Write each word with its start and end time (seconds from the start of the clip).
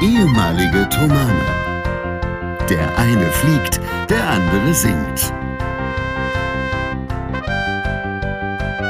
ehemalige 0.00 0.88
Tomane. 0.90 1.44
Der 2.70 2.96
eine 2.96 3.32
fliegt, 3.32 3.80
der 4.08 4.28
andere 4.28 4.72
singt. 4.72 5.32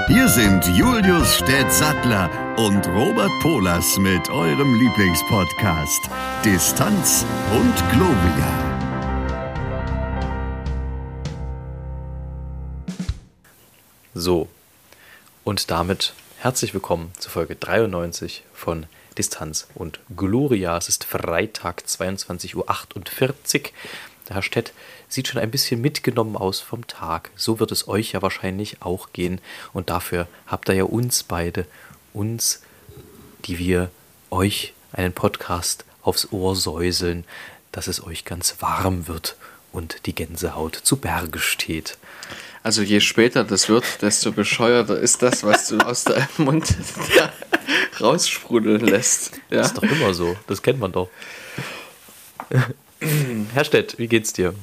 Hier 0.08 0.29
sind 0.29 0.66
Julius 0.76 1.36
Städtsattler 1.36 2.29
und 2.58 2.86
Robert 2.89 3.30
Polas 3.40 3.96
mit 3.98 4.29
eurem 4.29 4.75
Lieblingspodcast 4.75 6.11
Distanz 6.44 7.25
und 7.52 7.75
Globia. 7.90 8.68
So, 14.14 14.48
und 15.45 15.70
damit 15.70 16.12
herzlich 16.39 16.75
willkommen 16.75 17.12
zu 17.18 17.31
Folge 17.31 17.56
93 17.56 18.45
von 18.53 18.86
Distanz 19.18 19.67
und 19.75 20.00
Gloria. 20.17 20.77
Es 20.79 20.89
ist 20.89 21.04
Freitag, 21.04 21.82
22.48 21.86 22.54
Uhr. 22.54 22.64
Der 24.29 24.36
Herr 24.36 24.43
Stett 24.43 24.72
sieht 25.09 25.29
schon 25.29 25.40
ein 25.40 25.50
bisschen 25.50 25.81
mitgenommen 25.81 26.36
aus 26.36 26.61
vom 26.61 26.86
Tag. 26.86 27.31
So 27.35 27.59
wird 27.61 27.73
es 27.73 27.89
euch 27.89 28.12
ja 28.12 28.23
wahrscheinlich 28.23 28.81
auch 28.81 29.12
gehen. 29.12 29.40
Und 29.73 29.90
dafür 29.90 30.29
habt 30.46 30.68
ihr 30.68 30.75
ja 30.75 30.85
uns 30.85 31.25
beide, 31.25 31.67
uns, 32.12 32.62
die 33.45 33.59
wir 33.59 33.91
euch 34.31 34.73
einen 34.92 35.12
Podcast 35.12 35.84
aufs 36.03 36.33
Ohr 36.33 36.55
säuseln, 36.55 37.25
dass 37.73 37.89
es 37.89 38.03
euch 38.03 38.25
ganz 38.25 38.56
warm 38.61 39.09
wird 39.09 39.37
und 39.73 40.06
die 40.06 40.14
Gänsehaut 40.14 40.77
zu 40.77 40.97
Berge 40.97 41.39
steht. 41.39 41.98
Also 42.62 42.83
je 42.83 43.00
später 43.00 43.44
das 43.44 43.69
wird, 43.69 43.84
desto 44.03 44.33
bescheuerter 44.33 44.98
ist 44.98 45.22
das, 45.22 45.44
was 45.44 45.69
du 45.69 45.78
aus 45.78 46.05
deinem 46.05 46.27
Mund 46.39 46.75
raussprudeln 48.01 48.81
lässt. 48.81 49.33
Ja? 49.51 49.59
Das 49.59 49.69
ist 49.69 49.77
doch 49.78 49.83
immer 49.83 50.14
so. 50.14 50.37
Das 50.47 50.62
kennt 50.62 50.81
man 50.81 50.92
doch. 50.92 51.09
Herr 53.55 53.64
Stett, 53.64 53.98
wie 53.98 54.09
geht's 54.09 54.33
dir? 54.33 54.55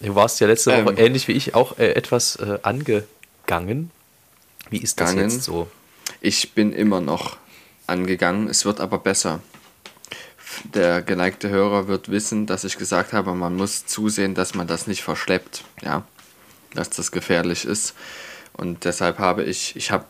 Du 0.00 0.14
warst 0.14 0.40
ja 0.40 0.46
letzte 0.46 0.70
Woche 0.70 0.94
ähm, 0.94 0.98
ähnlich 0.98 1.28
wie 1.28 1.32
ich 1.32 1.54
auch 1.54 1.78
äh, 1.78 1.92
etwas 1.92 2.36
äh, 2.36 2.58
angegangen. 2.62 3.90
Wie 4.70 4.78
ist 4.78 5.00
das 5.00 5.10
gangen. 5.10 5.30
jetzt 5.30 5.42
so? 5.42 5.68
Ich 6.20 6.54
bin 6.54 6.72
immer 6.72 7.00
noch 7.00 7.36
angegangen. 7.86 8.48
Es 8.48 8.64
wird 8.64 8.80
aber 8.80 8.98
besser. 8.98 9.40
Der 10.64 11.02
geneigte 11.02 11.50
Hörer 11.50 11.88
wird 11.88 12.10
wissen, 12.10 12.46
dass 12.46 12.64
ich 12.64 12.78
gesagt 12.78 13.12
habe, 13.12 13.34
man 13.34 13.56
muss 13.56 13.86
zusehen, 13.86 14.34
dass 14.34 14.54
man 14.54 14.66
das 14.66 14.86
nicht 14.86 15.02
verschleppt. 15.02 15.64
Ja 15.82 16.04
dass 16.74 16.90
das 16.90 17.12
gefährlich 17.12 17.64
ist. 17.64 17.94
Und 18.52 18.84
deshalb 18.84 19.18
habe 19.18 19.44
ich, 19.44 19.76
ich 19.76 19.90
habe 19.90 20.04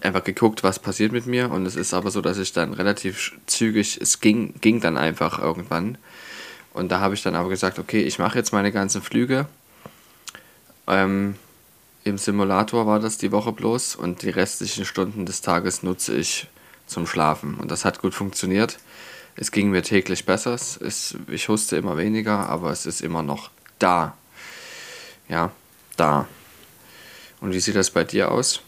einfach 0.00 0.24
geguckt, 0.24 0.62
was 0.62 0.78
passiert 0.78 1.12
mit 1.12 1.26
mir. 1.26 1.50
Und 1.50 1.66
es 1.66 1.76
ist 1.76 1.94
aber 1.94 2.10
so, 2.10 2.20
dass 2.20 2.38
ich 2.38 2.52
dann 2.52 2.74
relativ 2.74 3.32
zügig, 3.46 3.98
es 4.00 4.20
ging, 4.20 4.54
ging 4.60 4.80
dann 4.80 4.96
einfach 4.96 5.38
irgendwann. 5.38 5.98
Und 6.72 6.92
da 6.92 7.00
habe 7.00 7.14
ich 7.14 7.22
dann 7.22 7.34
aber 7.34 7.48
gesagt, 7.48 7.78
okay, 7.78 8.02
ich 8.02 8.18
mache 8.18 8.38
jetzt 8.38 8.52
meine 8.52 8.70
ganzen 8.70 9.02
Flüge. 9.02 9.46
Ähm, 10.86 11.34
Im 12.04 12.18
Simulator 12.18 12.86
war 12.86 13.00
das 13.00 13.18
die 13.18 13.32
Woche 13.32 13.52
bloß 13.52 13.96
und 13.96 14.22
die 14.22 14.30
restlichen 14.30 14.84
Stunden 14.84 15.26
des 15.26 15.40
Tages 15.40 15.82
nutze 15.82 16.14
ich 16.14 16.46
zum 16.86 17.06
Schlafen. 17.06 17.54
Und 17.54 17.70
das 17.70 17.84
hat 17.84 18.00
gut 18.00 18.14
funktioniert. 18.14 18.78
Es 19.36 19.50
ging 19.52 19.70
mir 19.70 19.82
täglich 19.82 20.26
besser. 20.26 20.54
Es, 20.54 21.16
ich 21.28 21.48
huste 21.48 21.76
immer 21.76 21.96
weniger, 21.96 22.48
aber 22.48 22.70
es 22.70 22.86
ist 22.86 23.00
immer 23.00 23.22
noch 23.22 23.50
da 23.78 24.16
ja, 25.30 25.52
da. 25.96 26.26
Und 27.40 27.54
wie 27.54 27.60
sieht 27.60 27.76
das 27.76 27.90
bei 27.90 28.04
dir 28.04 28.30
aus? 28.30 28.60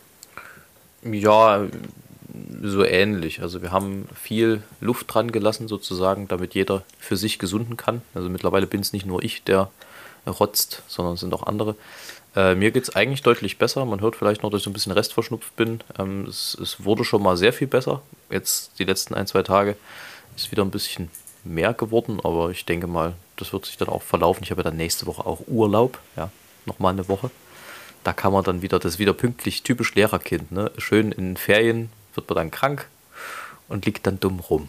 Ja, 1.03 1.67
so 2.63 2.85
ähnlich. 2.85 3.43
Also 3.43 3.61
wir 3.61 3.73
haben 3.73 4.09
viel 4.15 4.63
Luft 4.81 5.13
dran 5.13 5.33
gelassen 5.33 5.69
sozusagen, 5.69 6.29
damit 6.29 6.55
jeder 6.55 6.83
für 6.99 7.17
sich 7.17 7.39
gesunden 7.39 7.77
kann. 7.77 8.03
Also 8.15 8.29
mittlerweile 8.31 8.67
bin 8.67 8.81
es 8.81 8.93
nicht 8.93 9.05
nur 9.05 9.23
ich, 9.23 9.43
der 9.43 9.71
rotzt, 10.27 10.83
sondern 10.87 11.15
es 11.15 11.21
sind 11.21 11.35
auch 11.35 11.43
andere. 11.43 11.75
Äh, 12.35 12.55
mir 12.55 12.71
geht 12.71 12.85
es 12.85 12.95
eigentlich 12.95 13.23
deutlich 13.23 13.59
besser. 13.59 13.85
Man 13.85 14.01
hört 14.01 14.17
vielleicht 14.17 14.43
noch, 14.43 14.51
dass 14.51 14.63
ich 14.63 14.67
ein 14.67 14.73
bisschen 14.73 14.93
restverschnupft 14.93 15.55
bin. 15.57 15.81
Ähm, 15.99 16.27
es, 16.27 16.57
es, 16.63 16.85
wurde 16.85 17.05
schon 17.05 17.23
mal 17.23 17.37
sehr 17.37 17.53
viel 17.53 17.67
besser. 17.67 18.01
Jetzt 18.31 18.79
die 18.79 18.85
letzten 18.85 19.15
ein, 19.15 19.27
zwei 19.27 19.43
Tage 19.43 19.77
ist 20.37 20.51
wieder 20.51 20.63
ein 20.63 20.71
bisschen 20.71 21.11
mehr 21.45 21.75
geworden, 21.75 22.21
aber 22.23 22.51
ich 22.51 22.65
denke 22.65 22.87
mal, 22.87 23.15
das 23.37 23.53
wird 23.53 23.67
sich 23.67 23.77
dann 23.77 23.89
auch 23.89 24.03
verlaufen. 24.03 24.45
Ich 24.45 24.51
habe 24.51 24.61
ja 24.61 24.71
dann 24.71 24.77
nächste 24.77 25.07
Woche 25.07 25.27
auch 25.27 25.41
Urlaub. 25.49 25.99
Ja, 26.17 26.31
nochmal 26.67 26.93
eine 26.93 27.09
Woche. 27.09 27.31
Da 28.05 28.13
kann 28.13 28.33
man 28.33 28.45
dann 28.45 28.63
wieder, 28.63 28.79
das 28.79 28.95
ist 28.95 28.99
wieder 28.99 29.13
pünktlich, 29.13 29.63
typisch 29.63 29.95
Lehrerkind, 29.95 30.51
ne? 30.51 30.71
Schön 30.79 31.13
in 31.13 31.37
Ferien 31.37 31.91
wird 32.15 32.29
man 32.29 32.37
dann 32.37 32.51
krank 32.51 32.89
und 33.69 33.87
liegt 33.87 34.07
dann 34.07 34.19
dumm 34.19 34.41
rum. 34.41 34.69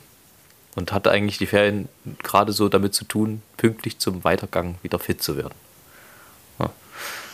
Und 0.75 0.91
hatte 0.91 1.11
eigentlich 1.11 1.37
die 1.37 1.45
Ferien 1.45 1.87
gerade 2.21 2.51
so 2.51 2.67
damit 2.69 2.95
zu 2.95 3.05
tun, 3.05 3.41
pünktlich 3.57 3.99
zum 3.99 4.23
Weitergang 4.23 4.75
wieder 4.81 4.99
fit 4.99 5.21
zu 5.21 5.37
werden. 5.37 5.53
Ja, 6.59 6.69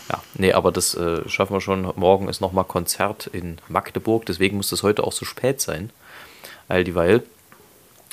ja 0.09 0.23
nee, 0.33 0.53
aber 0.53 0.71
das 0.71 0.93
äh, 0.95 1.27
schaffen 1.27 1.53
wir 1.53 1.61
schon. 1.61 1.91
Morgen 1.95 2.27
ist 2.27 2.41
nochmal 2.41 2.65
Konzert 2.65 3.27
in 3.27 3.57
Magdeburg, 3.67 4.25
deswegen 4.25 4.57
muss 4.57 4.69
das 4.69 4.83
heute 4.83 5.03
auch 5.03 5.13
so 5.13 5.25
spät 5.25 5.61
sein. 5.61 5.89
All 6.67 6.83
dieweil 6.83 7.23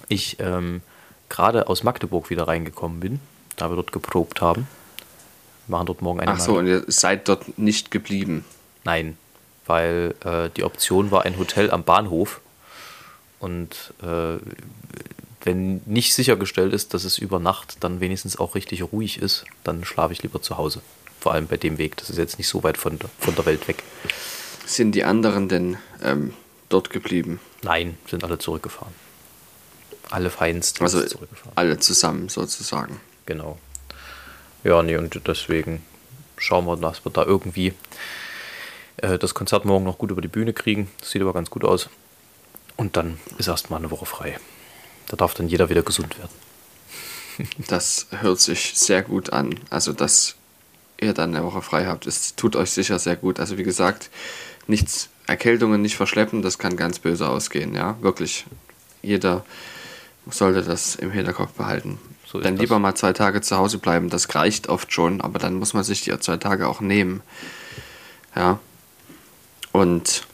ich 0.08 0.38
ähm, 0.38 0.82
gerade 1.28 1.68
aus 1.68 1.82
Magdeburg 1.82 2.30
wieder 2.30 2.46
reingekommen 2.46 3.00
bin, 3.00 3.20
da 3.56 3.70
wir 3.70 3.76
dort 3.76 3.92
geprobt 3.92 4.40
haben 4.40 4.68
machen 5.68 5.86
dort 5.86 6.02
morgen 6.02 6.20
eine 6.20 6.32
Ach 6.32 6.40
so, 6.40 6.58
und 6.58 6.66
ihr 6.66 6.84
seid 6.86 7.28
dort 7.28 7.58
nicht 7.58 7.90
geblieben? 7.90 8.44
Nein, 8.84 9.16
weil 9.66 10.14
äh, 10.24 10.50
die 10.56 10.64
Option 10.64 11.10
war 11.10 11.24
ein 11.24 11.38
Hotel 11.38 11.70
am 11.70 11.84
Bahnhof. 11.84 12.40
Und 13.38 13.92
äh, 14.02 14.38
wenn 15.42 15.80
nicht 15.86 16.14
sichergestellt 16.14 16.72
ist, 16.72 16.94
dass 16.94 17.04
es 17.04 17.18
über 17.18 17.38
Nacht 17.38 17.76
dann 17.80 18.00
wenigstens 18.00 18.38
auch 18.38 18.54
richtig 18.54 18.82
ruhig 18.82 19.20
ist, 19.20 19.44
dann 19.64 19.84
schlafe 19.84 20.12
ich 20.12 20.22
lieber 20.22 20.42
zu 20.42 20.56
Hause. 20.56 20.80
Vor 21.20 21.32
allem 21.32 21.46
bei 21.46 21.56
dem 21.56 21.78
Weg. 21.78 21.96
Das 21.96 22.10
ist 22.10 22.18
jetzt 22.18 22.38
nicht 22.38 22.48
so 22.48 22.62
weit 22.62 22.76
von 22.76 22.98
der, 22.98 23.10
von 23.18 23.34
der 23.34 23.46
Welt 23.46 23.66
weg. 23.68 23.82
Sind 24.64 24.92
die 24.92 25.04
anderen 25.04 25.48
denn 25.48 25.76
ähm, 26.02 26.34
dort 26.68 26.90
geblieben? 26.90 27.40
Nein, 27.62 27.96
sind 28.08 28.24
alle 28.24 28.38
zurückgefahren. 28.38 28.92
Alle 30.10 30.30
Feinsten 30.30 30.84
also 30.84 31.04
zurückgefahren. 31.04 31.52
Alle 31.54 31.78
zusammen 31.78 32.28
sozusagen. 32.28 33.00
Genau. 33.26 33.58
Ja, 34.66 34.82
nee, 34.82 34.96
und 34.96 35.20
deswegen 35.28 35.80
schauen 36.36 36.66
wir, 36.66 36.76
dass 36.76 37.04
wir 37.04 37.12
da 37.12 37.22
irgendwie 37.22 37.72
äh, 38.96 39.16
das 39.16 39.32
Konzert 39.32 39.64
morgen 39.64 39.84
noch 39.84 39.96
gut 39.96 40.10
über 40.10 40.20
die 40.20 40.26
Bühne 40.26 40.52
kriegen. 40.52 40.90
Das 40.98 41.12
sieht 41.12 41.22
aber 41.22 41.32
ganz 41.32 41.50
gut 41.50 41.64
aus. 41.64 41.88
Und 42.74 42.96
dann 42.96 43.20
ist 43.38 43.46
erstmal 43.46 43.78
eine 43.78 43.92
Woche 43.92 44.06
frei. 44.06 44.40
Da 45.06 45.16
darf 45.16 45.34
dann 45.34 45.46
jeder 45.46 45.68
wieder 45.68 45.82
gesund 45.82 46.18
werden. 46.18 46.32
Das 47.68 48.08
hört 48.10 48.40
sich 48.40 48.72
sehr 48.74 49.02
gut 49.02 49.30
an. 49.32 49.54
Also, 49.70 49.92
dass 49.92 50.34
ihr 51.00 51.12
dann 51.12 51.36
eine 51.36 51.44
Woche 51.44 51.62
frei 51.62 51.84
habt, 51.86 52.06
es 52.06 52.34
tut 52.34 52.56
euch 52.56 52.72
sicher 52.72 52.98
sehr 52.98 53.14
gut. 53.14 53.38
Also, 53.38 53.58
wie 53.58 53.62
gesagt, 53.62 54.10
nichts, 54.66 55.10
Erkältungen 55.28 55.80
nicht 55.80 55.96
verschleppen, 55.96 56.42
das 56.42 56.58
kann 56.58 56.76
ganz 56.76 56.98
böse 56.98 57.28
ausgehen, 57.28 57.74
ja. 57.74 57.96
Wirklich. 58.00 58.46
Jeder 59.00 59.44
sollte 60.28 60.62
das 60.62 60.96
im 60.96 61.12
Hinterkopf 61.12 61.52
behalten. 61.52 62.00
So 62.26 62.40
dann 62.40 62.56
lieber 62.56 62.78
mal 62.78 62.94
zwei 62.94 63.12
Tage 63.12 63.40
zu 63.40 63.56
Hause 63.56 63.78
bleiben, 63.78 64.10
das 64.10 64.34
reicht 64.34 64.68
oft 64.68 64.92
schon, 64.92 65.20
aber 65.20 65.38
dann 65.38 65.54
muss 65.54 65.74
man 65.74 65.84
sich 65.84 66.02
die 66.02 66.18
zwei 66.18 66.36
Tage 66.36 66.66
auch 66.66 66.80
nehmen. 66.80 67.22
Ja. 68.34 68.58
Und 69.72 70.26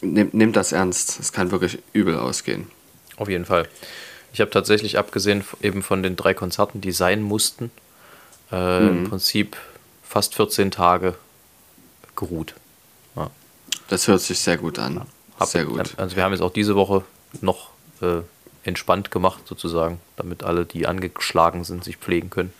nimmt 0.00 0.34
nimm 0.34 0.52
das 0.52 0.72
ernst. 0.72 1.20
Es 1.20 1.32
kann 1.32 1.50
wirklich 1.50 1.78
übel 1.92 2.16
ausgehen. 2.18 2.66
Auf 3.16 3.28
jeden 3.28 3.44
Fall. 3.44 3.68
Ich 4.32 4.40
habe 4.40 4.50
tatsächlich 4.50 4.98
abgesehen 4.98 5.44
eben 5.62 5.82
von 5.82 6.02
den 6.02 6.16
drei 6.16 6.34
Konzerten, 6.34 6.80
die 6.80 6.92
sein 6.92 7.22
mussten, 7.22 7.70
äh, 8.52 8.80
mhm. 8.80 8.88
im 8.88 9.10
Prinzip 9.10 9.56
fast 10.02 10.34
14 10.34 10.70
Tage 10.70 11.14
geruht. 12.16 12.54
Ja. 13.16 13.30
Das 13.88 14.08
hört 14.08 14.20
sich 14.20 14.38
sehr 14.38 14.56
gut 14.56 14.78
an. 14.78 15.06
Ja. 15.40 15.46
sehr 15.46 15.64
gut. 15.64 15.94
Also 15.96 16.16
wir 16.16 16.24
haben 16.24 16.32
jetzt 16.32 16.42
auch 16.42 16.52
diese 16.52 16.74
Woche 16.74 17.04
noch 17.40 17.70
äh, 18.02 18.22
entspannt 18.68 19.10
gemacht 19.10 19.40
sozusagen, 19.46 20.00
damit 20.16 20.44
alle, 20.44 20.64
die 20.64 20.86
angeschlagen 20.86 21.64
sind, 21.64 21.82
sich 21.82 21.96
pflegen 21.96 22.30
können. 22.30 22.52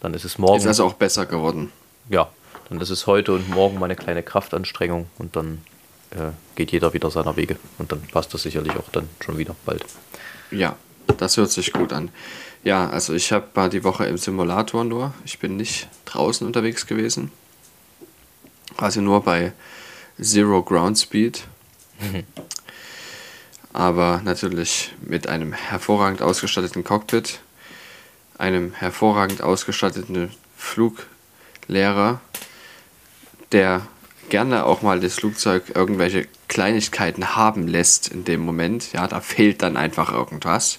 Dann 0.00 0.14
ist 0.14 0.24
es 0.24 0.38
morgen. 0.38 0.60
Ist 0.60 0.66
also 0.66 0.86
auch 0.86 0.94
besser 0.94 1.26
geworden. 1.26 1.72
Ja, 2.08 2.28
dann 2.68 2.80
ist 2.80 2.90
es 2.90 3.06
heute 3.06 3.32
und 3.32 3.48
morgen 3.50 3.78
meine 3.78 3.96
kleine 3.96 4.22
Kraftanstrengung 4.22 5.08
und 5.18 5.36
dann 5.36 5.62
äh, 6.10 6.30
geht 6.54 6.72
jeder 6.72 6.94
wieder 6.94 7.10
seiner 7.10 7.36
Wege 7.36 7.56
und 7.78 7.92
dann 7.92 8.02
passt 8.02 8.32
das 8.32 8.42
sicherlich 8.42 8.72
auch 8.76 8.88
dann 8.92 9.08
schon 9.20 9.36
wieder 9.38 9.54
bald. 9.64 9.84
Ja, 10.50 10.76
das 11.18 11.36
hört 11.36 11.50
sich 11.50 11.72
gut 11.72 11.92
an. 11.92 12.10
Ja, 12.62 12.88
also 12.88 13.12
ich 13.12 13.32
habe 13.32 13.46
war 13.54 13.68
die 13.68 13.84
Woche 13.84 14.06
im 14.06 14.16
Simulator 14.16 14.84
nur. 14.84 15.12
Ich 15.24 15.38
bin 15.38 15.56
nicht 15.56 15.88
draußen 16.06 16.46
unterwegs 16.46 16.86
gewesen. 16.86 17.30
Quasi 18.76 19.00
nur 19.00 19.22
bei 19.22 19.52
Zero 20.20 20.62
Ground 20.62 20.98
Speed. 20.98 21.44
Mhm 22.00 22.24
aber 23.74 24.22
natürlich 24.24 24.94
mit 25.02 25.28
einem 25.28 25.52
hervorragend 25.52 26.22
ausgestatteten 26.22 26.84
Cockpit, 26.84 27.40
einem 28.38 28.72
hervorragend 28.72 29.42
ausgestatteten 29.42 30.30
Fluglehrer, 30.56 32.20
der 33.52 33.82
gerne 34.28 34.64
auch 34.64 34.82
mal 34.82 35.00
das 35.00 35.14
Flugzeug 35.14 35.72
irgendwelche 35.74 36.26
Kleinigkeiten 36.48 37.34
haben 37.34 37.66
lässt 37.66 38.08
in 38.08 38.24
dem 38.24 38.40
Moment. 38.40 38.92
Ja, 38.92 39.08
da 39.08 39.20
fehlt 39.20 39.60
dann 39.60 39.76
einfach 39.76 40.12
irgendwas. 40.12 40.78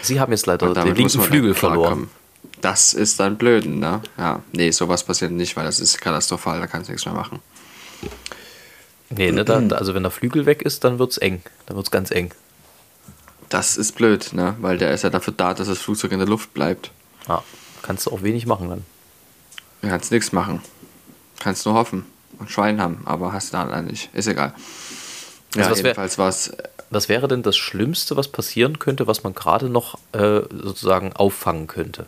Sie 0.00 0.18
haben 0.18 0.32
jetzt 0.32 0.46
leider 0.46 0.72
den 0.72 0.94
linken 0.94 1.20
Flügel 1.20 1.54
verloren. 1.54 2.08
Das 2.62 2.94
ist 2.94 3.20
dann 3.20 3.36
blöd, 3.36 3.66
ne? 3.66 4.00
Ja, 4.16 4.42
nee, 4.52 4.70
sowas 4.70 5.04
passiert 5.04 5.32
nicht, 5.32 5.56
weil 5.56 5.64
das 5.64 5.78
ist 5.78 6.00
katastrophal, 6.00 6.58
da 6.58 6.66
kannst 6.66 6.88
du 6.88 6.92
nichts 6.92 7.04
mehr 7.04 7.14
machen. 7.14 7.40
Nee, 9.10 9.32
ne, 9.32 9.44
da, 9.44 9.58
also 9.76 9.94
wenn 9.94 10.02
der 10.02 10.10
Flügel 10.12 10.46
weg 10.46 10.62
ist, 10.62 10.84
dann 10.84 10.98
wird's 10.98 11.18
eng. 11.18 11.42
Dann 11.66 11.76
wird's 11.76 11.90
ganz 11.90 12.10
eng. 12.10 12.32
Das 13.48 13.76
ist 13.76 13.92
blöd, 13.96 14.32
ne? 14.32 14.56
Weil 14.60 14.78
der 14.78 14.92
ist 14.92 15.02
ja 15.02 15.10
dafür 15.10 15.34
da, 15.36 15.54
dass 15.54 15.66
das 15.68 15.78
Flugzeug 15.80 16.12
in 16.12 16.18
der 16.20 16.28
Luft 16.28 16.54
bleibt. 16.54 16.92
Ja, 17.28 17.42
kannst 17.82 18.06
du 18.06 18.12
auch 18.12 18.22
wenig 18.22 18.46
machen 18.46 18.68
dann. 18.68 18.84
Du 19.82 19.88
kannst 19.88 20.12
nichts 20.12 20.30
machen. 20.32 20.62
Kannst 21.40 21.66
nur 21.66 21.74
hoffen 21.74 22.06
und 22.38 22.50
Schwein 22.50 22.80
haben, 22.80 23.02
aber 23.06 23.32
hast 23.32 23.52
du 23.52 23.56
dann 23.56 23.86
nicht. 23.86 24.14
Ist 24.14 24.28
egal. 24.28 24.54
Ja, 25.56 25.62
was 25.68 25.78
wär- 25.78 25.86
jedenfalls 25.86 26.16
war 26.18 26.28
es 26.28 26.52
Was 26.90 27.08
wäre 27.08 27.26
denn 27.28 27.42
das 27.42 27.56
Schlimmste, 27.56 28.16
was 28.16 28.28
passieren 28.28 28.78
könnte, 28.78 29.06
was 29.08 29.24
man 29.24 29.34
gerade 29.34 29.68
noch 29.68 29.98
äh, 30.12 30.40
sozusagen 30.50 31.12
auffangen 31.14 31.66
könnte? 31.66 32.06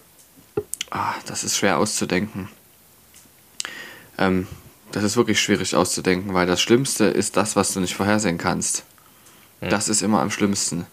Ah, 0.91 1.15
das 1.27 1.43
ist 1.45 1.57
schwer 1.57 1.79
auszudenken. 1.79 2.49
Ähm, 4.19 4.47
das 4.93 5.03
ist 5.03 5.17
wirklich 5.17 5.41
schwierig 5.41 5.75
auszudenken, 5.75 6.35
weil 6.35 6.47
das 6.47 6.61
Schlimmste 6.61 7.05
ist 7.05 7.37
das, 7.37 7.57
was 7.57 7.73
du 7.73 7.81
nicht 7.81 7.95
vorhersehen 7.95 8.39
kannst. 8.39 8.85
Das 9.61 9.89
ist 9.89 10.03
immer 10.03 10.21
am 10.21 10.31
schlimmsten. 10.31 10.87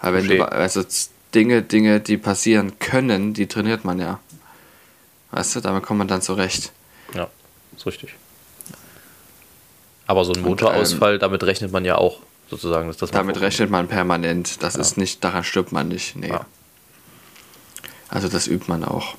Weil 0.00 0.14
wenn 0.14 0.28
du, 0.28 0.52
also 0.52 0.84
Dinge, 1.34 1.62
Dinge, 1.62 2.00
die 2.00 2.16
passieren 2.16 2.78
können, 2.78 3.34
die 3.34 3.46
trainiert 3.46 3.84
man 3.84 3.98
ja. 3.98 4.20
Weißt 5.32 5.56
du, 5.56 5.60
damit 5.60 5.82
kommt 5.82 5.98
man 5.98 6.08
dann 6.08 6.22
zurecht. 6.22 6.72
Ja, 7.14 7.28
ist 7.76 7.86
richtig. 7.86 8.14
Aber 10.06 10.24
so 10.24 10.32
ein 10.32 10.42
Motorausfall, 10.42 11.18
damit 11.18 11.42
rechnet 11.42 11.72
man 11.72 11.84
ja 11.84 11.96
auch 11.96 12.20
sozusagen. 12.48 12.86
Dass 12.86 12.96
das 12.96 13.10
Damit 13.10 13.40
rechnet 13.40 13.70
man 13.70 13.88
permanent. 13.88 14.62
Das 14.62 14.76
ist 14.76 14.96
nicht, 14.96 15.24
daran 15.24 15.42
stirbt 15.42 15.72
man 15.72 15.88
nicht. 15.88 16.14
Nee. 16.14 16.28
Ja. 16.28 16.46
Also 18.08 18.28
das 18.28 18.46
übt 18.46 18.66
man 18.68 18.84
auch. 18.84 19.16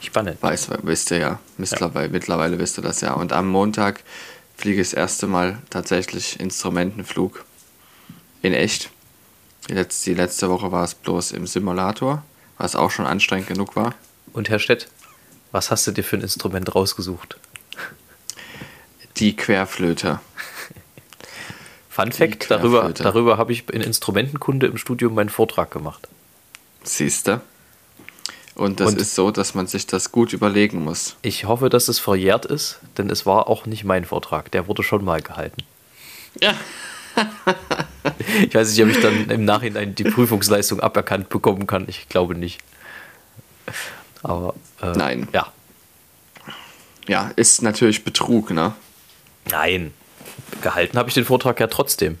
Spannend. 0.00 0.42
Weiß, 0.42 0.68
wisst 0.82 1.10
ihr 1.10 1.18
ja. 1.18 1.38
Mittlerweile, 1.58 2.08
mittlerweile 2.08 2.58
wisst 2.58 2.78
ihr 2.78 2.82
das 2.82 3.00
ja. 3.00 3.12
Und 3.12 3.32
am 3.32 3.48
Montag 3.48 4.02
fliege 4.56 4.80
ich 4.80 4.88
das 4.88 4.94
erste 4.94 5.26
Mal 5.26 5.58
tatsächlich 5.70 6.40
Instrumentenflug. 6.40 7.44
In 8.42 8.54
echt. 8.54 8.90
Die 9.68 9.74
letzte, 9.74 10.10
die 10.10 10.16
letzte 10.16 10.48
Woche 10.48 10.72
war 10.72 10.84
es 10.84 10.94
bloß 10.94 11.32
im 11.32 11.46
Simulator, 11.46 12.24
was 12.56 12.74
auch 12.74 12.90
schon 12.90 13.06
anstrengend 13.06 13.48
genug 13.48 13.76
war. 13.76 13.94
Und 14.32 14.48
Herr 14.48 14.58
Stett, 14.58 14.88
was 15.52 15.70
hast 15.70 15.86
du 15.86 15.92
dir 15.92 16.02
für 16.02 16.16
ein 16.16 16.22
Instrument 16.22 16.74
rausgesucht? 16.74 17.38
Die 19.18 19.36
Querflöte. 19.36 20.20
Fun 21.90 22.10
Fact, 22.12 22.50
darüber, 22.50 22.90
darüber 22.92 23.36
habe 23.36 23.52
ich 23.52 23.68
in 23.68 23.82
Instrumentenkunde 23.82 24.66
im 24.66 24.78
Studium 24.78 25.14
meinen 25.14 25.28
Vortrag 25.28 25.70
gemacht. 25.70 26.08
Siehste. 26.84 27.42
Und 28.60 28.78
das 28.78 28.90
Und- 28.92 29.00
ist 29.00 29.14
so, 29.14 29.30
dass 29.30 29.54
man 29.54 29.66
sich 29.66 29.86
das 29.86 30.12
gut 30.12 30.34
überlegen 30.34 30.84
muss. 30.84 31.16
Ich 31.22 31.46
hoffe, 31.46 31.70
dass 31.70 31.88
es 31.88 31.98
verjährt 31.98 32.44
ist, 32.44 32.78
denn 32.98 33.08
es 33.08 33.24
war 33.24 33.48
auch 33.48 33.64
nicht 33.64 33.84
mein 33.84 34.04
Vortrag. 34.04 34.50
Der 34.50 34.68
wurde 34.68 34.82
schon 34.82 35.02
mal 35.04 35.22
gehalten. 35.22 35.62
Ja. 36.40 36.54
Ich 38.48 38.54
weiß 38.54 38.70
nicht, 38.70 38.82
ob 38.82 38.88
ich 38.88 39.00
dann 39.00 39.28
im 39.28 39.44
Nachhinein 39.44 39.94
die 39.94 40.04
Prüfungsleistung 40.04 40.80
aberkannt 40.80 41.28
bekommen 41.28 41.66
kann. 41.66 41.84
Ich 41.88 42.08
glaube 42.08 42.34
nicht. 42.34 42.60
Aber 44.22 44.54
äh, 44.80 44.92
Nein. 44.92 45.28
Ja. 45.32 45.52
Ja, 47.06 47.30
ist 47.36 47.62
natürlich 47.62 48.04
Betrug, 48.04 48.50
ne? 48.52 48.72
Nein. 49.50 49.92
Gehalten 50.62 50.96
habe 50.98 51.08
ich 51.08 51.14
den 51.14 51.24
Vortrag 51.26 51.60
ja 51.60 51.66
trotzdem. 51.66 52.18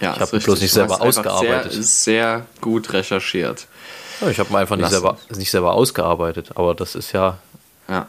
Ja, 0.00 0.14
Ich 0.14 0.16
hab 0.16 0.22
ist 0.22 0.32
richtig. 0.32 0.44
bloß 0.46 0.60
nicht 0.62 0.72
selber 0.72 1.00
ausgearbeitet. 1.00 1.72
Sehr, 1.72 1.82
sehr 1.82 2.46
gut 2.60 2.92
recherchiert. 2.92 3.68
Ja, 4.20 4.28
Ich 4.28 4.38
habe 4.38 4.52
mal 4.52 4.60
einfach 4.60 4.76
nicht 4.76 4.82
Lassen. 4.90 4.94
selber, 4.94 5.18
nicht 5.36 5.50
selber 5.50 5.74
ausgearbeitet. 5.74 6.50
Aber 6.56 6.74
das 6.74 6.94
ist 6.94 7.12
ja, 7.12 7.38
Ja. 7.88 8.08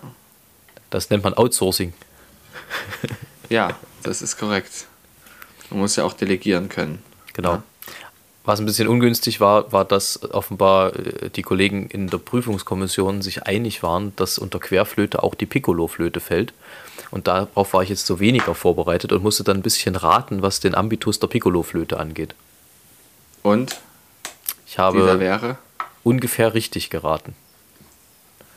das 0.89 1.09
nennt 1.09 1.23
man 1.23 1.33
Outsourcing. 1.33 1.93
Ja, 3.49 3.75
das 4.01 4.23
ist 4.23 4.37
korrekt. 4.37 4.87
Man 5.69 5.79
muss 5.81 5.95
ja 5.97 6.03
auch 6.03 6.13
delegieren 6.13 6.67
können. 6.67 7.03
Genau. 7.33 7.53
Ja. 7.53 7.63
Was 8.43 8.59
ein 8.59 8.65
bisschen 8.65 8.87
ungünstig 8.87 9.39
war, 9.39 9.71
war, 9.71 9.85
dass 9.85 10.23
offenbar 10.31 10.95
äh, 10.95 11.29
die 11.29 11.41
Kollegen 11.43 11.87
in 11.87 12.07
der 12.09 12.17
Prüfungskommission 12.17 13.21
sich 13.21 13.43
einig 13.43 13.83
waren, 13.83 14.15
dass 14.15 14.37
unter 14.39 14.59
Querflöte 14.59 15.21
auch 15.23 15.35
die 15.35 15.45
Piccolo-Flöte 15.45 16.19
fällt. 16.19 16.53
Und 17.11 17.27
darauf 17.27 17.73
war 17.73 17.83
ich 17.83 17.89
jetzt 17.89 18.05
so 18.07 18.19
weniger 18.19 18.55
vorbereitet 18.55 19.11
und 19.11 19.21
musste 19.23 19.43
dann 19.43 19.57
ein 19.57 19.61
bisschen 19.63 19.95
raten, 19.95 20.41
was 20.41 20.59
den 20.59 20.73
Ambitus 20.75 21.19
der 21.19 21.27
Piccolo-Flöte 21.27 21.99
angeht. 21.99 22.33
Und 23.43 23.73
Ich 24.65 24.71
dieser 24.73 24.83
habe 24.83 25.19
wäre? 25.19 25.57
Ungefähr 26.05 26.53
richtig 26.53 26.89
geraten. 26.89 27.35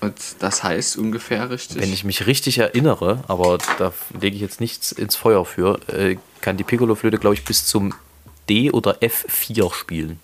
Und 0.00 0.14
das 0.38 0.62
heißt 0.62 0.96
ungefähr 0.96 1.50
richtig? 1.50 1.80
Wenn 1.80 1.92
ich 1.92 2.04
mich 2.04 2.26
richtig 2.26 2.58
erinnere, 2.58 3.24
aber 3.26 3.58
da 3.78 3.92
lege 4.20 4.36
ich 4.36 4.42
jetzt 4.42 4.60
nichts 4.60 4.92
ins 4.92 5.16
Feuer 5.16 5.44
für, 5.44 5.80
äh, 5.88 6.16
kann 6.40 6.56
die 6.56 6.62
Piccolo-Flöte, 6.62 7.18
glaube 7.18 7.34
ich, 7.34 7.44
bis 7.44 7.66
zum 7.66 7.94
D- 8.48 8.70
oder 8.70 8.98
F4 9.02 9.74
spielen. 9.74 10.20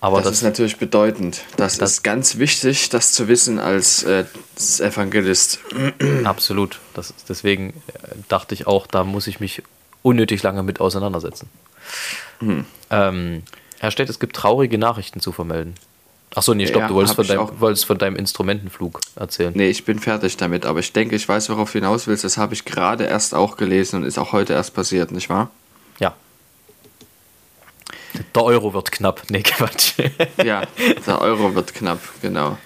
Aber 0.00 0.18
das, 0.18 0.28
das, 0.28 0.36
ist 0.38 0.42
natürlich 0.44 0.78
bedeutend. 0.78 1.42
Das, 1.58 1.76
Das- 1.76 1.90
ist 1.92 2.02
ganz 2.02 2.38
wichtig, 2.38 2.88
das 2.88 3.12
zu 3.12 3.28
wissen 3.28 3.58
als 3.58 4.02
äh, 4.04 4.24
Evangelist. 4.78 5.58
Absolut. 6.24 6.78
Das, 6.94 7.12
deswegen 7.28 7.70
äh, 7.70 8.14
dachte 8.28 8.54
ich 8.54 8.66
auch, 8.66 8.86
da 8.86 9.04
muss 9.04 9.26
ich 9.26 9.40
mich 9.40 9.62
unnötig 10.00 10.42
lange 10.42 10.62
mit 10.62 10.80
auseinandersetzen. 10.80 11.50
Hm. 12.38 12.64
Ähm, 12.88 13.42
Herr 13.80 13.90
Stett, 13.90 14.10
es 14.10 14.20
gibt 14.20 14.36
traurige 14.36 14.76
Nachrichten 14.78 15.20
zu 15.20 15.32
vermelden. 15.32 15.74
Achso, 16.34 16.54
nee, 16.54 16.66
stopp, 16.66 16.82
Ja, 16.82 16.88
du 16.88 16.94
wolltest 16.94 17.16
von, 17.16 17.26
deinem, 17.26 17.48
wolltest 17.60 17.86
von 17.86 17.98
deinem 17.98 18.14
Instrumentenflug 18.14 19.00
erzählen. 19.16 19.52
Nee, 19.56 19.68
ich 19.70 19.84
bin 19.84 19.98
fertig 19.98 20.36
damit, 20.36 20.64
aber 20.66 20.78
ich 20.80 20.92
denke, 20.92 21.16
ich 21.16 21.26
weiß, 21.28 21.48
worauf 21.48 21.72
du 21.72 21.78
hinaus 21.78 22.06
willst. 22.06 22.22
Das 22.22 22.36
habe 22.36 22.54
ich 22.54 22.64
gerade 22.66 23.04
erst 23.04 23.34
auch 23.34 23.56
gelesen 23.56 23.96
und 23.96 24.04
ist 24.04 24.18
auch 24.18 24.32
heute 24.32 24.52
erst 24.52 24.74
passiert, 24.74 25.10
nicht 25.12 25.28
wahr? 25.30 25.50
Ja. 25.98 26.14
Der 28.34 28.42
Euro 28.44 28.74
wird 28.74 28.92
knapp. 28.92 29.22
Nee, 29.30 29.42
Quatsch. 29.42 29.94
Ja, 30.44 30.62
der 31.06 31.20
Euro 31.20 31.54
wird 31.54 31.74
knapp, 31.74 32.00
genau. 32.22 32.58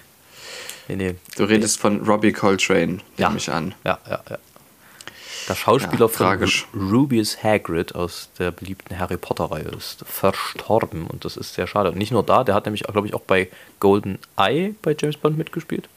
nee, 0.89 0.97
nee. 0.97 1.15
Du 1.37 1.45
redest 1.45 1.79
von 1.79 2.05
Robbie 2.05 2.33
Coltrane, 2.33 2.99
Ja. 3.17 3.29
nehme 3.29 3.39
ich 3.39 3.51
an. 3.51 3.75
Ja, 3.85 3.99
ja, 4.11 4.21
ja. 4.29 4.39
Der 5.49 5.55
Schauspieler 5.55 6.03
Ja, 6.07 6.09
von 6.09 6.27
tragisch. 6.27 6.67
Rubius 6.75 7.43
Hagrid 7.43 7.95
aus 7.95 8.29
der 8.39 8.51
beliebten 8.51 8.99
Harry 8.99 9.17
Potter-Reihe 9.17 9.65
ist 9.77 10.05
verstorben 10.07 11.07
und 11.07 11.25
das 11.25 11.37
ist 11.37 11.55
sehr 11.55 11.67
schade. 11.67 11.91
Und 11.91 11.99
nicht 11.99 12.13
nur 12.13 12.23
da, 12.23 12.45
der 12.45 12.55
hat 12.55 12.65
nämlich, 12.67 12.85
glaube 12.85 13.07
ich, 13.07 13.15
auch 13.15 13.21
bei 13.21 13.49
Golden 13.81 14.19
Eye 14.37 14.75
bei 14.83 14.97
James 14.99 15.17
Bond 15.17 15.37
mitgespielt, 15.37 15.89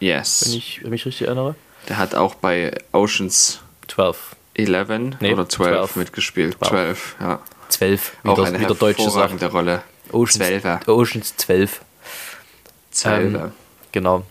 wenn 0.00 0.08
Yes. 0.08 0.42
ich 0.42 0.82
mich 0.82 1.04
richtig 1.06 1.26
erinnere. 1.28 1.54
Der 1.88 1.98
hat 1.98 2.14
auch 2.14 2.34
bei 2.34 2.76
Oceans 2.92 3.60
12. 3.88 4.34
11 4.54 4.88
Nee, 5.20 5.32
oder 5.34 5.48
12, 5.48 5.68
12. 5.70 5.96
mitgespielt. 5.96 6.56
12. 6.64 6.68
12, 6.70 7.16
ja. 7.20 7.40
12, 7.68 8.12
wie, 8.22 8.28
Auch 8.28 8.34
der, 8.36 8.44
eine 8.46 8.60
wie 8.60 8.66
der 8.66 8.74
Deutsche 8.76 9.10
sagt. 9.10 9.42
Rolle. 9.52 9.82
Oceans, 10.12 10.36
12. 10.62 10.88
Oceans 10.88 11.36
12. 11.36 11.80
12. 12.90 13.34
Ähm, 13.34 13.52
genau. 13.92 14.24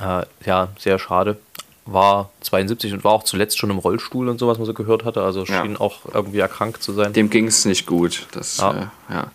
Äh, 0.00 0.22
ja, 0.44 0.68
sehr 0.78 0.98
schade. 0.98 1.38
War 1.86 2.30
72 2.40 2.92
und 2.94 3.04
war 3.04 3.12
auch 3.12 3.24
zuletzt 3.24 3.58
schon 3.58 3.70
im 3.70 3.78
Rollstuhl 3.78 4.28
und 4.28 4.38
so, 4.38 4.48
was 4.48 4.56
man 4.58 4.66
so 4.66 4.72
gehört 4.74 5.04
hatte. 5.04 5.22
Also 5.22 5.44
Ja. 5.44 5.62
schien 5.62 5.76
auch 5.76 6.00
irgendwie 6.12 6.38
erkrankt 6.38 6.82
zu 6.82 6.92
sein. 6.92 7.12
Dem 7.12 7.28
ging 7.30 7.46
es 7.46 7.64
nicht 7.64 7.86
gut. 7.86 8.26
Das, 8.32 8.56
Ja. 8.58 8.72
Äh, 8.72 9.12
ja. 9.14 9.30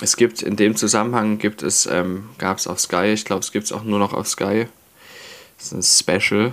Es 0.00 0.16
gibt 0.16 0.42
in 0.42 0.56
dem 0.56 0.76
Zusammenhang 0.76 1.38
gibt 1.38 1.62
es, 1.62 1.86
ähm, 1.86 2.28
gab 2.38 2.58
es 2.58 2.66
auf 2.66 2.80
Sky, 2.80 3.06
ich 3.12 3.24
glaube, 3.24 3.40
es 3.40 3.52
gibt 3.52 3.64
es 3.66 3.72
auch 3.72 3.84
nur 3.84 3.98
noch 3.98 4.12
auf 4.12 4.28
Sky. 4.28 4.66
Das 5.58 5.72
ist 5.72 6.04
ein 6.06 6.20
Special. 6.20 6.52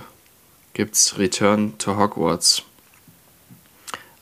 Gibt 0.74 0.94
es 0.94 1.18
Return 1.18 1.76
to 1.78 1.96
Hogwarts. 1.98 2.62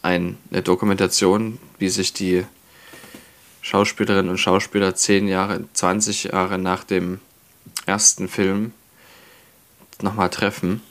Ein, 0.02 0.38
eine 0.50 0.62
Dokumentation, 0.62 1.58
wie 1.78 1.90
sich 1.90 2.12
die 2.12 2.44
Schauspielerinnen 3.62 4.30
und 4.30 4.38
Schauspieler 4.38 4.94
10 4.94 5.28
Jahre, 5.28 5.64
20 5.74 6.24
Jahre 6.24 6.58
nach 6.58 6.82
dem 6.84 7.20
ersten 7.86 8.28
Film 8.28 8.72
nochmal 10.00 10.30
treffen. 10.30 10.82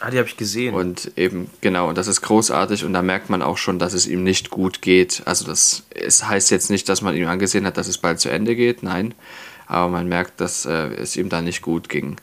Ah, 0.00 0.10
die 0.10 0.18
habe 0.18 0.28
ich 0.28 0.36
gesehen. 0.36 0.74
Und 0.74 1.12
eben, 1.16 1.50
genau, 1.60 1.88
und 1.88 1.98
das 1.98 2.06
ist 2.06 2.20
großartig 2.20 2.84
und 2.84 2.92
da 2.92 3.02
merkt 3.02 3.30
man 3.30 3.42
auch 3.42 3.58
schon, 3.58 3.80
dass 3.80 3.94
es 3.94 4.06
ihm 4.06 4.22
nicht 4.22 4.50
gut 4.50 4.80
geht. 4.80 5.22
Also 5.24 5.44
das 5.44 5.82
es 5.90 6.24
heißt 6.24 6.50
jetzt 6.50 6.70
nicht, 6.70 6.88
dass 6.88 7.02
man 7.02 7.16
ihm 7.16 7.26
angesehen 7.26 7.66
hat, 7.66 7.76
dass 7.76 7.88
es 7.88 7.98
bald 7.98 8.20
zu 8.20 8.28
Ende 8.28 8.54
geht, 8.54 8.82
nein. 8.82 9.14
Aber 9.66 9.88
man 9.88 10.08
merkt, 10.08 10.40
dass 10.40 10.66
äh, 10.66 10.88
es 10.94 11.16
ihm 11.16 11.28
da 11.28 11.42
nicht 11.42 11.62
gut 11.62 11.88
ging. 11.88 12.16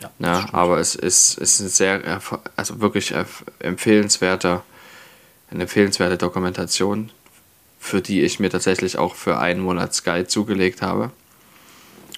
Ja, 0.00 0.10
Ja, 0.18 0.48
aber 0.52 0.78
es 0.78 0.94
ist, 0.94 1.38
es 1.38 1.58
ist 1.58 1.60
ein 1.60 1.68
sehr, 1.68 2.20
also 2.54 2.80
wirklich 2.80 3.14
empfehlenswerter, 3.58 4.62
eine 5.50 5.62
empfehlenswerte 5.62 6.18
Dokumentation, 6.18 7.10
für 7.80 8.00
die 8.00 8.22
ich 8.22 8.38
mir 8.38 8.50
tatsächlich 8.50 8.96
auch 8.96 9.14
für 9.14 9.38
einen 9.38 9.60
Monat 9.60 9.94
Sky 9.94 10.24
zugelegt 10.26 10.82
habe 10.82 11.10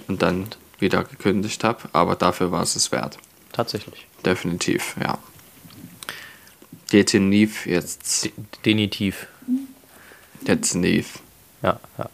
und 0.08 0.22
dann 0.22 0.48
wieder 0.78 1.04
gekündigt 1.04 1.64
habe. 1.64 1.88
Aber 1.92 2.16
dafür 2.16 2.52
war 2.52 2.62
es 2.62 2.76
es 2.76 2.92
wert. 2.92 3.18
Tatsächlich. 3.52 4.07
Definitiv, 4.24 4.96
ja. 5.00 5.18
Definitiv 6.92 7.66
jetzt. 7.66 8.24
De 8.24 8.32
definitiv. 8.64 9.26
Jetzt 10.46 10.74
Neve. 10.74 11.06
Ja, 11.62 11.80
ja. 11.98 12.10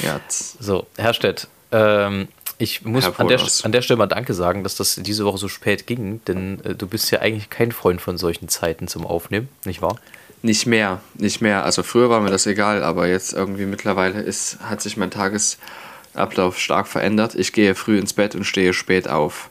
Jetzt. 0.00 0.62
So, 0.62 0.86
Herr 0.96 1.12
Stett, 1.12 1.48
ähm, 1.72 2.28
ich 2.58 2.84
muss 2.84 3.04
an 3.18 3.28
der, 3.28 3.40
an 3.62 3.72
der 3.72 3.82
Stelle 3.82 3.98
mal 3.98 4.06
Danke 4.06 4.34
sagen, 4.34 4.62
dass 4.64 4.76
das 4.76 4.96
diese 4.96 5.24
Woche 5.24 5.38
so 5.38 5.48
spät 5.48 5.86
ging, 5.86 6.22
denn 6.26 6.62
äh, 6.64 6.74
du 6.74 6.86
bist 6.86 7.10
ja 7.10 7.20
eigentlich 7.20 7.50
kein 7.50 7.72
Freund 7.72 8.00
von 8.00 8.18
solchen 8.18 8.48
Zeiten 8.48 8.88
zum 8.88 9.06
Aufnehmen, 9.06 9.48
nicht 9.64 9.82
wahr? 9.82 9.98
Nicht 10.42 10.66
mehr, 10.66 11.00
nicht 11.14 11.40
mehr. 11.40 11.64
Also 11.64 11.82
früher 11.82 12.08
war 12.08 12.20
mir 12.20 12.30
das 12.30 12.46
egal, 12.46 12.82
aber 12.82 13.08
jetzt 13.08 13.32
irgendwie 13.32 13.66
mittlerweile 13.66 14.20
ist, 14.20 14.58
hat 14.60 14.80
sich 14.80 14.96
mein 14.96 15.10
Tagesablauf 15.10 16.58
stark 16.58 16.88
verändert. 16.88 17.34
Ich 17.34 17.52
gehe 17.52 17.74
früh 17.74 17.98
ins 17.98 18.14
Bett 18.14 18.34
und 18.34 18.44
stehe 18.44 18.72
spät 18.72 19.08
auf. 19.08 19.50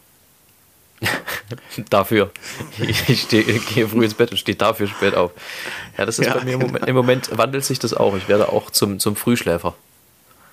Dafür. 1.90 2.32
Ich, 2.80 3.22
steh, 3.22 3.44
gehe 3.44 3.88
früh 3.88 4.04
ins 4.04 4.14
Bett 4.14 4.32
und 4.32 4.38
stehe 4.38 4.56
dafür 4.56 4.88
spät 4.88 5.16
auf. 5.16 5.32
Ja, 5.98 6.06
das 6.06 6.20
ist 6.20 6.28
Ja, 6.28 6.36
bei 6.36 6.44
mir 6.44 6.54
im 6.54 6.60
genau. 6.60 6.72
Moment, 6.72 6.88
im 6.88 6.96
Moment 6.96 7.38
wandelt 7.38 7.64
sich 7.66 7.80
das 7.80 7.94
auch. 7.94 8.16
Ich 8.16 8.28
werde 8.28 8.50
auch 8.50 8.70
zum, 8.70 9.00
zum 9.00 9.16
Frühschläfer. 9.16 9.76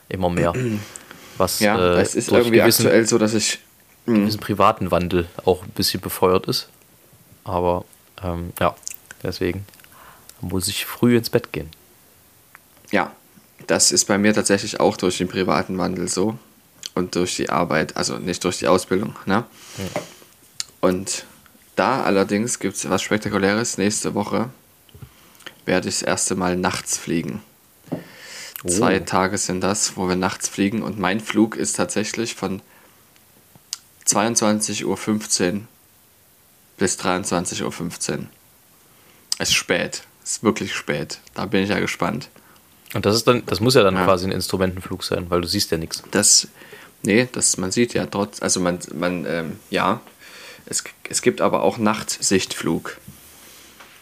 Immer 0.09 0.31
mehr. 0.31 0.53
Was 1.39 1.61
Ja, 1.61 1.77
äh, 1.79 2.01
es 2.01 2.15
ist 2.15 2.31
irgendwie 2.31 2.59
gewissen, 2.59 2.87
aktuell 2.87 3.07
so, 3.07 3.19
dass 3.19 3.35
ich. 3.35 3.59
diesen 4.07 4.41
privaten 4.41 4.91
Wandel 4.91 5.27
auch 5.45 5.65
ein 5.65 5.71
bisschen 5.71 6.01
befeuert 6.01 6.47
ist. 6.47 6.69
Aber 7.45 7.85
ähm, 8.23 8.53
ja, 8.61 8.75
deswegen 9.23 9.67
muss 10.41 10.69
ich 10.69 10.87
früh 10.87 11.17
ins 11.17 11.29
Bett 11.31 11.53
gehen. 11.53 11.69
Ja, 12.91 13.13
das 13.67 13.91
ist 13.93 14.05
bei 14.07 14.17
mir 14.17 14.33
tatsächlich 14.33 14.81
auch 14.81 14.97
durch 14.97 15.19
den 15.19 15.29
privaten 15.29 15.77
Wandel 15.77 16.09
so. 16.09 16.39
Und 16.95 17.15
durch 17.15 17.37
die 17.37 17.51
Arbeit, 17.51 17.97
also 17.97 18.17
nicht 18.17 18.43
durch 18.45 18.59
die 18.59 18.69
Ausbildung. 18.69 19.15
Ne? 19.27 19.45
Und 20.87 21.25
da 21.75 22.05
allerdings 22.05 22.61
gibt 22.61 22.77
es 22.77 22.89
was 22.89 23.03
Spektakuläres. 23.03 23.77
Nächste 23.77 24.15
Woche 24.15 24.51
werde 25.65 25.89
ich 25.89 25.97
das 25.97 26.03
erste 26.03 26.37
Mal 26.37 26.57
nachts 26.57 26.97
fliegen. 26.97 27.43
Zwei 28.65 29.01
Tage 29.01 29.37
sind 29.37 29.63
das, 29.63 29.97
wo 29.97 30.09
wir 30.09 30.15
nachts 30.15 30.49
fliegen. 30.49 30.83
Und 30.83 30.97
mein 30.97 31.19
Flug 31.19 31.57
ist 31.57 31.75
tatsächlich 31.75 32.37
von 32.37 32.63
22.15 34.07 34.85
Uhr 35.55 35.61
bis 36.79 36.99
23.15 37.01 37.63
Uhr. 37.65 38.19
Es 39.39 39.49
ist 39.49 39.55
spät. 39.55 40.03
Es 40.23 40.31
ist 40.33 40.43
wirklich 40.45 40.73
spät. 40.73 41.19
Da 41.35 41.47
bin 41.47 41.65
ich 41.65 41.71
ja 41.71 41.81
gespannt. 41.81 42.29
Und 42.95 43.05
das 43.07 43.17
ist 43.17 43.27
dann, 43.27 43.45
das 43.47 43.59
muss 43.59 43.75
ja 43.75 43.83
dann 43.83 43.97
Ja. 43.97 44.05
quasi 44.05 44.25
ein 44.27 44.33
Instrumentenflug 44.33 45.03
sein, 45.03 45.29
weil 45.31 45.41
du 45.41 45.49
siehst 45.49 45.73
ja 45.73 45.79
nichts. 45.79 46.05
Das, 46.13 46.47
nee, 47.03 47.29
das, 47.33 47.57
man 47.57 47.73
sieht 47.73 47.93
ja 47.95 48.07
trotz, 48.07 48.41
also 48.41 48.61
man, 48.61 48.79
man 48.95 49.27
ähm, 49.27 49.59
ja, 49.71 50.01
es, 50.67 50.85
es 51.09 51.23
gibt 51.23 51.41
aber 51.41 51.63
auch 51.63 51.79
Nachtsichtflug. 51.79 52.99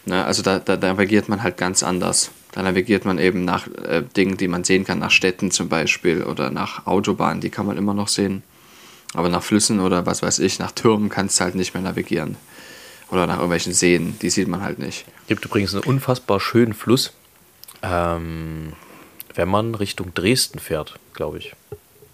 Ne, 0.05 0.23
also 0.23 0.43
da, 0.43 0.59
da 0.59 0.77
navigiert 0.77 1.29
man 1.29 1.41
halt 1.41 1.57
ganz 1.57 1.81
anders. 1.83 2.31
Da 2.51 2.61
navigiert 2.61 3.05
man 3.05 3.17
eben 3.17 3.43
nach 3.43 3.67
äh, 3.67 4.03
Dingen, 4.15 4.37
die 4.37 4.47
man 4.47 4.63
sehen 4.63 4.85
kann, 4.85 4.99
nach 4.99 5.11
Städten 5.11 5.51
zum 5.51 5.67
Beispiel 5.67 6.23
oder 6.23 6.51
nach 6.51 6.85
Autobahnen, 6.85 7.41
die 7.41 7.49
kann 7.49 7.65
man 7.65 7.77
immer 7.77 7.93
noch 7.93 8.07
sehen. 8.07 8.43
Aber 9.13 9.29
nach 9.29 9.43
Flüssen 9.43 9.79
oder 9.79 10.05
was 10.05 10.21
weiß 10.21 10.39
ich, 10.39 10.59
nach 10.59 10.71
Türmen 10.71 11.09
kannst 11.09 11.39
du 11.39 11.43
halt 11.43 11.55
nicht 11.55 11.73
mehr 11.73 11.83
navigieren. 11.83 12.37
Oder 13.11 13.27
nach 13.27 13.35
irgendwelchen 13.35 13.73
Seen, 13.73 14.17
die 14.21 14.29
sieht 14.29 14.47
man 14.47 14.61
halt 14.61 14.79
nicht. 14.79 15.05
Gibt 15.27 15.45
übrigens 15.45 15.73
einen 15.73 15.83
unfassbar 15.83 16.39
schönen 16.39 16.73
Fluss, 16.73 17.13
ähm, 17.81 18.73
wenn 19.33 19.49
man 19.49 19.75
Richtung 19.75 20.13
Dresden 20.13 20.59
fährt, 20.59 20.99
glaube 21.13 21.37
ich. 21.37 21.53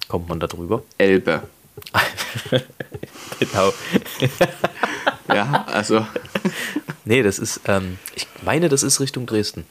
Kommt 0.07 0.27
man 0.27 0.39
da 0.39 0.47
drüber? 0.47 0.83
Elbe. 0.97 1.43
Genau. 3.39 3.73
Ja, 5.33 5.63
also 5.67 6.05
Nee, 7.05 7.23
das 7.23 7.39
ist, 7.39 7.61
ähm, 7.65 7.97
ich 8.15 8.27
meine, 8.43 8.69
das 8.69 8.83
ist 8.83 8.99
Richtung 8.99 9.25
Dresden. 9.25 9.65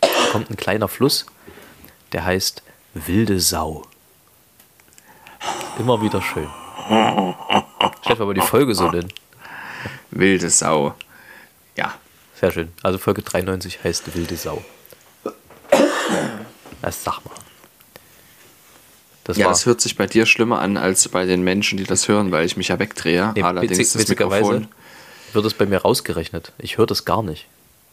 Da 0.00 0.08
kommt 0.30 0.50
ein 0.50 0.56
kleiner 0.56 0.86
Fluss, 0.86 1.26
der 2.12 2.24
heißt 2.24 2.62
Wilde 2.94 3.40
Sau. 3.40 3.84
Immer 5.78 6.00
wieder 6.02 6.20
schön. 6.22 6.48
Stell 8.02 8.16
mal 8.16 8.34
die 8.34 8.40
Folge 8.40 8.74
so 8.74 8.90
nennen. 8.90 9.12
wilde 10.10 10.50
Sau. 10.50 10.94
Ja, 11.76 11.94
Sehr 12.38 12.52
schön. 12.52 12.72
Also 12.82 12.98
Folge 12.98 13.22
93 13.22 13.82
heißt 13.82 14.14
Wilde 14.14 14.36
Sau. 14.36 14.62
Das 16.82 17.02
sag 17.02 17.24
mal. 17.24 17.34
Das 19.28 19.36
Ja, 19.36 19.44
war 19.46 19.52
das 19.52 19.66
hört 19.66 19.80
sich 19.80 19.96
bei 19.96 20.06
dir 20.06 20.26
schlimmer 20.26 20.58
an 20.60 20.76
als 20.76 21.06
bei 21.08 21.24
den 21.26 21.42
Menschen, 21.42 21.76
die 21.76 21.84
das 21.84 22.08
hören, 22.08 22.32
weil 22.32 22.44
ich 22.46 22.56
mich 22.56 22.68
ja 22.68 22.78
wegdrehe. 22.78 23.32
Nee, 23.36 23.42
Allerdings 23.42 23.78
witzig, 23.78 24.00
das 24.00 24.08
Mikrofon. 24.08 24.66
wird 25.34 25.44
es 25.44 25.54
bei 25.54 25.66
mir 25.66 25.78
rausgerechnet. 25.82 26.52
Ich 26.58 26.78
höre 26.78 26.86
das 26.86 27.04
gar 27.04 27.22
nicht. 27.22 27.46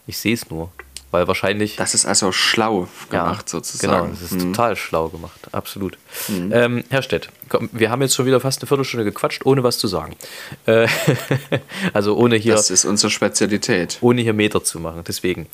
Ich 0.08 0.18
sehe 0.18 0.34
es 0.34 0.50
nur. 0.50 0.72
Weil 1.12 1.28
wahrscheinlich. 1.28 1.76
Das 1.76 1.94
ist 1.94 2.04
also 2.04 2.32
schlau 2.32 2.88
gemacht 3.10 3.48
sozusagen. 3.48 3.92
Genau, 3.92 4.06
das 4.10 4.22
ist 4.22 4.32
Hm. 4.32 4.52
total 4.52 4.76
schlau 4.76 5.08
gemacht. 5.08 5.38
Absolut. 5.52 5.98
Ähm, 6.28 6.82
Herr 6.88 7.02
Stett, 7.02 7.28
komm, 7.48 7.68
wir 7.72 7.90
haben 7.90 8.02
jetzt 8.02 8.14
schon 8.16 8.26
wieder 8.26 8.40
fast 8.40 8.60
eine 8.62 8.66
Viertelstunde 8.68 9.04
gequatscht, 9.04 9.46
ohne 9.46 9.62
was 9.62 9.78
zu 9.78 9.86
sagen. 9.86 10.16
Äh, 10.66 10.88
also 11.92 12.16
ohne 12.16 12.36
hier, 12.36 12.54
Das 12.54 12.70
ist 12.70 12.84
unsere 12.84 13.10
Spezialität. 13.10 13.98
ohne 14.00 14.22
hier 14.22 14.32
Meter 14.34 14.64
zu 14.64 14.80
machen. 14.80 15.04
Deswegen 15.06 15.46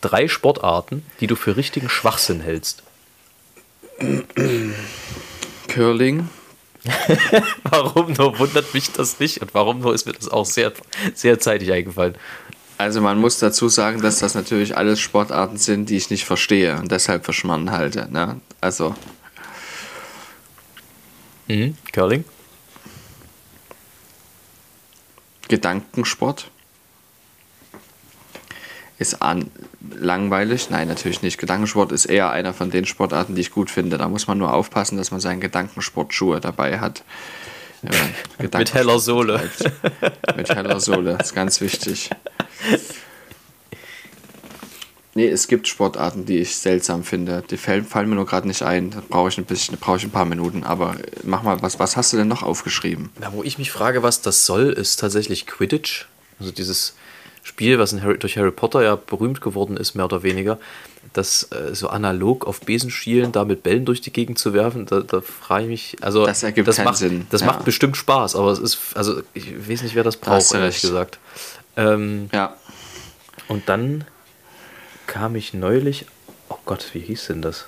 drei 0.00 0.28
Sportarten, 0.28 1.04
die 1.20 1.26
du 1.26 1.36
für 1.36 1.56
richtigen 1.56 1.88
Schwachsinn 1.88 2.40
hältst. 2.40 2.82
Curling, 5.68 6.28
Warum 7.64 8.12
nur 8.12 8.38
wundert 8.38 8.72
mich 8.74 8.92
das 8.92 9.18
nicht 9.18 9.40
und 9.42 9.52
warum 9.54 9.80
nur 9.80 9.94
ist 9.94 10.06
mir 10.06 10.12
das 10.12 10.28
auch 10.28 10.46
sehr, 10.46 10.72
sehr 11.14 11.38
zeitig 11.40 11.72
eingefallen. 11.72 12.14
also 12.78 13.00
man 13.00 13.18
muss 13.18 13.38
dazu 13.38 13.68
sagen, 13.68 14.00
dass 14.02 14.20
das 14.20 14.34
natürlich 14.34 14.76
alles 14.76 15.00
Sportarten 15.00 15.56
sind, 15.56 15.90
die 15.90 15.96
ich 15.96 16.10
nicht 16.10 16.24
verstehe 16.24 16.76
und 16.78 16.92
deshalb 16.92 17.24
für 17.24 17.32
Schmarrn 17.32 17.70
halte. 17.72 18.08
Ne? 18.10 18.40
Also 18.60 18.94
Mhm. 21.48 21.76
Curling? 21.92 22.24
Gedankensport 25.48 26.50
ist 28.98 29.22
an 29.22 29.50
langweilig. 29.90 30.70
Nein, 30.70 30.88
natürlich 30.88 31.22
nicht. 31.22 31.38
Gedankensport 31.38 31.92
ist 31.92 32.06
eher 32.06 32.30
einer 32.30 32.54
von 32.54 32.70
den 32.70 32.86
Sportarten, 32.86 33.34
die 33.34 33.42
ich 33.42 33.50
gut 33.50 33.70
finde. 33.70 33.98
Da 33.98 34.08
muss 34.08 34.26
man 34.26 34.38
nur 34.38 34.52
aufpassen, 34.54 34.96
dass 34.96 35.10
man 35.10 35.20
seinen 35.20 35.40
Gedankensportschuhe 35.40 36.40
dabei 36.40 36.80
hat. 36.80 37.02
man 37.82 37.92
Mit 38.60 38.74
heller 38.74 38.98
Sohle. 38.98 39.50
Mit 40.36 40.48
heller 40.48 40.80
Sohle, 40.80 41.18
ist 41.20 41.34
ganz 41.34 41.60
wichtig. 41.60 42.10
Nee, 45.16 45.28
es 45.28 45.48
gibt 45.48 45.66
Sportarten, 45.66 46.26
die 46.26 46.38
ich 46.40 46.58
seltsam 46.58 47.02
finde. 47.02 47.42
Die 47.50 47.56
fallen, 47.56 47.86
fallen 47.86 48.10
mir 48.10 48.16
nur 48.16 48.26
gerade 48.26 48.46
nicht 48.46 48.62
ein. 48.62 48.90
Da 48.90 49.02
brauche 49.08 49.30
ich 49.30 49.38
ein 49.38 49.46
bisschen, 49.46 49.78
brauche 49.78 49.96
ich 49.96 50.04
ein 50.04 50.10
paar 50.10 50.26
Minuten. 50.26 50.62
Aber 50.62 50.94
äh, 51.00 51.04
mach 51.22 51.42
mal, 51.42 51.62
was, 51.62 51.78
was 51.78 51.96
hast 51.96 52.12
du 52.12 52.18
denn 52.18 52.28
noch 52.28 52.42
aufgeschrieben? 52.42 53.08
Na, 53.18 53.32
wo 53.32 53.42
ich 53.42 53.56
mich 53.56 53.70
frage, 53.70 54.02
was 54.02 54.20
das 54.20 54.44
soll, 54.44 54.74
ist 54.74 54.96
tatsächlich 55.00 55.46
Quidditch. 55.46 56.06
Also 56.38 56.52
dieses 56.52 56.96
Spiel, 57.46 57.78
was 57.78 57.92
in 57.92 58.02
Harry, 58.02 58.18
durch 58.18 58.36
Harry 58.36 58.50
Potter 58.50 58.82
ja 58.82 58.96
berühmt 58.96 59.40
geworden 59.40 59.76
ist, 59.76 59.94
mehr 59.94 60.06
oder 60.06 60.24
weniger. 60.24 60.58
Das 61.12 61.44
äh, 61.52 61.76
so 61.76 61.86
analog 61.88 62.44
auf 62.44 62.60
Besen 62.60 62.90
schielen, 62.90 63.30
da 63.30 63.44
mit 63.44 63.62
Bällen 63.62 63.84
durch 63.84 64.00
die 64.00 64.12
Gegend 64.12 64.40
zu 64.40 64.52
werfen, 64.52 64.84
da, 64.86 64.98
da 64.98 65.20
frage 65.20 65.62
ich 65.62 65.68
mich. 65.70 65.96
Also, 66.00 66.26
Das 66.26 66.42
ergibt 66.42 66.68
keinen 66.68 66.84
macht, 66.84 66.96
Sinn, 66.96 67.26
Das 67.30 67.42
ja. 67.42 67.46
macht 67.46 67.64
bestimmt 67.64 67.96
Spaß, 67.96 68.34
aber 68.34 68.50
es 68.50 68.58
ist, 68.58 68.78
also 68.96 69.22
ich 69.32 69.68
weiß 69.68 69.82
nicht, 69.82 69.94
wer 69.94 70.02
das 70.02 70.18
Da 70.18 70.28
braucht, 70.30 70.52
du 70.52 70.56
ehrlich 70.56 70.80
gesagt. 70.80 71.20
Ähm, 71.76 72.28
Ja, 72.32 72.56
und 73.46 73.68
dann 73.68 74.04
kam 75.06 75.36
ich 75.36 75.54
neulich. 75.54 76.06
Oh 76.48 76.58
Gott, 76.66 76.90
wie 76.94 77.00
hieß 77.00 77.28
denn 77.28 77.42
das? 77.42 77.66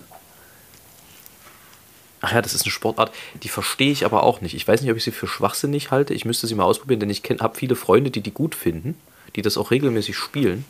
Ach 2.21 2.33
ja, 2.33 2.43
das 2.43 2.53
ist 2.53 2.63
eine 2.65 2.73
Sportart, 2.73 3.13
die 3.45 3.49
verstehe 3.49 3.93
ich 3.93 4.05
aber 4.05 4.25
auch 4.25 4.41
nicht. 4.41 4.55
Ich 4.55 4.67
weiß 4.67 4.81
nicht, 4.83 4.91
ob 4.91 4.97
ich 4.97 5.05
sie 5.05 5.13
für 5.13 5.29
schwachsinnig 5.29 5.93
halte. 5.93 6.15
Ich 6.15 6.25
müsste 6.25 6.49
sie 6.49 6.57
mal 6.57 6.65
ausprobieren, 6.65 6.99
denn 6.99 7.11
ich 7.11 7.23
habe 7.39 7.57
viele 7.57 7.77
Freunde, 7.77 8.11
die 8.11 8.23
die 8.23 8.33
gut 8.33 8.57
finden, 8.57 8.97
die 9.37 9.43
das 9.43 9.57
auch 9.57 9.71
regelmäßig 9.71 10.17
spielen. 10.17 10.65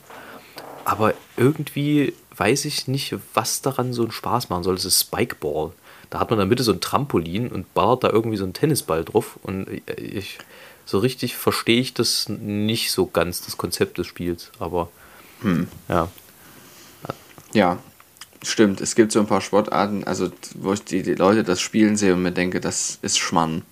Aber 0.84 1.14
irgendwie 1.36 2.14
weiß 2.36 2.64
ich 2.64 2.88
nicht, 2.88 3.14
was 3.34 3.62
daran 3.62 3.92
so 3.92 4.02
einen 4.02 4.12
Spaß 4.12 4.48
machen 4.48 4.62
soll. 4.62 4.76
Das 4.76 4.84
ist 4.84 5.00
Spikeball. 5.00 5.72
Da 6.10 6.20
hat 6.20 6.30
man 6.30 6.38
in 6.38 6.40
der 6.40 6.46
Mitte 6.46 6.62
so 6.62 6.72
ein 6.72 6.80
Trampolin 6.80 7.48
und 7.48 7.74
ballert 7.74 8.04
da 8.04 8.10
irgendwie 8.10 8.38
so 8.38 8.44
einen 8.44 8.54
Tennisball 8.54 9.04
drauf. 9.04 9.38
Und 9.42 9.66
ich, 9.96 10.38
so 10.86 10.98
richtig 10.98 11.36
verstehe 11.36 11.80
ich 11.80 11.92
das 11.92 12.28
nicht 12.28 12.90
so 12.90 13.06
ganz, 13.06 13.44
das 13.44 13.56
Konzept 13.56 13.98
des 13.98 14.06
Spiels. 14.06 14.50
Aber 14.58 14.88
ja. 15.88 16.08
ja, 17.52 17.78
stimmt. 18.42 18.80
Es 18.80 18.94
gibt 18.94 19.12
so 19.12 19.20
ein 19.20 19.26
paar 19.26 19.40
Sportarten, 19.40 20.04
also 20.04 20.30
wo 20.54 20.72
ich 20.72 20.82
die, 20.84 21.02
die 21.02 21.14
Leute 21.14 21.44
das 21.44 21.60
spielen 21.60 21.96
sehe 21.96 22.14
und 22.14 22.22
mir 22.22 22.32
denke, 22.32 22.60
das 22.60 22.98
ist 23.02 23.18
Schmarrn. 23.18 23.62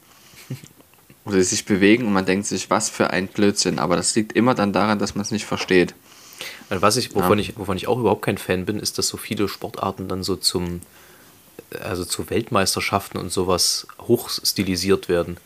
Oder 1.26 1.37
die 1.37 1.42
sich 1.42 1.64
bewegen 1.64 2.06
und 2.06 2.12
man 2.12 2.25
denkt 2.25 2.47
sich, 2.47 2.71
was 2.71 2.88
für 2.88 3.11
ein 3.11 3.26
Blödsinn. 3.26 3.78
Aber 3.78 3.97
das 3.97 4.14
liegt 4.14 4.33
immer 4.33 4.54
dann 4.54 4.73
daran, 4.73 4.99
dass 4.99 5.14
man 5.14 5.23
es 5.23 5.33
nicht 5.33 5.45
versteht. 5.45 5.95
Und 6.71 6.83
Was 6.83 6.97
ich, 6.97 7.14
wovon, 7.14 7.38
ich, 7.38 7.59
wovon 7.59 7.76
ich 7.76 7.88
auch 7.88 7.99
überhaupt 7.99 8.23
kein 8.23 8.38
Fan 8.38 8.64
bin, 8.64 8.78
ist, 8.78 8.99
dass 8.99 9.09
so 9.09 9.16
viele 9.16 9.49
Sportarten 9.49 10.09
dann 10.09 10.23
so 10.23 10.37
zum, 10.37 10.80
also 11.80 12.04
zu 12.04 12.28
Weltmeisterschaften 12.30 13.18
und 13.18 13.30
sowas 13.33 13.87
hochstilisiert 14.00 15.09
werden. 15.09 15.37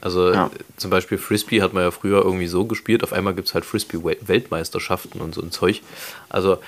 Also 0.00 0.32
Ja. 0.32 0.50
zum 0.76 0.90
Beispiel 0.90 1.18
Frisbee 1.18 1.62
hat 1.62 1.72
man 1.72 1.82
ja 1.82 1.90
früher 1.90 2.24
irgendwie 2.24 2.46
so 2.46 2.64
gespielt, 2.64 3.04
auf 3.04 3.12
einmal 3.12 3.34
gibt 3.34 3.48
es 3.48 3.54
halt 3.54 3.64
Frisbee-Weltmeisterschaften 3.64 5.20
und 5.20 5.34
so 5.34 5.42
ein 5.42 5.50
Zeug. 5.50 5.82
Also 6.28 6.58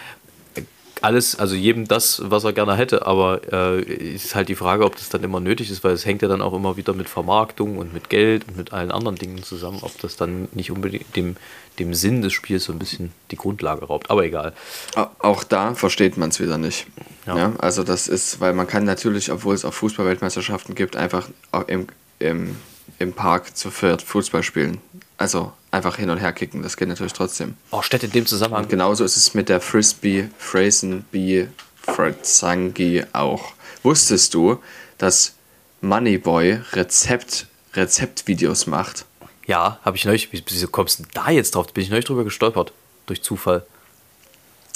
alles, 1.05 1.37
also 1.39 1.55
jedem 1.55 1.87
das, 1.87 2.23
was 2.25 2.45
er 2.45 2.53
gerne 2.53 2.75
hätte, 2.77 3.07
aber 3.07 3.41
äh, 3.53 3.81
ist 3.83 4.35
halt 4.35 4.49
die 4.49 4.55
Frage, 4.55 4.85
ob 4.85 4.97
das 4.97 5.09
dann 5.11 5.23
immer 5.23 5.39
nötig 5.41 5.71
ist, 5.71 5.85
weil 5.85 5.93
es 5.93 6.05
hängt 6.07 6.23
ja 6.23 6.29
dann 6.29 6.43
auch 6.43 6.53
immer 6.55 6.77
wieder 6.77 6.93
mit 6.95 7.09
Vermarktung 7.09 7.79
und 7.79 7.93
mit 7.93 8.09
Geld 8.09 8.49
und 8.49 8.57
mit 8.57 8.73
allen 8.73 8.91
anderen 8.91 9.17
Dingen 9.17 9.43
zusammen, 9.43 9.79
ob 9.83 9.99
das 10.01 10.17
dann 10.17 10.49
nicht 10.53 10.71
unbedingt 10.71 11.15
dem, 11.15 11.37
dem 11.79 11.95
Sinn 11.95 12.23
des 12.23 12.33
Spiels 12.33 12.65
so 12.65 12.73
ein 12.73 12.79
bisschen 12.79 13.13
die 13.31 13.37
Grundlage 13.37 13.85
raubt. 13.85 14.11
Aber 14.11 14.25
egal. 14.25 14.53
Au- 14.97 15.07
Auch 15.19 15.45
da 15.45 15.75
versteht 15.75 16.17
man 16.17 16.31
es 16.31 16.41
wieder 16.41 16.59
nicht. 16.59 16.87
Ja. 17.27 17.37
Ja. 17.37 17.53
also 17.59 17.85
das 17.85 18.09
ist, 18.09 18.41
weil 18.41 18.53
man 18.55 18.67
kann 18.67 18.85
natürlich, 18.85 19.31
obwohl 19.31 19.55
es 19.55 19.65
auch 19.65 19.75
Fußball-Weltmeisterschaften 19.75 20.75
gibt, 20.75 20.97
einfach 20.97 21.29
auch 21.53 21.69
im, 21.69 21.87
im, 22.19 22.57
im 22.99 23.13
Park 23.13 23.57
zu 23.57 23.71
viert 23.71 24.03
Fußball 24.03 24.43
spielen. 24.43 24.79
Also 25.17 25.53
einfach 25.71 25.97
hin 25.97 26.11
und 26.11 26.19
her 26.19 26.33
kicken, 26.33 26.63
das 26.63 26.77
geht 26.77 26.89
natürlich 26.89 27.13
trotzdem. 27.13 27.57
Oh, 27.71 27.83
Städte 27.83 28.07
in 28.07 28.13
dem 28.13 28.27
Zusammenhang. 28.27 28.65
Und 28.65 28.69
genauso 28.71 29.05
ist 29.05 29.17
es 29.17 29.35
mit 29.35 29.49
der 29.49 29.61
Frisbee, 29.61 30.29
Phrasenbee, 30.39 31.49
Frazangi 31.81 33.05
auch. 33.13 33.53
Wusstest 33.83 34.35
du, 34.35 34.61
dass 34.99 35.35
Moneyboy 35.83 36.61
Rezept, 36.73 37.47
Rezeptvideos 37.75 38.67
macht? 38.67 39.05
Ja, 39.47 39.79
habe 39.85 39.97
ich 39.97 40.05
neulich. 40.05 40.31
Wieso 40.33 40.69
kommst 40.69 40.99
du 41.01 41.05
da 41.13 41.31
jetzt 41.31 41.55
drauf? 41.55 41.73
Bin 41.73 41.85
ich 41.85 41.91
neulich 41.91 42.07
drüber 42.07 42.25
gestolpert. 42.25 42.73
Durch 43.07 43.23
Zufall. 43.23 43.65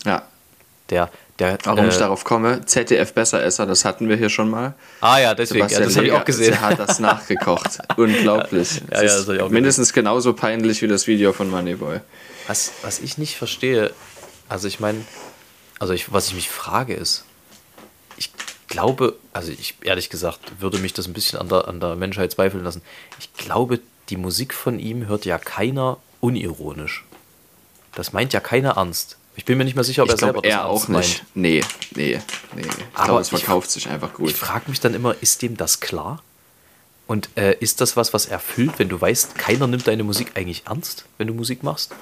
Ja, 0.04 0.26
Der, 0.90 1.11
der. 1.38 1.59
warum 1.64 1.87
äh, 1.87 1.88
ich 1.88 1.97
darauf 1.97 2.25
komme, 2.25 2.64
ZDF 2.64 3.12
Besseresser, 3.12 3.66
das 3.66 3.85
hatten 3.85 4.09
wir 4.09 4.16
hier 4.16 4.30
schon 4.30 4.50
mal. 4.50 4.75
Ah 5.00 5.18
ja, 5.18 5.35
deswegen. 5.35 5.68
Ja, 5.68 5.80
das 5.80 5.97
habe 5.97 6.07
ich 6.07 6.12
auch 6.12 6.25
gesehen. 6.25 6.50
Der 6.50 6.61
hat 6.61 6.78
das 6.78 6.99
nachgekocht. 7.00 7.78
Unglaublich. 7.97 8.83
Ja, 8.90 9.02
ja, 9.02 9.02
das 9.02 9.28
ist 9.28 9.50
mindestens 9.50 9.92
genauso 9.92 10.33
peinlich 10.33 10.83
wie 10.83 10.88
das 10.88 11.07
Video 11.07 11.33
von 11.33 11.50
Moneyboy. 11.50 12.00
Was, 12.47 12.73
was 12.83 12.99
ich 12.99 13.18
nicht 13.18 13.37
verstehe, 13.37 13.92
also 14.49 14.68
ich 14.68 14.80
meine, 14.80 15.04
also 15.78 15.92
ich, 15.92 16.12
was 16.12 16.28
ich 16.28 16.35
mich 16.35 16.49
frage 16.49 16.95
ist, 16.95 17.25
ich 18.16 18.33
glaube, 18.68 19.16
also 19.33 19.52
ich 19.52 19.76
ehrlich 19.83 20.11
gesagt, 20.11 20.61
würde 20.61 20.78
mich 20.78 20.92
das 20.92 21.07
ein 21.07 21.12
bisschen 21.12 21.38
an 21.38 21.49
der, 21.49 21.68
an 21.68 21.80
der 21.80 21.97
Menschheit 21.97 22.33
zweifeln 22.33 22.64
lassen. 22.64 22.83
Ich 23.18 23.33
glaube, 23.35 23.80
die 24.09 24.16
Musik 24.16 24.54
von 24.54 24.78
ihm 24.78 25.07
hört 25.07 25.25
ja 25.25 25.38
keiner 25.38 25.99
unironisch. 26.21 27.04
Das 27.95 28.12
meint 28.12 28.33
ja 28.33 28.40
keiner 28.40 28.76
ernst. 28.76 29.16
Ich 29.38 29.45
bin 29.45 29.57
mir 29.57 29.64
nicht 29.64 29.76
mehr 29.76 29.85
sicher, 29.85 30.02
ob 30.02 30.09
Ich 30.09 30.14
er 30.14 30.18
selber 30.18 30.42
glaube, 30.42 30.49
das 30.49 30.57
er 30.59 30.66
auch 30.66 30.88
nicht. 30.88 31.25
Nee, 31.35 31.62
nee, 31.95 32.21
nee. 32.54 32.62
Ich 32.62 32.68
Aber 32.95 33.04
glaube, 33.07 33.21
es 33.23 33.33
ich- 33.33 33.38
verkauft 33.38 33.71
sich 33.71 33.88
einfach 33.88 34.12
gut. 34.12 34.28
Ich 34.30 34.37
frage 34.37 34.68
mich 34.68 34.80
dann 34.80 34.92
immer, 34.95 35.14
ist 35.21 35.40
dem 35.42 35.57
das 35.57 35.78
klar? 35.80 36.23
Und 37.07 37.30
äh, 37.37 37.57
ist 37.61 37.80
das 37.80 37.97
was, 37.97 38.12
was 38.12 38.26
erfüllt, 38.26 38.73
wenn 38.78 38.88
du 38.90 39.00
weißt, 39.00 39.38
keiner 39.38 39.66
nimmt 39.66 39.87
deine 39.87 40.02
Musik 40.04 40.33
eigentlich 40.35 40.64
ernst, 40.66 41.07
wenn 41.16 41.26
du 41.28 41.33
Musik 41.35 41.62
machst? 41.62 41.95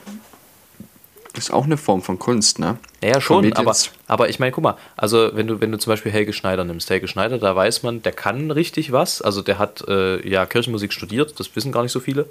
ist 1.36 1.52
auch 1.52 1.64
eine 1.64 1.76
Form 1.76 2.00
von 2.02 2.18
Kunst, 2.18 2.58
ne? 2.58 2.78
Ja, 3.04 3.20
schon, 3.20 3.52
aber, 3.52 3.76
aber 4.06 4.28
ich 4.30 4.38
meine, 4.38 4.52
guck 4.52 4.64
mal, 4.64 4.78
also 4.96 5.30
wenn 5.34 5.46
du, 5.46 5.60
wenn 5.60 5.70
du 5.70 5.76
zum 5.78 5.90
Beispiel 5.92 6.10
Helge 6.10 6.32
Schneider 6.32 6.64
nimmst, 6.64 6.88
Helge 6.88 7.08
Schneider, 7.08 7.38
da 7.38 7.54
weiß 7.54 7.82
man, 7.82 8.02
der 8.02 8.12
kann 8.12 8.50
richtig 8.50 8.90
was, 8.90 9.20
also 9.20 9.42
der 9.42 9.58
hat 9.58 9.84
äh, 9.86 10.26
ja 10.26 10.46
Kirchenmusik 10.46 10.94
studiert, 10.94 11.38
das 11.38 11.54
wissen 11.54 11.72
gar 11.72 11.82
nicht 11.82 11.92
so 11.92 12.00
viele, 12.00 12.26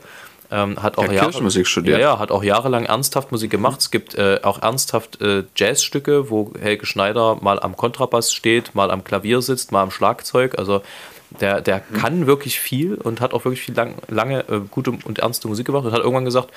ähm, 0.52 0.82
hat 0.82 0.98
auch 0.98 1.04
Jahre- 1.12 1.18
Kirchenmusik 1.30 1.68
studiert? 1.68 2.00
Ja, 2.00 2.14
ja, 2.14 2.20
hat 2.20 2.32
auch 2.32 2.44
jahrelang 2.44 2.86
ernsthaft 2.86 3.32
Musik 3.32 3.52
gemacht, 3.52 3.80
es 3.82 3.92
gibt 3.92 4.16
äh, 4.16 4.40
auch 4.44 4.62
ernsthaft 4.62 5.22
äh, 5.22 5.44
Jazzstücke, 5.56 6.30
wo 6.30 6.52
Helge 6.60 6.86
Schneider 6.86 7.38
mal 7.42 7.60
am 7.60 7.76
Kontrabass 7.76 8.34
steht, 8.34 8.76
mal 8.76 8.92
am 8.92 9.04
Klavier 9.04 9.42
sitzt, 9.42 9.72
mal 9.72 9.82
am 9.84 9.92
Schlagzeug, 9.92 10.58
also 10.58 10.82
der, 11.42 11.60
der 11.62 11.82
Mhm. 11.90 11.98
kann 11.98 12.28
wirklich 12.28 12.60
viel 12.60 12.96
und 12.96 13.20
hat 13.20 13.34
auch 13.34 13.44
wirklich 13.46 13.62
viel 13.62 13.76
lang, 13.76 13.96
lange 14.08 14.42
äh, 14.48 14.62
gute 14.72 14.92
und 14.92 15.20
ernste 15.20 15.48
Musik 15.48 15.66
gemacht 15.66 15.84
und 15.86 15.92
hat 15.92 16.00
irgendwann 16.00 16.24
gesagt, 16.26 16.50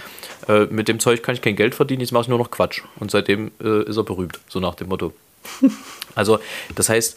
äh, 0.48 0.66
mit 0.66 0.86
dem 0.88 1.00
Zeug 1.00 1.22
kann 1.22 1.34
ich 1.34 1.42
kein 1.42 1.56
Geld 1.56 1.74
verdienen, 1.74 2.00
jetzt 2.02 2.12
mache 2.12 2.22
ich 2.22 2.28
nur 2.28 2.38
noch 2.38 2.50
Quatsch. 2.50 2.82
Und 3.00 3.10
seitdem 3.10 3.50
äh, 3.62 3.84
ist 3.84 3.96
er 3.96 4.04
berühmt, 4.04 4.38
so 4.48 4.60
nach 4.60 4.74
dem 4.76 4.88
Motto. 4.88 5.12
Also, 6.14 6.38
das 6.74 6.88
heißt, 6.88 7.16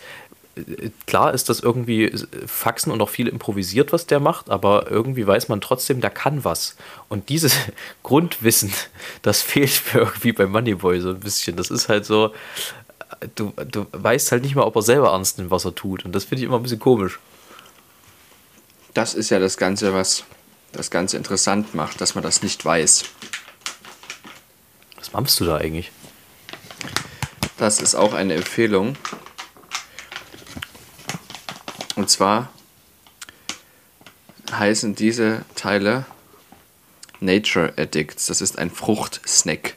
klar 1.07 1.33
ist 1.33 1.49
das 1.49 1.61
irgendwie 1.61 2.13
Faxen 2.45 2.91
und 2.91 3.01
auch 3.01 3.09
viel 3.09 3.27
improvisiert, 3.27 3.93
was 3.93 4.05
der 4.05 4.19
macht, 4.19 4.49
aber 4.49 4.91
irgendwie 4.91 5.25
weiß 5.25 5.47
man 5.49 5.61
trotzdem, 5.61 6.01
der 6.01 6.09
kann 6.09 6.43
was. 6.43 6.75
Und 7.09 7.29
dieses 7.29 7.55
Grundwissen, 8.03 8.73
das 9.21 9.41
fehlt 9.41 9.81
mir 9.93 10.01
irgendwie 10.01 10.33
bei 10.33 10.45
Moneyboy 10.45 10.99
so 10.99 11.09
ein 11.09 11.19
bisschen. 11.19 11.55
Das 11.55 11.69
ist 11.69 11.89
halt 11.89 12.05
so, 12.05 12.33
du, 13.35 13.53
du 13.69 13.85
weißt 13.91 14.31
halt 14.31 14.43
nicht 14.43 14.55
mal, 14.55 14.63
ob 14.63 14.75
er 14.75 14.81
selber 14.81 15.11
ernst 15.11 15.37
nimmt, 15.37 15.51
was 15.51 15.65
er 15.65 15.75
tut. 15.75 16.05
Und 16.05 16.13
das 16.13 16.25
finde 16.25 16.43
ich 16.43 16.47
immer 16.47 16.57
ein 16.57 16.63
bisschen 16.63 16.79
komisch. 16.79 17.19
Das 18.93 19.13
ist 19.13 19.29
ja 19.29 19.39
das 19.39 19.57
Ganze, 19.57 19.93
was 19.93 20.25
das 20.73 20.91
Ganze 20.91 21.17
interessant 21.17 21.73
macht, 21.75 22.01
dass 22.01 22.15
man 22.15 22.23
das 22.23 22.43
nicht 22.43 22.63
weiß. 22.63 23.05
Was 24.97 25.13
machst 25.13 25.39
du 25.39 25.45
da 25.45 25.57
eigentlich? 25.57 25.91
Das 27.57 27.79
ist 27.79 27.95
auch 27.95 28.13
eine 28.13 28.33
Empfehlung. 28.33 28.97
Und 32.01 32.09
zwar 32.09 32.49
heißen 34.51 34.95
diese 34.95 35.45
Teile 35.53 36.05
Nature 37.19 37.73
Addicts. 37.77 38.25
Das 38.25 38.41
ist 38.41 38.57
ein 38.57 38.71
Fruchtsnack. 38.71 39.75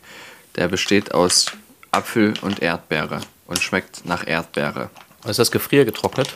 Der 0.56 0.68
besteht 0.68 1.12
aus 1.12 1.52
Apfel 1.90 2.32
und 2.40 2.62
Erdbeere 2.62 3.20
und 3.46 3.62
schmeckt 3.62 4.06
nach 4.06 4.26
Erdbeere. 4.26 4.88
Ist 5.26 5.38
das 5.38 5.50
gefriergetrocknet? 5.50 6.34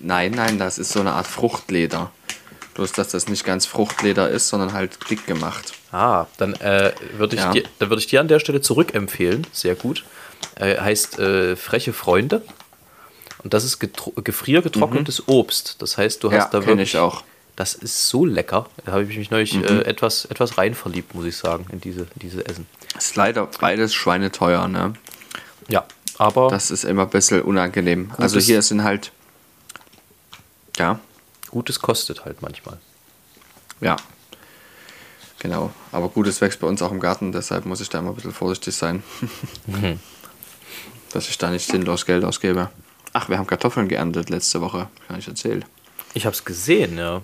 Nein, 0.00 0.32
nein, 0.32 0.58
das 0.58 0.76
ist 0.80 0.90
so 0.90 0.98
eine 0.98 1.12
Art 1.12 1.28
Fruchtleder. 1.28 2.10
Bloß, 2.74 2.90
dass 2.90 3.10
das 3.10 3.28
nicht 3.28 3.44
ganz 3.44 3.66
Fruchtleder 3.66 4.28
ist, 4.28 4.48
sondern 4.48 4.72
halt 4.72 4.98
dick 5.08 5.24
gemacht. 5.24 5.72
Ah, 5.92 6.26
dann 6.36 6.54
äh, 6.54 6.92
würde 7.16 7.36
ich, 7.36 7.42
Ja. 7.42 7.52
dir- 7.52 7.62
dann 7.78 7.90
würd 7.90 8.00
ich 8.00 8.08
dir 8.08 8.20
an 8.20 8.26
der 8.26 8.40
Stelle 8.40 8.60
zurückempfehlen. 8.60 9.46
Sehr 9.52 9.76
gut. 9.76 10.04
Äh, 10.56 10.78
heißt 10.80 11.20
äh, 11.20 11.54
Freche 11.54 11.92
Freunde. 11.92 12.42
Und 13.42 13.54
das 13.54 13.64
ist 13.64 13.80
getro- 13.80 14.20
gefriergetrocknetes 14.22 15.28
Obst. 15.28 15.76
Das 15.80 15.96
heißt, 15.96 16.22
du 16.22 16.28
Mhm. 16.28 16.34
Ja, 16.34 16.40
hast 16.44 16.54
da 16.54 16.66
wirklich. 16.66 16.90
ich 16.94 16.98
auch. 16.98 17.22
Mhm. 17.22 17.26
Das 17.56 17.74
ist 17.74 18.08
so 18.08 18.24
lecker. 18.24 18.66
Da 18.84 18.92
habe 18.92 19.04
ich 19.04 19.16
mich 19.18 19.30
neulich 19.30 19.54
äh, 19.54 19.82
etwas, 19.82 20.24
etwas 20.26 20.56
rein 20.56 20.74
verliebt, 20.74 21.14
muss 21.14 21.26
ich 21.26 21.36
sagen, 21.36 21.66
in 21.72 21.80
diese, 21.80 22.06
diese 22.14 22.46
Essen. 22.46 22.66
Ist 22.96 23.16
leider 23.16 23.46
beides 23.46 23.92
schweineteuer, 23.94 24.66
ne? 24.68 24.94
Ja, 25.68 25.84
aber 26.16 26.48
Das 26.48 26.70
ist 26.70 26.84
immer 26.84 27.02
ein 27.02 27.10
bisschen 27.10 27.42
unangenehm. 27.42 28.12
also 28.16 28.38
hier 28.38 28.62
sind 28.62 28.82
halt. 28.82 29.12
Ja, 30.78 31.00
Gutes 31.50 31.80
kostet 31.80 32.24
halt 32.24 32.40
manchmal. 32.42 32.78
ja. 33.80 33.96
Genau. 35.42 35.72
Aber 35.90 36.10
Gutes 36.10 36.40
wächst 36.42 36.60
bei 36.60 36.66
uns 36.66 36.82
auch 36.82 36.92
im 36.92 37.00
Garten, 37.00 37.32
deshalb 37.32 37.64
muss 37.64 37.80
ich 37.80 37.88
da 37.88 37.98
immer 38.00 38.10
ein 38.10 38.14
bisschen 38.14 38.34
vorsichtig 38.34 38.74
sein. 38.76 39.02
Dass 41.12 41.28
ich 41.28 41.38
da 41.38 41.50
nicht 41.50 41.66
sinnlos 41.66 42.04
Geld 42.06 42.24
ausgebe. 42.24 42.70
Ach, 43.12 43.28
wir 43.28 43.38
haben 43.38 43.46
Kartoffeln 43.46 43.88
geerntet 43.88 44.30
letzte 44.30 44.60
Woche, 44.60 44.88
kann 45.08 45.18
ich 45.18 45.26
erzählen. 45.28 45.64
Ich 46.14 46.26
habe 46.26 46.34
es 46.34 46.44
gesehen, 46.44 46.96
ja. 46.98 47.22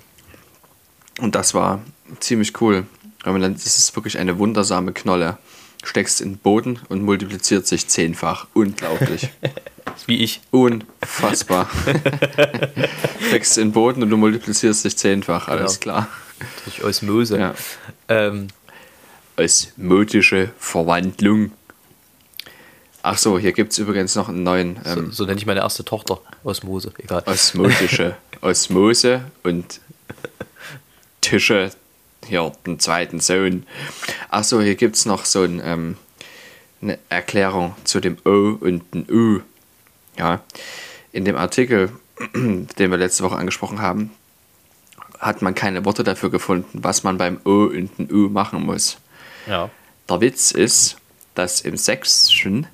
Und 1.20 1.34
das 1.34 1.54
war 1.54 1.80
ziemlich 2.20 2.60
cool. 2.60 2.86
Weil 3.24 3.32
man 3.32 3.42
dann, 3.42 3.54
das 3.54 3.66
ist 3.78 3.94
wirklich 3.96 4.18
eine 4.18 4.38
wundersame 4.38 4.92
Knolle. 4.92 5.38
Steckst 5.84 6.20
in 6.20 6.32
den 6.34 6.38
Boden 6.38 6.78
und 6.88 7.02
multipliziert 7.02 7.66
sich 7.66 7.88
zehnfach. 7.88 8.46
Unglaublich. 8.54 9.30
Wie 10.06 10.22
ich. 10.22 10.40
Unfassbar. 10.50 11.68
Steckst 13.28 13.58
in 13.58 13.68
den 13.68 13.72
Boden 13.72 14.02
und 14.02 14.10
du 14.10 14.16
multiplizierst 14.16 14.84
dich 14.84 14.96
zehnfach. 14.96 15.48
Alles 15.48 15.80
Genau. 15.80 15.94
klar. 15.96 16.08
Durch 16.64 16.84
Osmose. 16.84 17.38
Ja. 17.38 17.54
Ähm, 18.08 18.48
Osmotische 19.36 20.50
Verwandlung. 20.58 21.52
Ach 23.08 23.16
so, 23.16 23.38
hier 23.38 23.52
gibt 23.52 23.70
es 23.70 23.78
übrigens 23.78 24.16
noch 24.16 24.28
einen 24.28 24.42
neuen 24.42 24.80
so, 24.82 24.90
ähm, 24.90 25.12
so 25.12 25.24
nenne 25.26 25.38
ich 25.38 25.46
meine 25.46 25.60
erste 25.60 25.84
Tochter. 25.84 26.18
Osmose, 26.42 26.92
egal. 26.98 27.22
osmotische 27.24 28.16
Osmose 28.40 29.26
und 29.44 29.80
Tische. 31.20 31.70
Hier, 32.26 32.50
den 32.66 32.80
zweiten 32.80 33.20
Sohn. 33.20 33.64
Ach 34.28 34.42
so, 34.42 34.60
hier 34.60 34.74
gibt 34.74 34.96
es 34.96 35.06
noch 35.06 35.24
so 35.24 35.44
ein, 35.44 35.62
ähm, 35.64 35.96
eine 36.82 36.98
Erklärung 37.08 37.76
zu 37.84 38.00
dem 38.00 38.18
O 38.24 38.58
und 38.58 38.82
dem 38.92 39.06
U. 39.08 39.40
Ja, 40.18 40.40
in 41.12 41.24
dem 41.24 41.36
Artikel, 41.36 41.92
den 42.34 42.90
wir 42.90 42.96
letzte 42.96 43.22
Woche 43.22 43.36
angesprochen 43.36 43.80
haben, 43.80 44.10
hat 45.20 45.42
man 45.42 45.54
keine 45.54 45.84
Worte 45.84 46.02
dafür 46.02 46.32
gefunden, 46.32 46.80
was 46.82 47.04
man 47.04 47.18
beim 47.18 47.40
O 47.44 47.66
und 47.66 47.96
dem 47.98 48.10
U 48.10 48.28
machen 48.28 48.66
muss. 48.66 48.96
Ja. 49.46 49.70
Der 50.10 50.20
Witz 50.20 50.50
ist, 50.50 50.96
dass 51.36 51.60
im 51.60 51.76
Sächsischen 51.76 52.66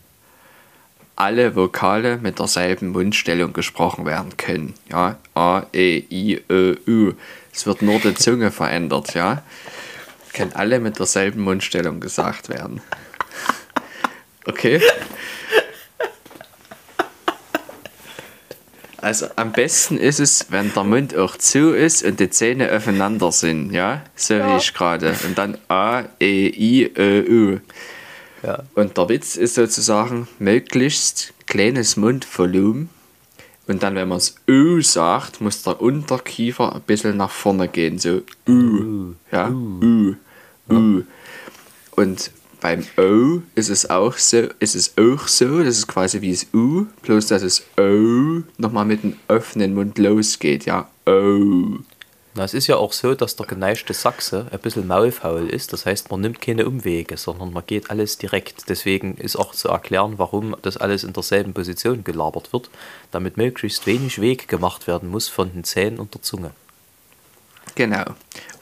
alle 1.22 1.54
Vokale 1.54 2.18
mit 2.20 2.40
derselben 2.40 2.88
Mundstellung 2.88 3.52
gesprochen 3.52 4.04
werden 4.06 4.36
können. 4.36 4.74
Ja, 4.90 5.18
A, 5.36 5.62
E, 5.72 6.02
I, 6.10 6.42
Ö, 6.50 6.74
U. 6.88 7.12
Es 7.52 7.64
wird 7.64 7.80
nur 7.80 8.00
die 8.00 8.14
Zunge 8.14 8.50
verändert, 8.50 9.14
ja. 9.14 9.44
Können 10.32 10.52
alle 10.54 10.80
mit 10.80 10.98
derselben 10.98 11.42
Mundstellung 11.42 12.00
gesagt 12.00 12.48
werden. 12.48 12.80
Okay? 14.46 14.82
Also 18.96 19.26
am 19.36 19.52
besten 19.52 19.98
ist 19.98 20.18
es, 20.18 20.46
wenn 20.50 20.74
der 20.74 20.82
Mund 20.82 21.16
auch 21.16 21.36
zu 21.36 21.72
ist 21.72 22.02
und 22.02 22.18
die 22.18 22.30
Zähne 22.30 22.72
aufeinander 22.72 23.30
sind, 23.30 23.70
ja? 23.70 24.02
So 24.16 24.34
wie 24.34 24.56
ich 24.56 24.74
gerade. 24.74 25.14
Und 25.24 25.38
dann 25.38 25.56
A, 25.68 26.02
E, 26.20 26.48
I, 26.48 26.92
Ö, 26.96 27.22
U. 27.28 27.60
Ja. 28.42 28.64
Und 28.74 28.96
der 28.96 29.08
Witz 29.08 29.36
ist 29.36 29.54
sozusagen 29.54 30.28
möglichst 30.38 31.32
kleines 31.46 31.96
Mundvolumen. 31.96 32.88
Und 33.68 33.82
dann, 33.82 33.94
wenn 33.94 34.08
man 34.08 34.18
es 34.18 34.34
U 34.48 34.80
sagt, 34.80 35.40
muss 35.40 35.62
der 35.62 35.80
Unterkiefer 35.80 36.74
ein 36.74 36.82
bisschen 36.82 37.16
nach 37.16 37.30
vorne 37.30 37.68
gehen. 37.68 37.98
So 37.98 38.22
U. 38.48 39.14
Ja, 39.30 39.48
U. 39.48 40.16
U. 40.68 41.02
Und 41.92 42.30
beim 42.60 42.84
O 42.96 43.42
ist 43.54 43.68
es 43.68 43.88
auch 43.90 44.16
so, 44.16 44.48
ist 44.58 44.74
es 44.74 44.96
auch 44.96 45.26
so, 45.28 45.62
das 45.62 45.78
ist 45.78 45.88
quasi 45.88 46.20
wie 46.20 46.32
das 46.32 46.46
U, 46.54 46.86
bloß 47.02 47.26
dass 47.26 47.42
es 47.42 47.64
O 47.76 48.42
nochmal 48.56 48.84
mit 48.84 49.02
dem 49.02 49.16
offenen 49.28 49.74
Mund 49.74 49.98
losgeht, 49.98 50.64
ja. 50.66 50.88
O. 51.06 51.78
Na, 52.34 52.44
es 52.44 52.54
ist 52.54 52.66
ja 52.66 52.76
auch 52.76 52.94
so, 52.94 53.14
dass 53.14 53.36
der 53.36 53.46
geneigte 53.46 53.92
Sachse 53.92 54.46
ein 54.50 54.58
bisschen 54.58 54.86
maulfaul 54.86 55.50
ist. 55.50 55.74
Das 55.74 55.84
heißt, 55.84 56.10
man 56.10 56.22
nimmt 56.22 56.40
keine 56.40 56.66
Umwege, 56.66 57.18
sondern 57.18 57.52
man 57.52 57.64
geht 57.66 57.90
alles 57.90 58.16
direkt. 58.16 58.70
Deswegen 58.70 59.16
ist 59.18 59.36
auch 59.36 59.54
zu 59.54 59.68
erklären, 59.68 60.14
warum 60.16 60.56
das 60.62 60.78
alles 60.78 61.04
in 61.04 61.12
derselben 61.12 61.52
Position 61.52 62.04
gelabert 62.04 62.54
wird, 62.54 62.70
damit 63.10 63.36
möglichst 63.36 63.86
wenig 63.86 64.20
Weg 64.20 64.48
gemacht 64.48 64.86
werden 64.86 65.10
muss 65.10 65.28
von 65.28 65.52
den 65.52 65.64
Zähnen 65.64 65.98
und 65.98 66.14
der 66.14 66.22
Zunge. 66.22 66.52
Genau. 67.74 68.04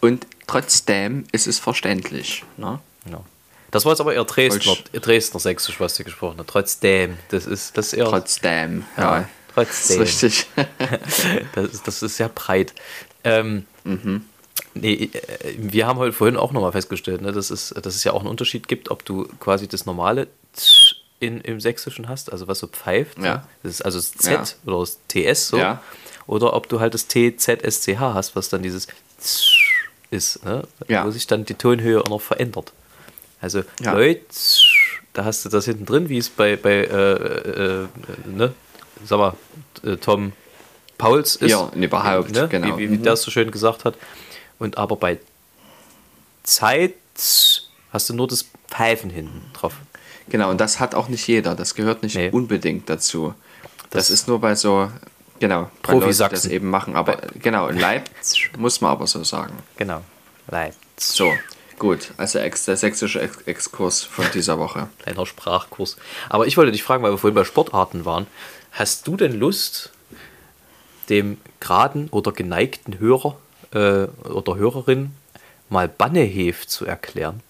Und 0.01 0.27
trotzdem 0.49 1.25
ist 1.31 1.47
es 1.47 1.61
verständlich. 1.61 2.45
Ne? 2.57 2.81
Ja. 3.11 3.23
Das 3.71 3.85
war 3.85 3.93
jetzt 3.93 4.01
aber 4.01 4.15
eher 4.15 4.25
Dresdner. 4.25 4.77
Dresdner 4.93 5.39
Sächsisch, 5.39 5.79
was 5.79 5.97
du 5.97 6.03
gesprochen 6.03 6.39
hast. 6.39 6.49
Trotzdem, 6.49 7.19
das 7.29 7.47
ist, 7.47 7.77
das 7.79 7.89
ist 7.89 7.93
eher. 7.93 8.07
Trotzdem. 8.07 8.85
Ja, 8.97 9.21
Ja, 9.21 9.29
trotzdem. 9.55 10.01
Das 10.01 10.11
ist 10.11 10.23
richtig. 10.25 10.47
das, 11.55 11.65
ist, 11.67 11.87
das 11.87 12.03
ist 12.03 12.17
sehr 12.17 12.29
breit. 12.29 12.75
Ähm, 13.25 13.67
nee, 14.75 15.11
äh, 15.13 15.55
wir 15.57 15.87
haben 15.87 15.99
heute 15.99 16.13
vorhin 16.13 16.37
auch 16.37 16.53
nochmal 16.53 16.73
festgestellt, 16.73 17.23
ne, 17.23 17.33
dass, 17.33 17.51
es, 17.51 17.71
dass 17.71 17.95
es 17.95 18.05
ja 18.05 18.13
auch 18.13 18.21
einen 18.21 18.29
Unterschied 18.29 18.69
gibt, 18.69 18.91
ob 18.91 19.05
du 19.05 19.29
quasi 19.41 19.69
das 19.69 19.87
normale 19.87 20.29
Tsch 20.55 20.97
in, 21.21 21.41
im 21.43 21.61
Sächsischen 21.61 22.09
hast, 22.09 22.33
also 22.33 22.49
was 22.49 22.59
so 22.61 22.67
pfeift. 22.67 23.19
Ja. 23.19 23.23
Ne? 23.23 23.43
Das 23.63 23.73
ist 23.73 23.83
also 23.83 23.99
das 23.99 24.13
Z 24.13 24.33
Ja. 24.33 24.73
oder 24.73 24.81
das 24.81 24.99
TS 25.09 25.49
so. 25.49 25.59
Ja. 25.59 25.83
Oder 26.27 26.55
ob 26.55 26.69
du 26.69 26.81
halt 26.81 26.95
das 26.95 27.09
TZSCH 27.09 27.99
hast, 28.01 28.37
was 28.37 28.49
dann 28.49 28.63
dieses 28.63 28.87
Tsch 29.23 29.89
ist, 30.11 30.45
ne? 30.45 30.63
Wo 31.05 31.11
sich 31.11 31.27
dann 31.27 31.45
die 31.45 31.55
Tonhöhe 31.55 32.01
auch 32.03 32.09
noch 32.09 32.21
verändert. 32.21 32.73
Also. 33.41 33.63
Leute, 33.93 34.21
da 35.13 35.25
hast 35.25 35.45
du 35.45 35.49
das 35.49 35.65
hinten 35.67 35.87
drin, 35.87 36.09
wie 36.09 36.19
es 36.19 36.29
bei, 36.31 36.57
bei 36.57 36.85
äh, 36.85 37.83
äh, 37.83 37.89
ne, 38.27 38.53
sag 39.05 39.19
mal, 39.19 39.35
äh, 39.85 39.97
Tom 39.97 40.33
Pauls 41.01 41.37
ist. 41.37 41.51
Ja, 41.51 41.71
überhaupt, 41.75 42.31
ne? 42.33 42.49
genau. 42.49 42.77
Wie, 42.79 42.91
wie, 42.91 42.93
wie 42.93 42.99
der 42.99 43.15
es 43.15 43.23
so 43.23 43.31
schön 43.31 43.51
gesagt 43.51 43.85
hat. 43.85 43.95
Und 44.59 44.79
aber 44.79 44.97
bei 44.97 45.19
Zeit 46.43 46.95
hast 47.93 48.09
du 48.09 48.15
nur 48.15 48.29
das 48.29 48.47
Pfeifen 48.69 49.11
hinten 49.11 49.43
drauf. 49.53 49.75
Genau, 50.29 50.51
und 50.51 50.61
das 50.61 50.79
hat 50.81 50.95
auch 50.95 51.09
nicht 51.09 51.27
jeder. 51.27 51.55
Das 51.55 51.75
gehört 51.75 52.03
nicht 52.03 52.15
Nee. 52.15 52.31
unbedingt 52.31 52.89
dazu. 52.89 53.35
Das, 53.91 54.07
Das- 54.07 54.11
ist 54.11 54.29
nur 54.29 54.41
bei 54.41 54.55
so, 54.55 54.91
genau, 55.41 55.71
die 55.89 56.17
das 56.17 56.47
eben 56.47 56.71
machen. 56.71 56.95
Aber 56.97 57.17
genau, 57.43 57.67
in 57.69 57.79
Leipzig 57.79 58.51
muss 58.57 58.81
man 58.81 58.93
aber 58.93 59.07
so 59.07 59.25
sagen. 59.25 59.55
Genau. 59.77 60.03
Leid. 60.49 60.75
So, 60.97 61.33
gut. 61.79 62.13
Also 62.17 62.39
ex, 62.39 62.65
der 62.67 62.77
sächsische 62.77 63.21
ex 63.21 63.39
Exkurs 63.47 64.03
von 64.05 64.25
dieser 64.35 64.59
Woche. 64.59 64.89
Kleiner 65.03 65.27
Sprachkurs. 65.27 65.97
Aber 66.29 66.47
ich 66.47 66.57
wollte 66.57 66.71
dich 66.73 66.83
fragen, 66.85 67.03
weil 67.03 67.11
wir 67.13 67.19
vorhin 67.19 67.35
bei 67.35 67.45
Sportarten 67.45 68.05
waren. 68.05 68.27
Hast 68.73 69.07
du 69.09 69.17
denn 69.17 69.33
Lust, 69.33 69.91
dem 71.09 71.39
geraden 71.61 72.09
oder 72.11 72.33
geneigten 72.33 72.99
Hörer 72.99 73.37
äh, 73.73 74.05
oder 74.29 74.57
Hörerin 74.57 75.13
mal 75.69 75.89
Bannehef 75.89 76.67
zu 76.67 76.85
erklären? 76.87 77.41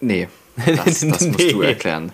Nee, 0.00 0.28
das, 0.66 1.00
das 1.00 1.02
musst 1.26 1.52
du 1.52 1.60
Nee. 1.60 1.66
erklären. 1.66 2.12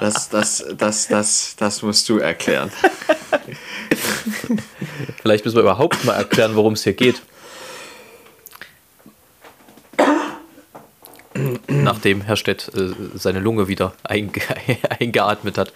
Das, 0.00 0.28
das, 0.28 0.64
das, 0.76 1.08
das, 1.08 1.56
das 1.56 1.82
musst 1.82 2.08
du 2.08 2.18
erklären. 2.18 2.70
Vielleicht 5.22 5.44
müssen 5.44 5.56
wir 5.56 5.62
überhaupt 5.62 6.04
mal 6.04 6.14
erklären, 6.14 6.54
worum 6.56 6.74
es 6.74 6.84
hier 6.84 6.92
geht. 6.94 7.22
Nachdem 11.84 12.20
Herr 12.22 12.36
Stett 12.36 12.70
äh, 12.74 12.90
seine 13.14 13.40
Lunge 13.40 13.68
wieder 13.68 13.92
einge 14.02 14.40
eingeatmet 15.00 15.58
hat. 15.58 15.72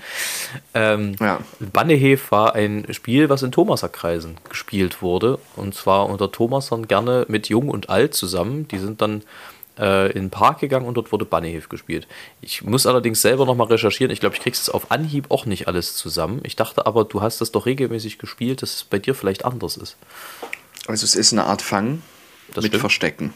Ähm, 0.74 1.16
Ja. 1.20 1.40
Bannehef 1.60 2.30
war 2.30 2.54
ein 2.54 2.86
Spiel, 2.92 3.28
was 3.28 3.42
in 3.42 3.52
Thomaserkreisen 3.52 4.36
gespielt 4.48 5.02
wurde. 5.02 5.38
Und 5.56 5.74
zwar 5.74 6.08
unter 6.08 6.30
Thomasern 6.32 6.88
gerne 6.88 7.24
mit 7.28 7.48
Jung 7.48 7.68
und 7.68 7.88
Alt 7.90 8.14
zusammen. 8.14 8.66
Die 8.68 8.78
sind 8.78 9.00
dann 9.02 9.22
äh, 9.78 10.06
in 10.12 10.24
den 10.24 10.30
Park 10.30 10.58
gegangen 10.60 10.86
und 10.86 10.94
dort 10.96 11.12
wurde 11.12 11.24
Bannehef 11.24 11.68
gespielt. 11.68 12.08
Ich 12.40 12.62
muss 12.62 12.86
allerdings 12.86 13.22
selber 13.22 13.46
nochmal 13.46 13.68
recherchieren. 13.68 14.10
Ich 14.12 14.20
glaube, 14.20 14.34
ich 14.34 14.42
krieg's 14.42 14.60
es 14.62 14.68
auf 14.70 14.90
Anhieb 14.90 15.30
auch 15.30 15.46
nicht 15.46 15.68
alles 15.68 15.94
zusammen. 15.94 16.40
Ich 16.42 16.56
dachte 16.56 16.86
aber, 16.86 17.04
du 17.04 17.22
hast 17.22 17.40
das 17.40 17.52
doch 17.52 17.66
regelmäßig 17.66 18.18
gespielt, 18.18 18.62
dass 18.62 18.74
es 18.76 18.84
bei 18.84 18.98
dir 18.98 19.14
vielleicht 19.14 19.44
anders 19.44 19.76
ist. 19.76 19.96
Also 20.88 21.04
es 21.04 21.14
ist 21.14 21.32
eine 21.32 21.44
Art 21.44 21.62
Fang 21.62 22.02
Das 22.54 22.62
mit 22.62 22.70
stimmt. 22.72 22.80
Verstecken. 22.80 23.34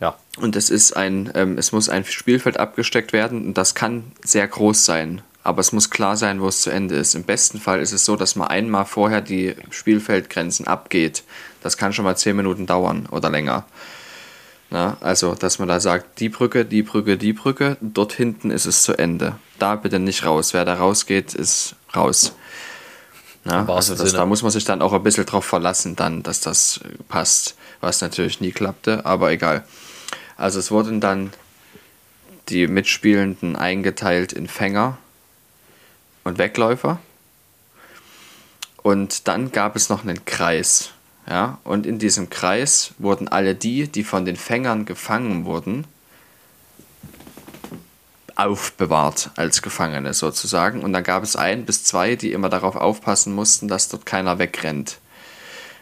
Ja. 0.00 0.16
Und 0.38 0.56
es 0.56 0.70
ist 0.70 0.96
ein, 0.96 1.30
ähm, 1.34 1.58
es 1.58 1.72
muss 1.72 1.88
ein 1.88 2.04
Spielfeld 2.04 2.58
abgesteckt 2.58 3.12
werden 3.12 3.46
und 3.46 3.58
das 3.58 3.74
kann 3.74 4.12
sehr 4.24 4.48
groß 4.48 4.84
sein. 4.84 5.22
Aber 5.42 5.60
es 5.60 5.72
muss 5.72 5.90
klar 5.90 6.16
sein, 6.16 6.40
wo 6.40 6.48
es 6.48 6.62
zu 6.62 6.70
Ende 6.70 6.96
ist. 6.96 7.14
Im 7.14 7.24
besten 7.24 7.60
Fall 7.60 7.80
ist 7.80 7.92
es 7.92 8.04
so, 8.04 8.16
dass 8.16 8.36
man 8.36 8.48
einmal 8.48 8.84
vorher 8.84 9.22
die 9.22 9.54
Spielfeldgrenzen 9.70 10.66
abgeht. 10.66 11.22
Das 11.62 11.76
kann 11.76 11.92
schon 11.92 12.04
mal 12.04 12.16
zehn 12.16 12.36
Minuten 12.36 12.66
dauern 12.66 13.06
oder 13.10 13.30
länger. 13.30 13.64
Na, 14.70 14.98
also, 15.00 15.34
dass 15.34 15.58
man 15.58 15.66
da 15.66 15.80
sagt, 15.80 16.20
die 16.20 16.28
Brücke, 16.28 16.64
die 16.64 16.82
Brücke, 16.82 17.16
die 17.16 17.32
Brücke, 17.32 17.76
dort 17.80 18.12
hinten 18.12 18.50
ist 18.50 18.66
es 18.66 18.82
zu 18.82 18.92
Ende. 18.92 19.36
Da 19.58 19.76
bitte 19.76 19.98
nicht 19.98 20.24
raus. 20.24 20.54
Wer 20.54 20.64
da 20.64 20.74
rausgeht, 20.74 21.34
ist 21.34 21.74
raus. 21.96 22.34
Wahrsten 23.66 23.94
also 23.94 24.04
das, 24.04 24.12
da 24.12 24.26
muss 24.26 24.42
man 24.42 24.52
sich 24.52 24.64
dann 24.64 24.82
auch 24.82 24.92
ein 24.92 25.02
bisschen 25.02 25.26
drauf 25.26 25.44
verlassen, 25.44 25.96
dann, 25.96 26.22
dass 26.22 26.40
das 26.40 26.80
passt, 27.08 27.56
was 27.80 28.00
natürlich 28.02 28.40
nie 28.40 28.52
klappte, 28.52 29.06
aber 29.06 29.32
egal. 29.32 29.64
Also 30.40 30.58
es 30.58 30.70
wurden 30.70 31.02
dann 31.02 31.34
die 32.48 32.66
Mitspielenden 32.66 33.56
eingeteilt 33.56 34.32
in 34.32 34.48
Fänger 34.48 34.96
und 36.24 36.38
Wegläufer. 36.38 36.98
Und 38.82 39.28
dann 39.28 39.52
gab 39.52 39.76
es 39.76 39.90
noch 39.90 40.02
einen 40.02 40.24
Kreis. 40.24 40.92
Ja? 41.28 41.58
Und 41.62 41.84
in 41.84 41.98
diesem 41.98 42.30
Kreis 42.30 42.94
wurden 42.96 43.28
alle 43.28 43.54
die, 43.54 43.86
die 43.86 44.02
von 44.02 44.24
den 44.24 44.36
Fängern 44.36 44.86
gefangen 44.86 45.44
wurden, 45.44 45.84
aufbewahrt 48.34 49.32
als 49.36 49.60
Gefangene 49.60 50.14
sozusagen. 50.14 50.82
Und 50.82 50.94
dann 50.94 51.04
gab 51.04 51.22
es 51.22 51.36
ein 51.36 51.66
bis 51.66 51.84
zwei, 51.84 52.16
die 52.16 52.32
immer 52.32 52.48
darauf 52.48 52.76
aufpassen 52.76 53.34
mussten, 53.34 53.68
dass 53.68 53.90
dort 53.90 54.06
keiner 54.06 54.38
wegrennt 54.38 55.00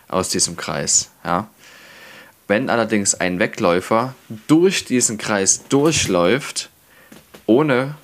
aus 0.08 0.30
diesem 0.30 0.56
Kreis. 0.56 1.10
Ja? 1.24 1.48
Wenn 2.48 2.70
allerdings 2.70 3.14
ein 3.14 3.38
Wegläufer 3.38 4.14
durch 4.46 4.86
diesen 4.86 5.18
Kreis 5.18 5.68
durchläuft, 5.68 6.70
ohne 7.44 7.94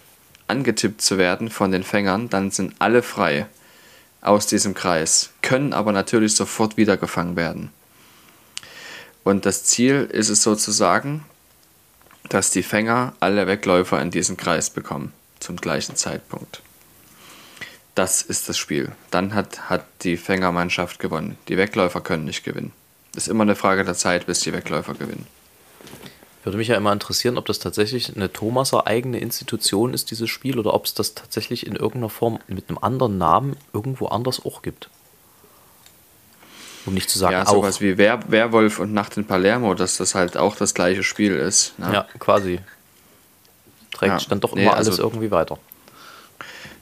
angetippt 0.47 1.01
zu 1.01 1.17
werden 1.17 1.49
von 1.51 1.73
den 1.73 1.83
Fängern, 1.83 2.29
dann 2.29 2.51
sind 2.51 2.75
alle 2.79 3.03
frei 3.03 3.47
aus 4.21 4.47
diesem 4.47 4.75
Kreis, 4.75 5.31
können 5.41 5.73
aber 5.73 5.93
natürlich 5.93 6.37
sofort 6.37 6.77
wieder 6.77 6.99
gefangen 6.99 7.37
werden. 7.37 7.71
Und 9.23 9.47
das 9.47 9.65
Ziel 9.65 10.09
ist 10.13 10.29
es 10.29 10.43
sozusagen, 10.43 11.25
dass 12.29 12.51
die 12.51 12.63
Fänger 12.63 13.15
alle 13.21 13.47
Wegläufer 13.47 14.01
in 14.01 14.11
diesen 14.11 14.37
Kreis 14.37 14.69
bekommen, 14.69 15.15
zum 15.41 15.57
gleichen 15.57 15.97
Zeitpunkt. 15.97 16.61
Das 17.95 18.21
ist 18.21 18.49
das 18.49 18.59
Spiel. 18.59 18.93
Dann 19.11 19.35
hat, 19.35 19.71
hat 19.71 19.87
die 20.03 20.19
Fängermannschaft 20.19 20.99
gewonnen. 20.99 21.39
Die 21.49 21.57
Wegläufer 21.57 22.03
können 22.03 22.25
nicht 22.25 22.45
gewinnen. 22.45 22.73
Ist 23.15 23.29
immer 23.29 23.43
eine 23.43 23.55
Frage 23.55 23.85
der 23.85 23.95
Zeit, 23.95 24.27
bis 24.27 24.41
die 24.41 24.53
Wegläufer 24.53 24.95
gewinnen. 24.95 25.27
Würde 26.43 26.59
mich 26.59 26.69
ja 26.69 26.77
immer 26.77 26.93
interessieren, 26.93 27.39
ob 27.39 27.47
das 27.47 27.59
tatsächlich 27.59 28.15
eine 28.15 28.31
Thomaser 28.33 28.87
eigene 28.87 29.19
Institution 29.19 29.95
ist, 29.95 30.11
dieses 30.11 30.29
Spiel, 30.29 30.59
oder 30.59 30.75
ob 30.75 30.85
es 30.85 30.93
das 30.95 31.15
tatsächlich 31.15 31.67
in 31.67 31.75
irgendeiner 31.75 32.11
Form 32.11 32.39
mit 32.49 32.69
einem 32.69 32.79
anderen 32.79 33.17
Namen 33.17 33.57
irgendwo 33.73 34.07
anders 34.09 34.45
auch 34.45 34.61
gibt. 34.63 34.91
Um 36.87 36.93
nicht 36.93 37.09
zu 37.09 37.19
sagen, 37.19 37.33
Ja, 37.33 37.45
auch. 37.47 37.53
sowas 37.53 37.81
wie 37.81 37.97
Wer 37.97 38.31
Werwolf 38.31 38.79
und 38.79 38.93
Nacht 38.93 39.17
in 39.17 39.25
Palermo, 39.27 39.73
dass 39.75 39.97
das 39.97 40.15
halt 40.15 40.37
auch 40.37 40.55
das 40.55 40.75
gleiche 40.75 41.03
Spiel 41.03 41.35
ist. 41.35 41.79
Ne? 41.79 41.91
Ja, 41.95 42.07
quasi. 42.19 42.61
Trägt 43.93 44.23
Ja. 44.23 44.29
dann 44.29 44.41
doch 44.41 44.55
Nee, 44.55 44.65
immer 44.65 44.75
also- 44.75 44.91
alles 44.91 44.99
irgendwie 44.99 45.31
weiter. 45.31 45.59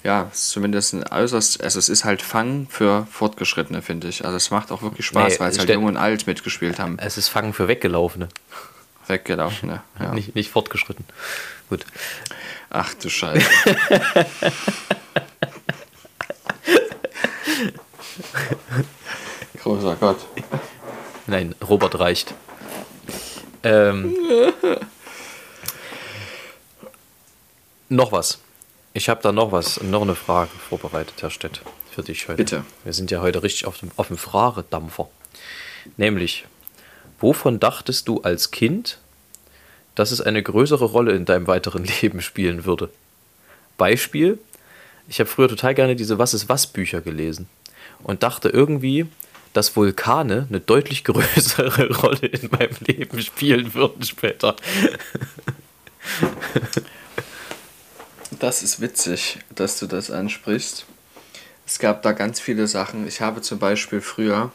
Ja, 0.05 0.29
ist 0.33 0.51
zumindest 0.51 0.95
ein 0.95 1.05
äußerst, 1.07 1.63
also 1.63 1.79
es 1.79 1.89
ist 1.89 2.05
halt 2.05 2.23
Fang 2.23 2.67
für 2.69 3.07
Fortgeschrittene, 3.11 3.83
finde 3.83 4.09
ich. 4.09 4.25
Also 4.25 4.37
es 4.37 4.51
macht 4.51 4.73
auch 4.73 4.83
wirklich 4.83 5.07
Spaß, 5.07 5.35
Nee, 5.35 5.41
weil 5.41 5.51
es 5.51 5.59
halt 5.59 5.69
jung 5.71 5.85
und 5.85 5.97
alt 5.97 6.27
mitgespielt 6.27 6.79
haben. 6.79 6.99
Es 6.99 7.17
ist 7.17 7.29
Fangen 7.29 7.53
für 7.53 7.69
Weggelaufene, 7.69 8.29
Weggelaufen, 9.07 9.69
ne? 9.71 9.83
Ja. 10.01 10.13
nicht, 10.13 10.35
nicht 10.35 10.51
fortgeschritten. 10.51 11.05
Gut. 11.69 11.87
Ach 12.71 12.93
du 12.95 13.09
Scheiße. 13.09 13.47
Großer 19.63 19.97
Gott. 19.97 20.19
Nein, 21.27 21.55
Robert 21.67 21.99
reicht. 21.99 22.35
Ähm, 23.63 24.17
noch 27.89 28.11
was. 28.11 28.39
Ich 28.95 29.09
habe 29.09 29.23
da 29.23 29.33
noch 29.33 29.53
was, 29.53 29.83
noch 29.83 30.03
eine 30.03 30.15
Frage 30.15 30.51
vorbereitet, 30.69 31.15
Herr 31.21 31.31
Stett, 31.31 31.63
für 31.91 32.03
dich 32.03 32.29
heute. 32.29 32.37
Bitte. 32.37 32.65
Wir 32.85 32.93
sind 32.93 33.11
ja 33.11 33.23
heute 33.23 33.43
richtig 33.43 33.65
auf 33.65 33.79
dem, 33.79 33.91
auf 33.97 34.09
dem 34.09 34.19
Fragedampfer. 34.19 35.09
Nämlich, 35.97 36.45
wovon 37.19 37.59
dachtest 37.59 38.07
du 38.09 38.21
als 38.21 38.51
Kind, 38.51 38.99
dass 39.95 40.11
es 40.11 40.21
eine 40.21 40.43
größere 40.43 40.85
Rolle 40.85 41.13
in 41.13 41.25
deinem 41.25 41.47
weiteren 41.47 41.85
Leben 42.03 42.21
spielen 42.21 42.67
würde? 42.67 42.91
Beispiel, 43.79 44.39
ich 45.09 45.21
habe 45.21 45.29
früher 45.29 45.49
total 45.49 45.75
gerne 45.75 45.97
diese 45.97 46.19
Was 46.19 46.35
ist 46.35 46.51
was 46.51 46.67
Bücher 46.67 47.01
gelesen 47.01 47.49
und 48.03 48.23
dachte 48.23 48.51
irgendwie, 48.51 49.07
dass 49.55 49.75
Vulkane 49.75 50.47
eine 50.51 50.61
deutlich 50.61 51.03
größere 51.05 51.95
Rolle 51.97 52.27
in 52.27 52.51
meinem 52.51 52.77
Leben 52.81 53.23
spielen 53.23 53.73
würden 53.73 54.03
später. 54.03 54.55
Das 58.43 58.65
ist 58.65 58.81
witzig, 58.81 59.39
dass 59.55 59.79
du 59.79 59.87
das 59.87 60.11
ansprichst. 60.11 60.85
Es 61.65 61.79
gab 61.79 62.03
da 62.03 62.11
ganz 62.11 62.41
viele 62.41 62.67
Sachen. 62.67 63.07
Ich 63.07 63.21
habe 63.21 63.41
zum 63.41 63.61
Beispiel 63.61 64.01
früher, 64.01 64.51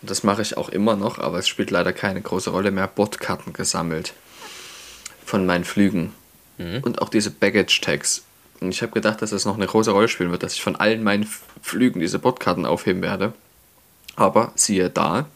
und 0.00 0.08
das 0.08 0.22
mache 0.22 0.42
ich 0.42 0.56
auch 0.56 0.68
immer 0.68 0.94
noch, 0.94 1.18
aber 1.18 1.40
es 1.40 1.48
spielt 1.48 1.72
leider 1.72 1.92
keine 1.92 2.22
große 2.22 2.50
Rolle 2.50 2.70
mehr, 2.70 2.86
Bordkarten 2.86 3.52
gesammelt 3.52 4.14
von 5.26 5.44
meinen 5.44 5.64
Flügen. 5.64 6.14
Und 6.82 7.02
auch 7.02 7.08
diese 7.08 7.32
Baggage-Tags. 7.32 8.22
Und 8.60 8.68
ich 8.70 8.82
habe 8.82 8.92
gedacht, 8.92 9.20
dass 9.22 9.30
das 9.30 9.44
noch 9.44 9.56
eine 9.56 9.66
große 9.66 9.90
Rolle 9.90 10.06
spielen 10.06 10.30
wird, 10.30 10.44
dass 10.44 10.54
ich 10.54 10.62
von 10.62 10.76
allen 10.76 11.02
meinen 11.02 11.28
Flügen 11.62 11.98
diese 11.98 12.20
Bordkarten 12.20 12.64
aufheben 12.64 13.02
werde. 13.02 13.32
Aber 14.14 14.52
siehe 14.54 14.88
da, 14.88 15.26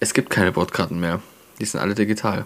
es 0.00 0.14
gibt 0.14 0.30
keine 0.30 0.50
Bordkarten 0.50 0.98
mehr. 0.98 1.22
Die 1.60 1.64
sind 1.64 1.78
alle 1.78 1.94
digital. 1.94 2.44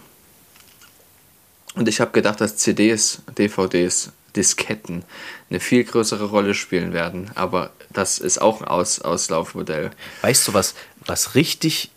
Und 1.75 1.89
ich 1.89 2.01
habe 2.01 2.11
gedacht, 2.11 2.41
dass 2.41 2.57
CDs, 2.57 3.23
DVDs, 3.37 4.13
Disketten 4.37 5.05
eine 5.51 5.61
viel 5.61 5.85
größere 5.85 6.25
Rolle 6.25 6.55
spielen 6.55 6.93
werden. 6.93 7.31
Aber 7.35 7.71
das 7.91 8.19
ist 8.19 8.41
auch 8.41 8.61
ein 8.61 8.69
Aus 8.69 9.01
Auslaufmodell. 9.01 9.91
Weißt 10.23 10.49
du, 10.49 10.55
was, 10.55 10.75
was 11.07 11.35
richtig, 11.35 11.91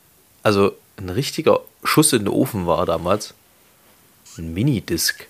also 0.44 0.76
ein 0.98 1.10
richtiger 1.10 1.62
Schuss 1.84 2.14
in 2.14 2.20
den 2.20 2.30
Ofen 2.30 2.68
war 2.68 2.86
damals? 2.86 3.34
Ein 4.38 4.54
Minidisc. 4.54 5.28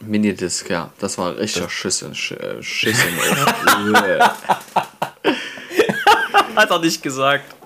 Minidisc, 0.00 0.70
ja, 0.70 0.92
das 0.98 1.18
war 1.18 1.30
ein 1.30 1.36
richtiger 1.36 1.68
Schiss 1.68 2.02
in, 2.02 2.14
Sch 2.14 2.30
äh, 2.32 2.62
Schiss 2.62 2.98
in 3.02 3.16
den 3.16 3.96
Ofen. 3.96 4.22
Hat 6.56 6.70
er 6.70 6.78
nicht 6.78 7.02
gesagt. 7.02 7.57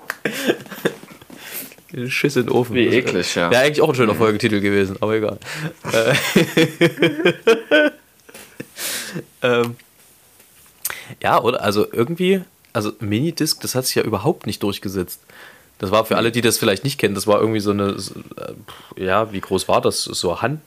Schiss 2.09 2.37
in 2.37 2.47
den 2.47 2.53
Ofen. 2.53 2.75
Wie 2.75 2.87
eklig, 2.87 3.35
ja. 3.35 3.51
Wäre 3.51 3.63
eigentlich 3.63 3.83
auch 3.83 3.91
ein 3.91 3.95
schöner 3.95 4.15
Folgetitel 4.15 4.61
gewesen, 4.61 4.97
aber 5.01 5.15
egal. 5.15 5.39
Äh, 5.93 6.15
ähm, 9.43 9.77
ja, 11.23 11.41
oder? 11.41 11.63
Also 11.63 11.87
irgendwie, 11.93 12.43
also 12.73 12.93
Minidisc, 13.01 13.61
das 13.61 13.75
hat 13.75 13.87
sich 13.87 13.97
ja 13.97 14.03
überhaupt 14.03 14.47
nicht 14.47 14.63
durchgesetzt. 14.63 15.21
Das 15.79 15.91
war 15.91 16.05
für 16.05 16.17
alle, 16.17 16.31
die 16.31 16.41
das 16.41 16.59
vielleicht 16.59 16.85
nicht 16.85 16.99
kennen, 16.99 17.15
das 17.15 17.27
war 17.27 17.41
irgendwie 17.41 17.61
so 17.61 17.73
eine, 17.73 17.97
äh, 18.97 19.05
ja, 19.05 19.33
wie 19.33 19.41
groß 19.41 19.69
war 19.69 19.81
das? 19.81 20.05
So 20.05 20.41
Hand, 20.41 20.61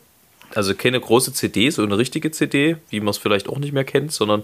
also 0.56 0.74
keine 0.74 1.00
große 1.00 1.34
CD, 1.34 1.70
so 1.70 1.84
eine 1.84 1.98
richtige 1.98 2.32
CD, 2.32 2.78
wie 2.90 3.00
man 3.00 3.10
es 3.10 3.18
vielleicht 3.18 3.50
auch 3.50 3.60
nicht 3.60 3.74
mehr 3.74 3.84
kennt, 3.84 4.12
sondern 4.12 4.44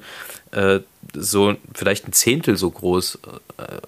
äh, 0.52 0.82
so 1.14 1.56
vielleicht 1.74 2.08
ein 2.08 2.14
Zehntel 2.14 2.58
so 2.58 2.70
groß. 2.70 3.20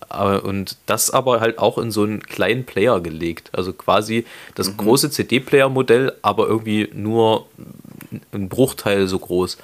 Äh, 0.09 0.37
und 0.39 0.77
das 0.85 1.09
aber 1.11 1.41
halt 1.41 1.59
auch 1.59 1.77
in 1.77 1.91
so 1.91 2.03
einen 2.03 2.21
kleinen 2.23 2.65
Player 2.65 3.01
gelegt. 3.01 3.49
Also 3.51 3.73
quasi 3.73 4.25
das 4.55 4.75
große 4.77 5.11
CD-Player-Modell, 5.11 6.13
aber 6.21 6.47
irgendwie 6.47 6.89
nur 6.93 7.47
ein 8.31 8.47
Bruchteil 8.49 9.07
so 9.07 9.19
groß. 9.19 9.57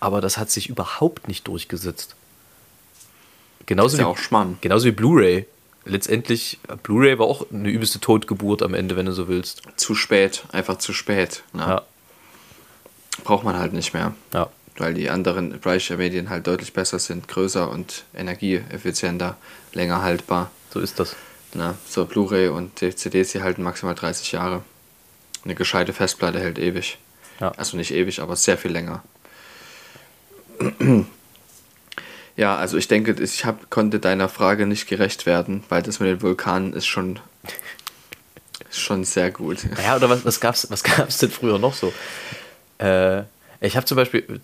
Aber 0.00 0.20
das 0.20 0.36
hat 0.36 0.50
sich 0.50 0.68
überhaupt 0.68 1.28
nicht 1.28 1.46
durchgesetzt. 1.46 2.16
Genauso 3.66 3.94
Ist 3.96 4.00
ja 4.00 4.06
wie, 4.06 4.10
auch 4.10 4.18
Schmarrn. 4.18 4.58
genauso 4.60 4.86
wie 4.86 4.92
Blu-ray. 4.92 5.46
Letztendlich, 5.86 6.58
Blu-ray 6.82 7.18
war 7.18 7.26
auch 7.26 7.46
eine 7.52 7.68
übelste 7.68 8.00
Totgeburt 8.00 8.62
am 8.62 8.72
Ende, 8.74 8.96
wenn 8.96 9.06
du 9.06 9.12
so 9.12 9.28
willst. 9.28 9.62
Zu 9.76 9.94
spät, 9.94 10.44
einfach 10.52 10.78
zu 10.78 10.92
spät. 10.92 11.42
Ne? 11.52 11.62
Ja, 11.62 11.82
Braucht 13.22 13.44
man 13.44 13.56
halt 13.58 13.72
nicht 13.72 13.94
mehr. 13.94 14.14
ja. 14.32 14.48
Weil 14.76 14.92
die 14.94 15.08
anderen 15.08 15.60
Breitscheidmedien 15.60 16.30
halt 16.30 16.48
deutlich 16.48 16.72
besser 16.72 16.98
sind, 16.98 17.28
größer 17.28 17.70
und 17.70 18.02
energieeffizienter, 18.12 19.36
länger 19.72 20.02
haltbar. 20.02 20.50
So 20.70 20.80
ist 20.80 20.98
das. 20.98 21.14
Ne? 21.54 21.76
So 21.88 22.04
Blu-ray 22.06 22.48
und 22.48 22.80
CDs, 22.80 23.30
die 23.30 23.40
halten 23.42 23.62
maximal 23.62 23.94
30 23.94 24.32
Jahre. 24.32 24.62
Eine 25.44 25.54
gescheite 25.54 25.92
Festplatte 25.92 26.40
hält 26.40 26.58
ewig. 26.58 26.98
Ja. 27.38 27.52
Also 27.52 27.76
nicht 27.76 27.92
ewig, 27.92 28.20
aber 28.20 28.34
sehr 28.34 28.58
viel 28.58 28.72
länger. 28.72 29.04
Ja, 32.36 32.56
also 32.56 32.76
ich 32.76 32.88
denke, 32.88 33.14
ich 33.22 33.44
hab, 33.44 33.70
konnte 33.70 34.00
deiner 34.00 34.28
Frage 34.28 34.66
nicht 34.66 34.88
gerecht 34.88 35.24
werden, 35.26 35.62
weil 35.68 35.82
das 35.82 36.00
mit 36.00 36.08
den 36.08 36.22
Vulkanen 36.22 36.72
ist 36.72 36.86
schon, 36.86 37.20
schon 38.70 39.04
sehr 39.04 39.30
gut. 39.30 39.58
Ja, 39.82 39.96
oder 39.96 40.10
was, 40.10 40.24
was 40.24 40.40
gab's, 40.40 40.66
was 40.70 40.82
gab's 40.82 41.18
denn 41.18 41.30
früher 41.30 41.58
noch 41.58 41.74
so? 41.74 41.92
Äh, 42.78 43.22
ich 43.60 43.76
habe 43.76 43.86
zum 43.86 43.96
Beispiel 43.96 44.40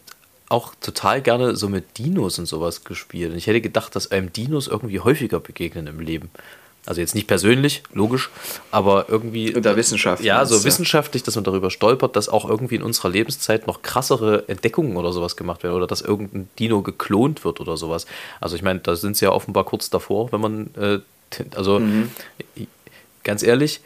auch 0.48 0.74
total 0.80 1.22
gerne 1.22 1.56
so 1.56 1.68
mit 1.68 1.98
Dinos 1.98 2.38
und 2.38 2.46
sowas 2.46 2.84
gespielt. 2.84 3.32
Und 3.32 3.38
ich 3.38 3.46
hätte 3.46 3.60
gedacht, 3.60 3.94
dass 3.94 4.10
einem 4.10 4.32
Dinos 4.32 4.66
irgendwie 4.66 5.00
häufiger 5.00 5.40
begegnen 5.40 5.86
im 5.86 6.00
Leben. 6.00 6.30
Also 6.86 7.00
jetzt 7.00 7.14
nicht 7.14 7.26
persönlich, 7.26 7.82
logisch, 7.92 8.30
aber 8.70 9.06
irgendwie. 9.08 9.48
In 9.48 9.62
der 9.62 9.76
Wissenschaft, 9.76 10.24
Ja, 10.24 10.44
so 10.46 10.64
wissenschaftlich, 10.64 11.22
dass 11.22 11.34
man 11.34 11.44
darüber 11.44 11.70
stolpert, 11.70 12.16
dass 12.16 12.28
auch 12.28 12.48
irgendwie 12.48 12.76
in 12.76 12.82
unserer 12.82 13.10
Lebenszeit 13.10 13.66
noch 13.66 13.82
krassere 13.82 14.48
Entdeckungen 14.48 14.96
oder 14.96 15.12
sowas 15.12 15.36
gemacht 15.36 15.62
werden 15.62 15.74
oder 15.74 15.86
dass 15.86 16.00
irgendein 16.00 16.48
Dino 16.58 16.80
geklont 16.82 17.44
wird 17.44 17.60
oder 17.60 17.76
sowas. 17.76 18.06
Also 18.40 18.56
ich 18.56 18.62
meine, 18.62 18.80
da 18.80 18.96
sind 18.96 19.16
sie 19.16 19.26
ja 19.26 19.32
offenbar 19.32 19.64
kurz 19.64 19.90
davor, 19.90 20.32
wenn 20.32 20.40
man, 20.40 20.70
äh, 20.76 20.98
also 21.54 21.78
Mhm. 21.78 22.10
ganz 23.24 23.42
ehrlich, 23.42 23.80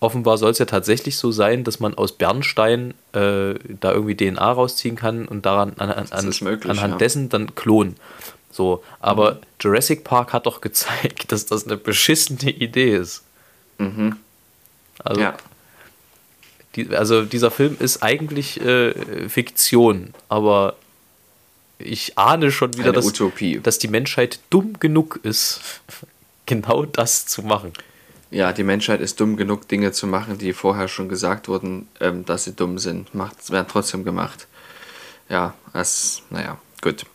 offenbar 0.00 0.38
soll 0.38 0.50
es 0.50 0.58
ja 0.58 0.64
tatsächlich 0.64 1.18
so 1.18 1.30
sein, 1.30 1.62
dass 1.62 1.78
man 1.78 1.94
aus 1.94 2.12
Bernstein 2.12 2.94
äh, 3.12 3.54
da 3.80 3.92
irgendwie 3.92 4.16
DNA 4.16 4.52
rausziehen 4.52 4.96
kann 4.96 5.28
und 5.28 5.46
daran 5.46 5.74
an, 5.76 5.90
an, 5.90 6.34
möglich, 6.40 6.70
anhand 6.70 6.92
ja. 6.92 6.98
dessen 6.98 7.28
dann 7.28 7.54
klonen. 7.54 7.96
So, 8.50 8.82
aber 9.00 9.34
Mhm. 9.34 9.38
Jurassic 9.60 10.04
Park 10.04 10.32
hat 10.32 10.46
doch 10.46 10.60
gezeigt, 10.60 11.30
dass 11.32 11.46
das 11.46 11.66
eine 11.66 11.76
beschissene 11.76 12.50
Idee 12.50 12.96
ist. 12.96 13.22
Also, 15.02 15.20
ja, 15.20 15.36
die, 16.76 16.94
also 16.94 17.22
dieser 17.24 17.50
Film 17.50 17.76
ist 17.80 18.02
eigentlich 18.02 18.60
äh, 18.60 19.28
Fiktion, 19.28 20.12
aber 20.28 20.76
ich 21.78 22.18
ahne 22.18 22.52
schon 22.52 22.76
wieder, 22.76 22.92
dass, 22.92 23.06
Utopie. 23.06 23.58
dass 23.60 23.78
die 23.78 23.88
Menschheit 23.88 24.38
dumm 24.50 24.74
genug 24.78 25.18
ist, 25.22 25.60
genau 26.46 26.84
das 26.84 27.24
zu 27.26 27.42
machen. 27.42 27.72
ja, 28.30 28.52
die 28.52 28.64
Menschheit 28.64 29.00
ist 29.00 29.18
dumm 29.18 29.36
genug, 29.36 29.66
Dinge 29.68 29.92
zu 29.92 30.06
machen, 30.06 30.36
die 30.36 30.52
vorher 30.52 30.88
schon 30.88 31.08
gesagt 31.08 31.48
wurden, 31.48 31.88
ähm, 32.00 32.24
dass 32.26 32.44
sie 32.44 32.52
dumm 32.54 32.78
sind. 32.78 33.14
Macht, 33.14 33.50
werden 33.50 33.66
trotzdem 33.70 34.04
gemacht. 34.04 34.46
Ja, 35.30 35.54
es, 35.72 36.22
naja, 36.28 36.58
gut. 36.82 37.06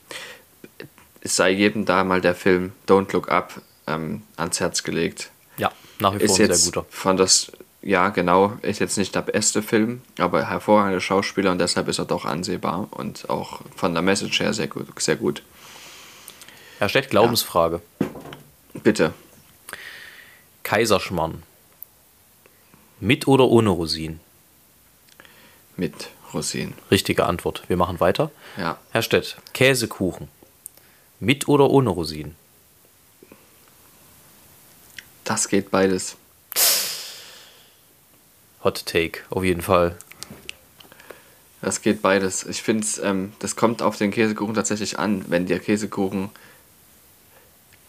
Es 1.25 1.35
sei 1.37 1.49
jedem 1.49 1.85
da 1.85 2.03
mal 2.03 2.21
der 2.21 2.35
Film 2.35 2.73
Don't 2.87 3.11
Look 3.11 3.29
Up 3.31 3.59
ähm, 3.87 4.21
ans 4.37 4.59
Herz 4.59 4.83
gelegt. 4.83 5.31
Ja, 5.57 5.71
nach 5.97 6.13
wie 6.13 6.19
vor 6.19 6.25
Ist 6.25 6.31
ein 6.33 6.35
sehr 6.35 6.47
jetzt 6.49 6.65
guter. 6.65 6.85
von 6.91 7.17
das, 7.17 7.51
ja 7.81 8.09
genau, 8.09 8.53
ist 8.61 8.77
jetzt 8.77 8.95
nicht 8.99 9.15
der 9.15 9.23
beste 9.23 9.63
Film, 9.63 10.03
aber 10.19 10.47
hervorragende 10.47 11.01
Schauspieler 11.01 11.51
und 11.51 11.57
deshalb 11.57 11.87
ist 11.87 11.97
er 11.97 12.05
doch 12.05 12.25
ansehbar 12.25 12.89
und 12.91 13.27
auch 13.27 13.61
von 13.75 13.93
der 13.93 14.03
Message 14.03 14.39
her 14.39 14.53
sehr 14.53 14.67
gut. 14.67 14.85
Sehr 15.01 15.15
gut. 15.15 15.41
Herr 16.77 16.89
Stett, 16.89 17.09
Glaubensfrage. 17.09 17.81
Bitte. 18.83 19.11
Kaiserschmarrn. 20.61 21.41
Mit 22.99 23.27
oder 23.27 23.45
ohne 23.45 23.69
Rosinen? 23.69 24.19
Mit 25.75 26.09
Rosinen. 26.35 26.75
Richtige 26.91 27.25
Antwort. 27.25 27.63
Wir 27.67 27.77
machen 27.77 27.99
weiter. 27.99 28.29
Ja. 28.57 28.77
Herr 28.91 29.01
Stett, 29.01 29.37
Käsekuchen. 29.53 30.27
Mit 31.25 31.47
oder 31.47 31.71
ohne 31.71 31.89
Rosinen? 31.89 32.35
Das 35.23 35.49
geht 35.49 35.71
beides. 35.71 36.17
Hot 38.63 38.85
Take, 38.85 39.21
auf 39.31 39.43
jeden 39.43 39.63
Fall. 39.63 39.97
Das 41.63 41.81
geht 41.81 42.03
beides. 42.03 42.45
Ich 42.45 42.61
finde, 42.61 42.85
ähm, 43.01 43.33
das 43.39 43.55
kommt 43.55 43.81
auf 43.81 43.97
den 43.97 44.11
Käsekuchen 44.11 44.53
tatsächlich 44.53 44.99
an. 44.99 45.25
Wenn 45.27 45.47
der 45.47 45.57
Käsekuchen 45.57 46.29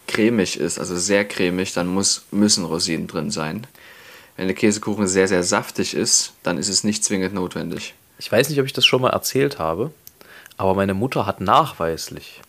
cremig 0.07 0.59
ist, 0.59 0.79
also 0.79 0.97
sehr 0.97 1.23
cremig, 1.23 1.73
dann 1.73 1.85
muss, 1.85 2.25
müssen 2.31 2.65
Rosinen 2.65 3.05
drin 3.05 3.29
sein. 3.29 3.67
Wenn 4.35 4.47
der 4.47 4.55
Käsekuchen 4.55 5.07
sehr, 5.07 5.27
sehr 5.27 5.43
saftig 5.43 5.93
ist, 5.93 6.33
dann 6.41 6.57
ist 6.57 6.69
es 6.69 6.83
nicht 6.83 7.03
zwingend 7.03 7.35
notwendig. 7.35 7.93
Ich 8.17 8.31
weiß 8.31 8.49
nicht, 8.49 8.59
ob 8.59 8.65
ich 8.65 8.73
das 8.73 8.87
schon 8.87 9.03
mal 9.03 9.11
erzählt 9.11 9.59
habe, 9.59 9.91
aber 10.57 10.73
meine 10.73 10.95
Mutter 10.95 11.27
hat 11.27 11.39
nachweislich 11.39 12.41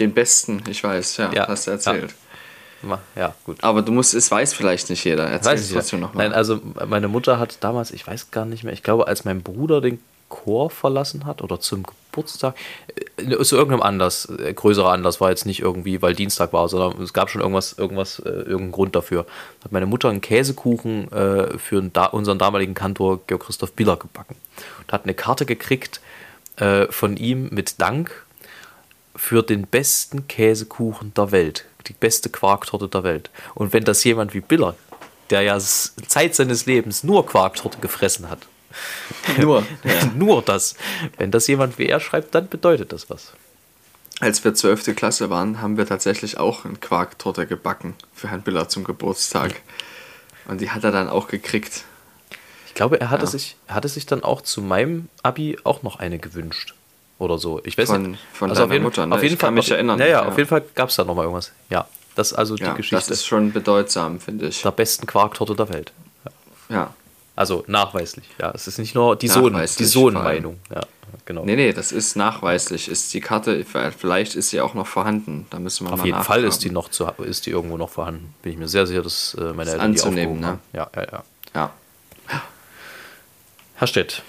Den 0.00 0.12
besten, 0.14 0.62
ich 0.68 0.82
weiß, 0.82 1.16
ja, 1.18 1.32
Ja, 1.32 1.48
hast 1.48 1.66
du 1.66 1.70
erzählt. 1.72 2.14
Ma- 2.82 3.00
Ja, 3.16 3.34
gut. 3.44 3.58
Aber 3.62 3.82
du 3.82 3.92
musst, 3.92 4.12
es 4.14 4.30
weiß 4.30 4.52
vielleicht 4.52 4.90
nicht 4.90 5.04
jeder. 5.04 5.24
Erzähl 5.26 5.52
Weiß 5.52 5.60
es 5.62 5.72
trotzdem 5.72 6.00
ja. 6.00 6.06
nochmal. 6.06 6.28
Nein, 6.28 6.36
also 6.36 6.60
meine 6.86 7.08
Mutter 7.08 7.38
hat 7.38 7.58
damals, 7.60 7.90
ich 7.92 8.06
weiß 8.06 8.30
gar 8.30 8.44
nicht 8.44 8.64
mehr, 8.64 8.72
ich 8.72 8.82
glaube, 8.82 9.06
als 9.06 9.24
mein 9.24 9.42
Bruder 9.42 9.80
den 9.80 10.00
Chor 10.28 10.68
verlassen 10.68 11.26
hat 11.26 11.42
oder 11.42 11.60
zum 11.60 11.84
Geburtstag, 11.84 12.54
äh, 13.16 13.42
zu 13.44 13.56
irgendeinem 13.56 13.82
Anlass, 13.82 14.26
äh, 14.38 14.52
größerer 14.52 14.90
Anlass 14.90 15.20
war 15.20 15.30
jetzt 15.30 15.46
nicht 15.46 15.60
irgendwie, 15.60 16.02
weil 16.02 16.14
Dienstag 16.14 16.52
war, 16.52 16.68
sondern 16.68 17.00
es 17.00 17.12
gab 17.12 17.30
schon 17.30 17.40
irgendwas, 17.40 17.72
irgendwas, 17.78 18.18
äh, 18.18 18.28
irgendeinen 18.28 18.72
Grund 18.72 18.96
dafür. 18.96 19.26
Hat 19.62 19.70
meine 19.72 19.86
Mutter 19.86 20.08
einen 20.10 20.20
Käsekuchen 20.20 21.08
für 21.10 21.82
unseren 22.12 22.38
damaligen 22.38 22.74
Kantor 22.74 23.20
Georg 23.26 23.44
Christoph 23.46 23.72
Biller 23.72 23.96
gebacken 23.96 24.34
und 24.80 24.92
hat 24.92 25.04
eine 25.04 25.14
Karte 25.14 25.46
gekriegt 25.46 26.00
von 26.90 27.16
ihm 27.16 27.48
mit 27.50 27.80
Dank 27.80 28.23
für 29.16 29.42
den 29.42 29.66
besten 29.66 30.26
Käsekuchen 30.28 31.12
der 31.14 31.30
Welt, 31.32 31.64
die 31.86 31.92
beste 31.92 32.28
Quarktorte 32.30 32.88
der 32.88 33.04
Welt. 33.04 33.30
Und 33.54 33.72
wenn 33.72 33.84
das 33.84 34.02
jemand 34.04 34.34
wie 34.34 34.40
Biller, 34.40 34.74
der 35.30 35.42
ja 35.42 35.58
Zeit 35.58 36.34
seines 36.34 36.66
Lebens 36.66 37.04
nur 37.04 37.24
Quarktorte 37.26 37.78
gefressen 37.78 38.28
hat, 38.30 38.40
Nur. 39.38 39.64
Ja. 39.84 40.04
nur 40.16 40.42
das, 40.42 40.74
wenn 41.16 41.30
das 41.30 41.46
jemand 41.46 41.78
wie 41.78 41.86
er 41.86 42.00
schreibt, 42.00 42.34
dann 42.34 42.48
bedeutet 42.48 42.92
das 42.92 43.08
was. 43.08 43.32
Als 44.20 44.42
wir 44.44 44.54
12. 44.54 44.94
Klasse 44.96 45.30
waren, 45.30 45.60
haben 45.62 45.76
wir 45.76 45.86
tatsächlich 45.86 46.38
auch 46.38 46.64
eine 46.64 46.76
Quarktorte 46.76 47.46
gebacken 47.46 47.94
für 48.14 48.28
Herrn 48.30 48.42
Biller 48.42 48.68
zum 48.68 48.82
Geburtstag. 48.84 49.60
Und 50.48 50.60
die 50.60 50.70
hat 50.70 50.82
er 50.84 50.90
dann 50.92 51.08
auch 51.08 51.28
gekriegt. 51.28 51.84
Ich 52.66 52.74
glaube, 52.74 53.00
er 53.00 53.10
hatte, 53.10 53.24
Ja. 53.24 53.30
sich, 53.30 53.56
er 53.68 53.76
hatte 53.76 53.88
sich 53.88 54.06
dann 54.06 54.22
auch 54.24 54.40
zu 54.42 54.60
meinem 54.60 55.08
Abi 55.22 55.56
auch 55.64 55.82
noch 55.84 56.00
eine 56.00 56.18
gewünscht. 56.18 56.74
Oder 57.18 57.38
so. 57.38 57.60
Ich 57.64 57.78
weiß 57.78 57.88
Von- 57.90 58.10
nicht. 58.12 58.20
von 58.32 58.50
auf 58.50 58.58
deiner 58.58 58.72
jeden, 58.72 58.84
Mutter, 58.84 59.06
ne? 59.06 59.14
Auf 59.14 59.22
jeden 59.22 59.34
Ich 59.34 59.38
kann 59.38 59.48
Fall, 59.48 59.54
mich 59.54 59.66
auf, 59.66 59.76
erinnern, 59.76 59.98
Naja, 59.98 60.22
ja. 60.22 60.28
auf 60.28 60.36
jeden 60.36 60.48
Fall 60.48 60.62
gab 60.74 60.88
es 60.88 60.96
da 60.96 61.04
noch 61.04 61.14
mal 61.14 61.22
irgendwas. 61.22 61.52
Ja, 61.70 61.86
das 62.16 62.32
ist 62.32 62.38
also 62.38 62.56
die 62.56 62.62
Ja, 62.62 62.68
das 62.70 62.76
Geschichte 62.78 63.12
ist 63.12 63.24
schon 63.26 63.52
bedeutsam, 63.52 64.18
finde 64.20 64.48
ich. 64.48 64.62
der 64.62 64.72
besten 64.72 65.06
Quarktorte 65.06 65.54
der 65.54 65.68
Welt. 65.68 65.92
Ja. 66.68 66.92
Also 67.36 67.64
nachweislich, 67.66 68.26
ja. 68.40 68.50
Es 68.54 68.66
ist 68.68 68.78
nicht 68.78 68.94
nur 68.94 69.16
die 69.16 69.26
die. 69.28 69.84
Sohnmeinung. 69.84 70.58
Ja, 70.72 70.80
genau. 71.24 71.44
Nee, 71.44 71.56
nee, 71.56 71.72
das 71.72 71.90
ist 71.92 72.14
nachweislich. 72.16 72.88
Ist 72.88 73.12
die 73.12 73.20
Karte, 73.20 73.64
vielleicht 73.64 74.34
ist 74.36 74.50
sie 74.50 74.60
auch 74.60 74.74
noch 74.74 74.86
vorhanden. 74.86 75.46
Da 75.50 75.58
müssen 75.58 75.86
wir 75.86 75.92
Auf 75.92 75.98
mal 76.00 76.06
jeden 76.06 76.22
Fall 76.22 76.44
ist 76.44 76.60
die 76.64 76.70
nachfragen. 76.70 77.06
noch 77.06 77.16
zu, 77.16 77.22
ist 77.24 77.46
die 77.46 77.50
irgendwo 77.50 77.76
noch 77.76 77.90
vorhanden. 77.90 78.34
Bin 78.42 78.52
ich 78.52 78.58
mir 78.58 78.68
sehr 78.68 78.86
sicher, 78.86 79.02
dass 79.02 79.34
äh, 79.34 79.52
meine 79.52 79.62
Ist 79.62 79.72
Eltern 79.74 79.92
die 79.92 79.98
anzunehmen, 80.00 80.36
aufgehoben 80.36 80.40
ne? 80.40 80.46
haben. 80.46 80.60
Ja, 80.72 80.90
ja, 80.94 81.02
ja. 81.12 81.24
Ja. 81.54 81.70
Herr 83.76 83.86
Stett, 83.88 84.22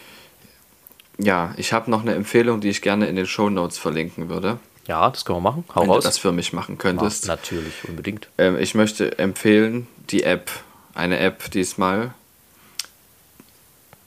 Ja, 1.17 1.54
ich 1.58 1.71
habe 1.73 1.89
noch 1.89 2.01
eine 2.01 2.13
Empfehlung, 2.13 2.62
die 2.62 2.69
ich 2.69 2.82
gerne 2.82 3.08
in 3.08 3.15
den 3.15 3.25
Shownotes 3.25 3.78
verlinken 3.78 4.30
würde. 4.30 4.60
ja, 4.88 5.10
das 5.10 5.25
können 5.25 5.38
wir 5.38 5.41
machen. 5.41 5.63
Hau 5.73 5.82
Wenn 5.82 5.89
raus. 5.89 6.04
du 6.04 6.10
das 6.10 6.17
für 6.17 6.32
mich 6.32 6.54
machen 6.54 6.75
ja, 6.75 6.82
könntest. 6.82 7.28
natürlich, 7.28 7.73
unbedingt. 7.88 8.28
Ähm, 8.38 8.58
ich 8.60 8.75
möchte 8.75 9.17
empfehlen 9.17 9.88
die 10.10 10.23
App, 10.23 10.51
eine 10.93 11.17
App 11.19 11.49
diesmal. 11.51 12.13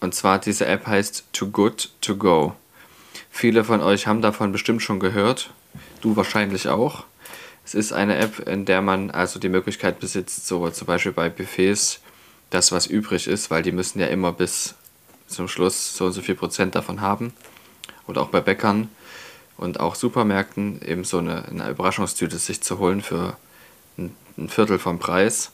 Und 0.01 0.15
zwar 0.15 0.39
diese 0.39 0.67
App 0.67 0.87
heißt 0.87 1.25
Too 1.33 1.49
Good 1.49 1.91
To 2.03 2.17
Go. 2.17 2.55
Viele 3.31 3.65
von 3.65 3.81
euch 3.81 4.07
haben 4.07 4.23
davon 4.23 4.53
bestimmt 4.53 4.83
schon 4.83 5.01
gehört. 5.01 5.51
Du 6.01 6.15
wahrscheinlich 6.17 6.69
auch. 6.69 7.05
Es 7.65 7.75
ist 7.75 7.93
eine 7.93 8.17
App, 8.17 8.39
in 8.49 8.65
der 8.65 8.81
man 8.81 9.11
also 9.11 9.39
die 9.39 9.49
Möglichkeit 9.49 9.99
besitzt, 10.01 10.47
so 10.47 10.69
zum 10.71 10.87
Beispiel 10.87 11.13
bei 11.13 11.29
Buffets, 11.29 12.01
das 12.51 12.73
was 12.73 12.87
übrig 12.87 13.27
ist, 13.27 13.51
weil 13.51 13.63
die 13.63 13.73
müssen 13.73 13.99
ja 14.01 14.07
immer 14.07 14.33
bis 14.33 14.75
zum 15.29 15.49
Schluss 15.49 15.97
so 15.97 16.07
und 16.07 16.13
so 16.13 16.23
viel 16.23 16.35
Prozent 16.35 16.75
davon 16.75 17.01
haben. 17.01 17.33
Oder 18.07 18.23
auch 18.23 18.29
bei 18.29 18.41
Bäckern 18.41 18.89
und 19.57 19.81
auch 19.81 19.95
Supermärkten 19.95 20.81
eben 20.83 21.05
so 21.05 21.19
eine, 21.19 21.45
eine 21.45 21.71
Überraschungstüte 21.71 22.39
sich 22.39 22.63
zu 22.63 22.79
holen 22.79 23.03
für 23.03 23.37
ein, 23.99 24.15
ein 24.37 24.49
Viertel 24.49 24.79
vom 24.79 24.99
Preis, 24.99 25.53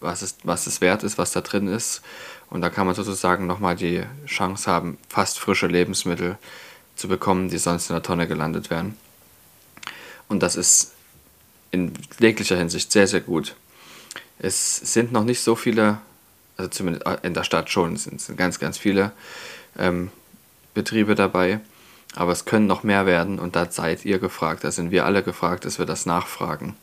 was 0.00 0.22
es, 0.22 0.36
was 0.44 0.66
es 0.66 0.80
wert 0.80 1.02
ist, 1.02 1.18
was 1.18 1.32
da 1.32 1.40
drin 1.40 1.68
ist. 1.68 2.02
Und 2.50 2.60
da 2.60 2.68
kann 2.68 2.86
man 2.86 2.94
sozusagen 2.94 3.46
nochmal 3.46 3.76
die 3.76 4.02
Chance 4.26 4.70
haben, 4.70 4.98
fast 5.08 5.38
frische 5.38 5.66
Lebensmittel 5.66 6.36
zu 6.96 7.08
bekommen, 7.08 7.48
die 7.48 7.58
sonst 7.58 7.88
in 7.88 7.94
der 7.94 8.02
Tonne 8.02 8.28
gelandet 8.28 8.68
wären. 8.68 8.96
Und 10.28 10.42
das 10.42 10.56
ist 10.56 10.92
in 11.70 11.92
jeglicher 12.18 12.56
Hinsicht 12.56 12.92
sehr, 12.92 13.06
sehr 13.06 13.20
gut. 13.20 13.56
Es 14.38 14.76
sind 14.76 15.12
noch 15.12 15.24
nicht 15.24 15.40
so 15.40 15.56
viele, 15.56 15.98
also 16.56 16.70
zumindest 16.70 17.04
in 17.22 17.34
der 17.34 17.44
Stadt 17.44 17.70
schon, 17.70 17.96
sind 17.96 18.36
ganz, 18.36 18.58
ganz 18.58 18.78
viele 18.78 19.12
ähm, 19.78 20.10
Betriebe 20.74 21.14
dabei. 21.14 21.60
Aber 22.14 22.32
es 22.32 22.44
können 22.44 22.66
noch 22.66 22.82
mehr 22.82 23.06
werden 23.06 23.38
und 23.38 23.56
da 23.56 23.70
seid 23.70 24.04
ihr 24.04 24.18
gefragt, 24.18 24.64
da 24.64 24.70
sind 24.70 24.90
wir 24.90 25.06
alle 25.06 25.22
gefragt, 25.22 25.64
dass 25.64 25.78
wir 25.78 25.86
das 25.86 26.04
nachfragen. 26.04 26.76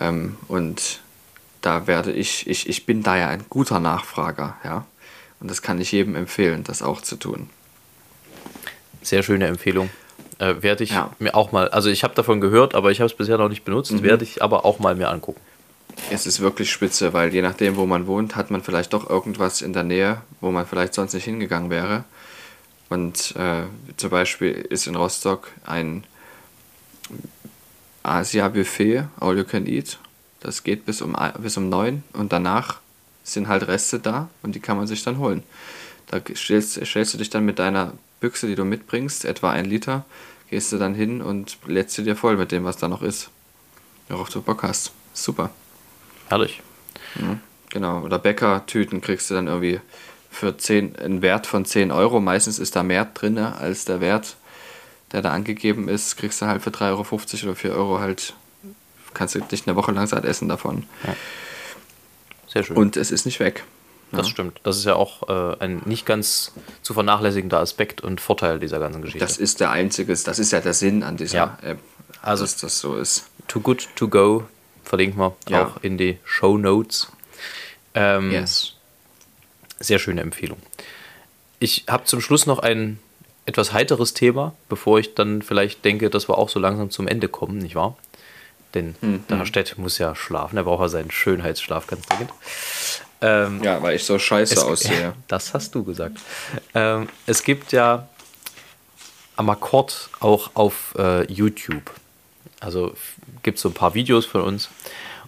Ähm, 0.00 0.36
und 0.48 1.00
da 1.60 1.86
werde 1.86 2.10
ich, 2.10 2.48
ich, 2.48 2.68
ich 2.68 2.86
bin 2.86 3.02
da 3.04 3.16
ja 3.16 3.28
ein 3.28 3.44
guter 3.48 3.78
Nachfrager, 3.78 4.56
ja. 4.64 4.84
Und 5.38 5.48
das 5.50 5.62
kann 5.62 5.80
ich 5.80 5.92
jedem 5.92 6.16
empfehlen, 6.16 6.64
das 6.64 6.82
auch 6.82 7.00
zu 7.02 7.16
tun. 7.16 7.48
Sehr 9.02 9.22
schöne 9.22 9.46
Empfehlung. 9.46 9.90
Äh, 10.38 10.56
werde 10.62 10.84
ich 10.84 10.90
Ja. 10.90 11.12
mir 11.18 11.34
auch 11.34 11.52
mal, 11.52 11.68
also 11.68 11.88
ich 11.88 12.02
habe 12.02 12.14
davon 12.14 12.40
gehört, 12.40 12.74
aber 12.74 12.90
ich 12.90 13.00
habe 13.00 13.06
es 13.10 13.16
bisher 13.16 13.38
noch 13.38 13.48
nicht 13.48 13.64
benutzt, 13.64 13.92
Mhm. 13.92 14.02
werde 14.02 14.24
ich 14.24 14.42
aber 14.42 14.64
auch 14.64 14.78
mal 14.80 14.94
mir 14.96 15.08
angucken. 15.08 15.40
Es 16.10 16.26
ist 16.26 16.40
wirklich 16.40 16.70
spitze, 16.70 17.12
weil 17.12 17.32
je 17.32 17.42
nachdem, 17.42 17.76
wo 17.76 17.86
man 17.86 18.06
wohnt, 18.06 18.36
hat 18.36 18.50
man 18.50 18.62
vielleicht 18.62 18.92
doch 18.92 19.08
irgendwas 19.08 19.62
in 19.62 19.72
der 19.72 19.84
Nähe, 19.84 20.22
wo 20.40 20.50
man 20.50 20.66
vielleicht 20.66 20.94
sonst 20.94 21.14
nicht 21.14 21.24
hingegangen 21.24 21.70
wäre. 21.70 22.04
Und 22.88 23.36
äh, 23.36 23.62
zum 23.96 24.10
Beispiel 24.10 24.50
ist 24.50 24.86
in 24.86 24.96
Rostock 24.96 25.48
ein 25.64 26.04
Asia-Buffet, 28.02 29.04
All 29.20 29.36
You 29.38 29.44
Can 29.44 29.66
Eat. 29.66 29.98
Das 30.40 30.64
geht 30.64 30.86
bis 30.86 31.02
um, 31.02 31.16
bis 31.38 31.56
um 31.56 31.68
9 31.68 32.02
und 32.14 32.32
danach 32.32 32.80
sind 33.22 33.48
halt 33.48 33.68
Reste 33.68 34.00
da 34.00 34.28
und 34.42 34.54
die 34.54 34.60
kann 34.60 34.76
man 34.76 34.86
sich 34.86 35.04
dann 35.04 35.18
holen. 35.18 35.42
Da 36.08 36.20
stellst, 36.34 36.84
stellst 36.84 37.14
du 37.14 37.18
dich 37.18 37.30
dann 37.30 37.44
mit 37.44 37.58
deiner 37.58 37.92
Büchse, 38.20 38.46
die 38.46 38.54
du 38.54 38.64
mitbringst, 38.64 39.24
etwa 39.24 39.50
ein 39.50 39.64
Liter, 39.66 40.04
gehst 40.48 40.72
du 40.72 40.78
dann 40.78 40.94
hin 40.94 41.22
und 41.22 41.58
lädst 41.66 41.94
sie 41.94 42.04
dir 42.04 42.16
voll 42.16 42.36
mit 42.36 42.50
dem, 42.52 42.64
was 42.64 42.76
da 42.76 42.88
noch 42.88 43.02
ist. 43.02 43.30
Worauf 44.08 44.30
du 44.30 44.42
Bock 44.42 44.64
hast. 44.64 44.92
Super. 45.14 45.50
Herrlich. 46.30 46.62
Genau, 47.70 48.00
oder 48.00 48.18
Bäckertüten 48.18 49.00
kriegst 49.00 49.28
du 49.30 49.34
dann 49.34 49.46
irgendwie 49.48 49.80
für 50.30 50.56
10, 50.56 50.96
einen 50.96 51.22
Wert 51.22 51.46
von 51.46 51.64
10 51.64 51.90
Euro. 51.92 52.20
Meistens 52.20 52.58
ist 52.58 52.74
da 52.76 52.82
mehr 52.82 53.04
drin 53.04 53.36
als 53.38 53.84
der 53.84 54.00
Wert, 54.00 54.36
der 55.12 55.22
da 55.22 55.32
angegeben 55.32 55.88
ist. 55.88 56.16
Kriegst 56.16 56.40
du 56.40 56.46
halt 56.46 56.62
für 56.62 56.70
3,50 56.70 56.84
Euro 57.42 57.48
oder 57.50 57.56
4 57.56 57.72
Euro 57.74 57.98
halt, 58.00 58.34
kannst 59.12 59.34
du 59.34 59.40
dich 59.40 59.66
eine 59.66 59.76
Woche 59.76 59.92
lang 59.92 60.06
satt 60.06 60.24
essen 60.24 60.48
davon. 60.48 60.86
Sehr 62.48 62.62
schön. 62.64 62.76
Und 62.76 62.96
es 62.96 63.10
ist 63.10 63.26
nicht 63.26 63.40
weg. 63.40 63.64
das 64.12 64.28
stimmt. 64.28 64.60
Das 64.64 64.76
ist 64.76 64.84
ja 64.84 64.94
auch 64.94 65.28
äh, 65.28 65.56
ein 65.62 65.82
nicht 65.84 66.06
ganz 66.06 66.52
zu 66.82 66.94
vernachlässigender 66.94 67.58
Aspekt 67.60 68.00
und 68.00 68.20
Vorteil 68.20 68.58
dieser 68.58 68.78
ganzen 68.80 69.02
Geschichte. 69.02 69.24
Das 69.24 69.36
ist 69.36 69.60
der 69.60 69.70
einzige, 69.70 70.14
das 70.14 70.38
ist 70.38 70.50
ja 70.52 70.60
der 70.60 70.74
Sinn 70.74 71.02
an 71.04 71.16
dieser 71.16 71.36
Ja. 71.36 71.58
App, 71.62 71.78
Also- 72.22 72.44
dass 72.44 72.56
das 72.56 72.78
so 72.80 72.96
ist. 72.96 73.26
Too 73.48 73.60
Good 73.60 73.88
To 73.96 74.06
Go 74.08 74.44
verlinken 74.84 75.18
wir 75.20 75.36
Ja. 75.48 75.66
auch 75.66 75.82
in 75.82 75.98
die 75.98 76.18
Show 76.24 76.56
Notes. 76.58 77.10
Ähm, 77.94 78.30
Yes. 78.30 78.74
Sehr 79.78 79.98
schöne 79.98 80.20
Empfehlung. 80.20 80.58
Ich 81.58 81.84
habe 81.88 82.04
zum 82.04 82.20
Schluss 82.20 82.46
noch 82.46 82.58
ein 82.58 82.98
etwas 83.46 83.72
heiteres 83.72 84.14
Thema, 84.14 84.54
bevor 84.68 84.98
ich 84.98 85.14
dann 85.14 85.42
vielleicht 85.42 85.84
denke, 85.84 86.10
dass 86.10 86.28
wir 86.28 86.38
auch 86.38 86.48
so 86.48 86.60
langsam 86.60 86.90
zum 86.90 87.08
Ende 87.08 87.28
kommen, 87.28 87.58
nicht 87.58 87.74
wahr? 87.74 87.96
Denn 88.74 88.94
Mhm. 89.00 89.24
der 89.28 89.38
Herr 89.38 89.46
Stett 89.46 89.76
muss 89.78 89.98
ja 89.98 90.14
schlafen, 90.14 90.56
er 90.56 90.64
braucht 90.64 90.82
ja 90.82 90.88
seinen 90.88 91.10
Schönheitsschlaf 91.10 91.86
ganz 91.86 92.06
dringend. 92.06 92.30
Ähm, 93.22 93.62
Ja, 93.62 93.82
weil 93.82 93.96
ich 93.96 94.04
so 94.04 94.18
scheiße 94.18 94.54
es, 94.54 94.62
aussehe. 94.62 95.14
Das 95.28 95.52
hast 95.54 95.74
du 95.74 95.82
gesagt. 95.82 96.18
Ähm, 96.74 97.08
es 97.26 97.42
gibt 97.42 97.72
ja 97.72 98.08
am 99.36 99.50
Akkord 99.50 100.10
auch 100.20 100.50
auf 100.54 100.94
äh, 100.98 101.24
YouTube. 101.32 101.90
Also 102.60 102.94
gibt 103.42 103.56
es 103.56 103.62
so 103.62 103.68
ein 103.68 103.74
paar 103.74 103.94
Videos 103.94 104.26
von 104.26 104.42
uns. 104.42 104.68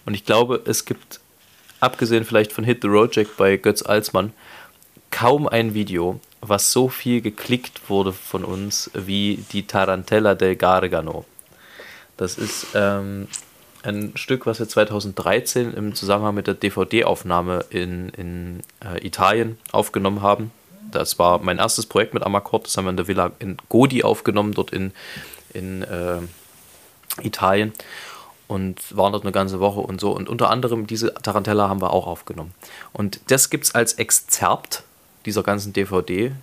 Und 0.05 0.13
ich 0.13 0.25
glaube, 0.25 0.61
es 0.65 0.85
gibt, 0.85 1.19
abgesehen 1.79 2.25
vielleicht 2.25 2.51
von 2.51 2.63
Hit 2.63 2.81
the 2.81 2.87
Road 2.87 3.15
Jack 3.15 3.37
bei 3.37 3.57
Götz 3.57 3.81
Alsmann, 3.81 4.33
kaum 5.11 5.47
ein 5.47 5.73
Video, 5.73 6.19
was 6.41 6.71
so 6.71 6.89
viel 6.89 7.21
geklickt 7.21 7.89
wurde 7.89 8.13
von 8.13 8.43
uns 8.43 8.91
wie 8.93 9.43
die 9.51 9.65
Tarantella 9.65 10.35
del 10.35 10.55
Gargano. 10.55 11.25
Das 12.17 12.37
ist 12.37 12.67
ähm, 12.75 13.27
ein 13.83 14.13
Stück, 14.15 14.45
was 14.45 14.59
wir 14.59 14.67
2013 14.67 15.73
im 15.73 15.95
Zusammenhang 15.95 16.35
mit 16.35 16.47
der 16.47 16.53
DVD-Aufnahme 16.53 17.65
in, 17.69 18.09
in 18.09 18.61
äh, 18.83 19.05
Italien 19.05 19.57
aufgenommen 19.71 20.21
haben. 20.21 20.51
Das 20.91 21.17
war 21.19 21.39
mein 21.39 21.59
erstes 21.59 21.85
Projekt 21.85 22.13
mit 22.13 22.23
Amakord. 22.23 22.65
Das 22.65 22.77
haben 22.77 22.85
wir 22.85 22.91
in 22.91 22.97
der 22.97 23.07
Villa 23.07 23.31
in 23.39 23.57
Godi 23.69 24.03
aufgenommen, 24.03 24.53
dort 24.53 24.71
in, 24.71 24.91
in 25.53 25.83
äh, 25.83 26.19
Italien. 27.21 27.73
Und 28.47 28.95
waren 28.95 29.13
dort 29.13 29.23
eine 29.23 29.31
ganze 29.31 29.59
Woche 29.59 29.79
und 29.79 29.99
so. 29.99 30.11
Und 30.11 30.29
unter 30.29 30.49
anderem 30.49 30.85
diese 30.85 31.13
Tarantella 31.13 31.69
haben 31.69 31.81
wir 31.81 31.91
auch 31.91 32.05
aufgenommen. 32.05 32.53
Und 32.91 33.19
das 33.27 33.49
gibt 33.49 33.63
es 33.63 33.73
als 33.73 33.93
Exzerpt 33.93 34.83
dieser 35.25 35.43
ganzen 35.43 35.73
DVD 35.73 36.33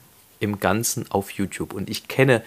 im 0.41 0.59
Ganzen 0.59 1.11
auf 1.11 1.31
YouTube. 1.33 1.73
Und 1.73 1.91
ich 1.91 2.09
kenne 2.09 2.43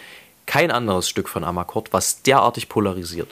kein 0.46 0.72
anderes 0.72 1.08
Stück 1.08 1.30
von 1.30 1.44
Amakord, 1.44 1.94
was 1.94 2.24
derartig 2.24 2.68
polarisiert. 2.68 3.30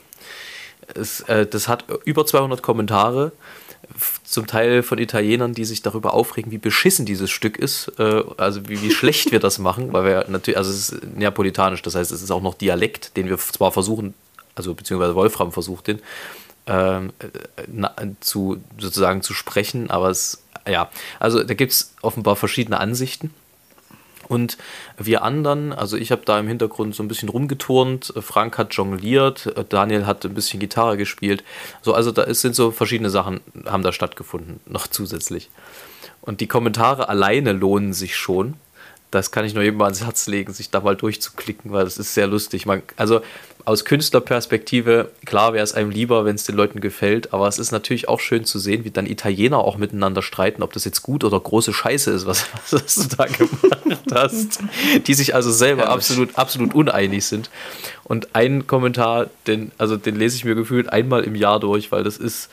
Es, 0.93 1.21
äh, 1.21 1.45
das 1.45 1.67
hat 1.67 1.85
über 2.05 2.25
200 2.25 2.61
Kommentare, 2.61 3.31
zum 4.23 4.47
Teil 4.47 4.83
von 4.83 4.97
Italienern, 4.99 5.53
die 5.53 5.65
sich 5.65 5.81
darüber 5.81 6.13
aufregen, 6.13 6.51
wie 6.51 6.57
beschissen 6.57 7.05
dieses 7.05 7.29
Stück 7.29 7.57
ist, 7.57 7.91
äh, 7.99 8.23
also 8.37 8.67
wie, 8.69 8.81
wie 8.81 8.91
schlecht 8.91 9.31
wir 9.31 9.39
das 9.39 9.59
machen, 9.59 9.91
weil 9.93 10.05
wir 10.05 10.25
natürlich, 10.29 10.57
also 10.57 10.71
es 10.71 10.89
ist 10.89 11.03
neapolitanisch, 11.15 11.81
das 11.81 11.95
heißt, 11.95 12.11
es 12.11 12.21
ist 12.21 12.31
auch 12.31 12.41
noch 12.41 12.53
Dialekt, 12.53 13.17
den 13.17 13.27
wir 13.29 13.37
zwar 13.37 13.71
versuchen, 13.71 14.13
also 14.55 14.73
beziehungsweise 14.73 15.15
Wolfram 15.15 15.51
versucht 15.51 15.87
den, 15.87 16.01
ähm, 16.67 17.11
zu, 18.19 18.61
sozusagen 18.77 19.21
zu 19.21 19.33
sprechen, 19.33 19.89
aber 19.89 20.09
es, 20.09 20.43
ja, 20.67 20.89
also 21.19 21.43
da 21.43 21.53
gibt 21.53 21.71
es 21.71 21.93
offenbar 22.01 22.35
verschiedene 22.35 22.79
Ansichten. 22.79 23.33
Und 24.27 24.57
wir 24.97 25.23
anderen, 25.23 25.73
also 25.73 25.97
ich 25.97 26.09
habe 26.09 26.21
da 26.23 26.39
im 26.39 26.47
Hintergrund 26.47 26.95
so 26.95 27.03
ein 27.03 27.09
bisschen 27.09 27.27
rumgeturnt, 27.27 28.13
Frank 28.21 28.57
hat 28.57 28.73
jongliert, 28.73 29.53
Daniel 29.67 30.05
hat 30.05 30.23
ein 30.23 30.33
bisschen 30.33 30.61
Gitarre 30.61 30.95
gespielt. 30.95 31.43
So, 31.81 31.93
also 31.93 32.13
da 32.13 32.33
sind 32.33 32.55
so 32.55 32.71
verschiedene 32.71 33.09
Sachen, 33.09 33.41
haben 33.65 33.83
da 33.83 33.91
stattgefunden, 33.91 34.61
noch 34.65 34.87
zusätzlich. 34.87 35.49
Und 36.21 36.39
die 36.39 36.47
Kommentare 36.47 37.09
alleine 37.09 37.51
lohnen 37.51 37.91
sich 37.91 38.15
schon 38.15 38.53
das 39.11 39.31
kann 39.31 39.43
ich 39.43 39.53
nur 39.53 39.63
jedem 39.63 39.77
mal 39.77 39.85
ans 39.85 40.03
Herz 40.03 40.27
legen, 40.27 40.53
sich 40.53 40.69
da 40.69 40.79
mal 40.79 40.95
durchzuklicken, 40.95 41.71
weil 41.71 41.83
das 41.83 41.97
ist 41.97 42.13
sehr 42.13 42.27
lustig. 42.27 42.65
Man, 42.65 42.81
also 42.95 43.21
aus 43.65 43.85
Künstlerperspektive, 43.85 45.11
klar 45.25 45.53
wäre 45.53 45.63
es 45.63 45.73
einem 45.73 45.91
lieber, 45.91 46.25
wenn 46.25 46.35
es 46.35 46.45
den 46.45 46.55
Leuten 46.55 46.79
gefällt, 46.79 47.33
aber 47.33 47.47
es 47.47 47.59
ist 47.59 47.71
natürlich 47.71 48.07
auch 48.07 48.19
schön 48.19 48.45
zu 48.45 48.57
sehen, 48.57 48.85
wie 48.85 48.91
dann 48.91 49.05
Italiener 49.05 49.59
auch 49.59 49.77
miteinander 49.77 50.21
streiten, 50.21 50.63
ob 50.63 50.73
das 50.73 50.85
jetzt 50.85 51.03
gut 51.03 51.23
oder 51.23 51.39
große 51.39 51.73
Scheiße 51.73 52.09
ist, 52.11 52.25
was, 52.25 52.45
was 52.71 52.95
du 52.95 53.15
da 53.15 53.25
gemacht 53.25 54.01
hast. 54.13 54.59
Die 55.05 55.13
sich 55.13 55.35
also 55.35 55.51
selber 55.51 55.89
absolut, 55.89 56.37
absolut 56.37 56.73
uneinig 56.73 57.25
sind. 57.25 57.49
Und 58.05 58.33
ein 58.33 58.65
Kommentar, 58.65 59.29
den, 59.45 59.71
also 59.77 59.97
den 59.97 60.15
lese 60.15 60.37
ich 60.37 60.45
mir 60.45 60.55
gefühlt 60.55 60.91
einmal 60.91 61.23
im 61.23 61.35
Jahr 61.35 61.59
durch, 61.59 61.91
weil 61.91 62.03
das 62.03 62.17
ist 62.17 62.49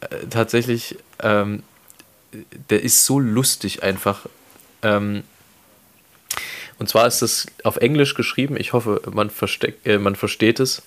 äh, 0.00 0.26
tatsächlich, 0.30 0.96
ähm, 1.20 1.64
der 2.70 2.82
ist 2.82 3.04
so 3.04 3.18
lustig 3.18 3.82
einfach. 3.82 4.26
Ähm, 4.82 5.24
und 6.78 6.88
zwar 6.88 7.06
ist 7.06 7.22
es 7.22 7.46
auf 7.64 7.76
Englisch 7.76 8.14
geschrieben. 8.14 8.56
Ich 8.58 8.72
hoffe, 8.72 9.00
man, 9.10 9.30
äh, 9.84 9.98
man 9.98 10.16
versteht 10.16 10.60
es. 10.60 10.82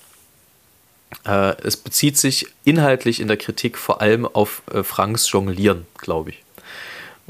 Äh, 1.25 1.55
es 1.63 1.77
bezieht 1.77 2.17
sich 2.17 2.47
inhaltlich 2.63 3.19
in 3.19 3.27
der 3.27 3.37
Kritik 3.37 3.77
vor 3.77 4.01
allem 4.01 4.25
auf 4.25 4.61
äh, 4.71 4.83
Franks 4.83 5.31
Jonglieren, 5.31 5.87
glaube 5.97 6.31
ich. 6.31 6.43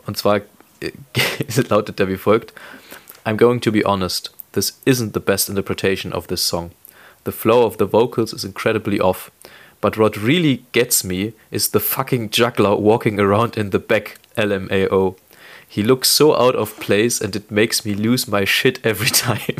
Und 0.05 0.17
zwar 0.17 0.41
äh, 0.81 0.91
lautet 1.69 1.99
der 1.99 2.09
wie 2.09 2.17
folgt: 2.17 2.53
I'm 3.25 3.37
going 3.37 3.61
to 3.61 3.71
be 3.71 3.83
honest. 3.85 4.33
This 4.51 4.79
isn't 4.85 5.13
the 5.13 5.19
best 5.19 5.47
interpretation 5.47 6.11
of 6.11 6.27
this 6.27 6.45
song. 6.45 6.71
The 7.25 7.31
flow 7.31 7.65
of 7.65 7.75
the 7.77 7.91
vocals 7.91 8.33
is 8.33 8.43
incredibly 8.43 8.99
off. 8.99 9.31
But 9.81 9.97
what 9.97 10.17
really 10.17 10.65
gets 10.73 11.03
me 11.03 11.33
is 11.51 11.71
the 11.71 11.79
fucking 11.79 12.31
juggler 12.31 12.75
walking 12.75 13.19
around 13.19 13.57
in 13.57 13.69
the 13.69 13.79
back, 13.79 14.17
LMAO. 14.35 15.15
He 15.71 15.83
looks 15.83 16.09
so 16.09 16.35
out 16.35 16.55
of 16.55 16.79
place 16.79 17.21
and 17.21 17.35
it 17.35 17.51
makes 17.51 17.85
me 17.85 17.93
lose 17.93 18.27
my 18.27 18.43
shit 18.43 18.83
every 18.83 19.11
time. 19.11 19.39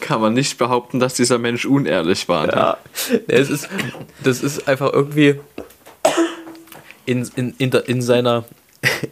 Kann 0.00 0.20
man 0.20 0.34
nicht 0.34 0.58
behaupten, 0.58 1.00
dass 1.00 1.14
dieser 1.14 1.38
Mensch 1.38 1.64
unehrlich 1.64 2.28
war. 2.28 2.46
Ne? 2.46 2.52
Ja, 2.52 2.78
es 3.26 3.50
ist, 3.50 3.68
das 4.22 4.44
ist 4.44 4.68
einfach 4.68 4.92
irgendwie 4.92 5.40
in, 7.04 7.28
in, 7.34 7.52
in, 7.58 7.72
der, 7.72 7.88
in 7.88 8.02
seiner 8.02 8.44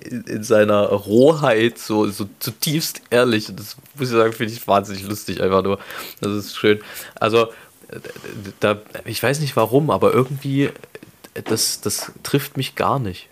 in 0.00 0.44
seiner 0.44 0.86
Rohheit 0.86 1.78
so, 1.78 2.08
so 2.08 2.28
zutiefst 2.38 3.02
ehrlich. 3.10 3.46
Das 3.46 3.76
muss 3.94 4.08
ich 4.08 4.14
sagen, 4.14 4.32
finde 4.32 4.52
ich 4.52 4.66
wahnsinnig 4.66 5.06
lustig 5.06 5.42
einfach 5.42 5.62
nur. 5.62 5.78
Das 6.20 6.32
ist 6.32 6.56
schön. 6.56 6.80
Also, 7.14 7.48
da, 8.60 8.78
ich 9.04 9.22
weiß 9.22 9.40
nicht 9.40 9.56
warum, 9.56 9.90
aber 9.90 10.12
irgendwie, 10.12 10.70
das, 11.44 11.80
das 11.80 12.12
trifft 12.22 12.56
mich 12.56 12.74
gar 12.74 12.98
nicht. 12.98 13.28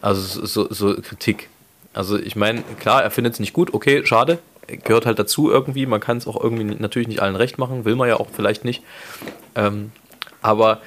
Also 0.00 0.44
so, 0.44 0.72
so 0.72 0.94
Kritik. 1.00 1.48
Also 1.94 2.18
ich 2.18 2.36
meine, 2.36 2.62
klar, 2.80 3.02
er 3.02 3.10
findet 3.10 3.34
es 3.34 3.40
nicht 3.40 3.52
gut, 3.52 3.74
okay, 3.74 4.04
schade, 4.04 4.38
gehört 4.66 5.06
halt 5.06 5.18
dazu 5.18 5.50
irgendwie. 5.50 5.86
Man 5.86 6.00
kann 6.00 6.16
es 6.16 6.26
auch 6.26 6.42
irgendwie 6.42 6.64
natürlich 6.64 7.08
nicht 7.08 7.20
allen 7.20 7.36
recht 7.36 7.58
machen, 7.58 7.84
will 7.84 7.96
man 7.96 8.08
ja 8.08 8.16
auch 8.18 8.28
vielleicht 8.34 8.64
nicht. 8.64 8.82
Ähm, 9.54 9.92
aber 10.40 10.80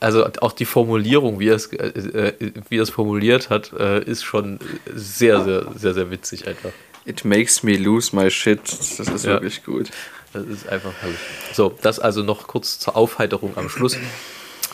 also 0.00 0.26
auch 0.40 0.52
die 0.52 0.64
Formulierung, 0.64 1.38
wie 1.38 1.48
er 1.48 1.56
es, 1.56 1.66
äh, 1.66 1.86
äh, 1.86 2.52
wie 2.68 2.78
er 2.78 2.82
es 2.82 2.90
formuliert 2.90 3.50
hat, 3.50 3.72
äh, 3.72 4.02
ist 4.02 4.24
schon 4.24 4.58
sehr, 4.92 5.44
sehr, 5.44 5.66
sehr, 5.76 5.94
sehr 5.94 6.10
witzig 6.10 6.46
einfach. 6.48 6.70
It 7.04 7.24
makes 7.24 7.62
me 7.62 7.76
lose 7.76 8.14
my 8.14 8.30
shit. 8.30 8.60
Das 8.62 8.98
ist 8.98 9.24
ja. 9.24 9.32
wirklich 9.32 9.64
gut. 9.64 9.90
Das 10.32 10.44
ist 10.44 10.68
einfach 10.68 10.92
herrlich. 11.00 11.18
So, 11.52 11.76
das 11.82 11.98
also 11.98 12.22
noch 12.22 12.46
kurz 12.46 12.78
zur 12.78 12.96
Aufheiterung 12.96 13.56
am 13.56 13.68
Schluss. 13.68 13.96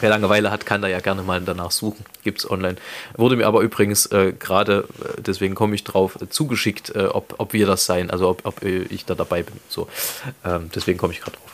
Wer 0.00 0.10
Langeweile 0.10 0.50
hat, 0.50 0.66
kann 0.66 0.82
da 0.82 0.88
ja 0.88 1.00
gerne 1.00 1.22
mal 1.22 1.40
danach 1.40 1.70
suchen. 1.70 2.04
Gibt 2.22 2.40
es 2.40 2.50
online. 2.50 2.76
Wurde 3.16 3.36
mir 3.36 3.46
aber 3.46 3.62
übrigens 3.62 4.04
äh, 4.06 4.34
gerade, 4.38 4.86
äh, 5.02 5.22
deswegen 5.22 5.54
komme 5.54 5.74
ich 5.74 5.84
drauf, 5.84 6.20
äh, 6.20 6.28
zugeschickt, 6.28 6.94
äh, 6.94 7.06
ob, 7.06 7.34
ob 7.38 7.54
wir 7.54 7.66
das 7.66 7.86
sein, 7.86 8.10
also 8.10 8.28
ob, 8.28 8.44
ob 8.44 8.62
ich 8.62 9.06
da 9.06 9.14
dabei 9.14 9.42
bin. 9.42 9.54
So. 9.70 9.88
Ähm, 10.44 10.70
deswegen 10.74 10.98
komme 10.98 11.14
ich 11.14 11.20
gerade 11.20 11.38
drauf. 11.38 11.52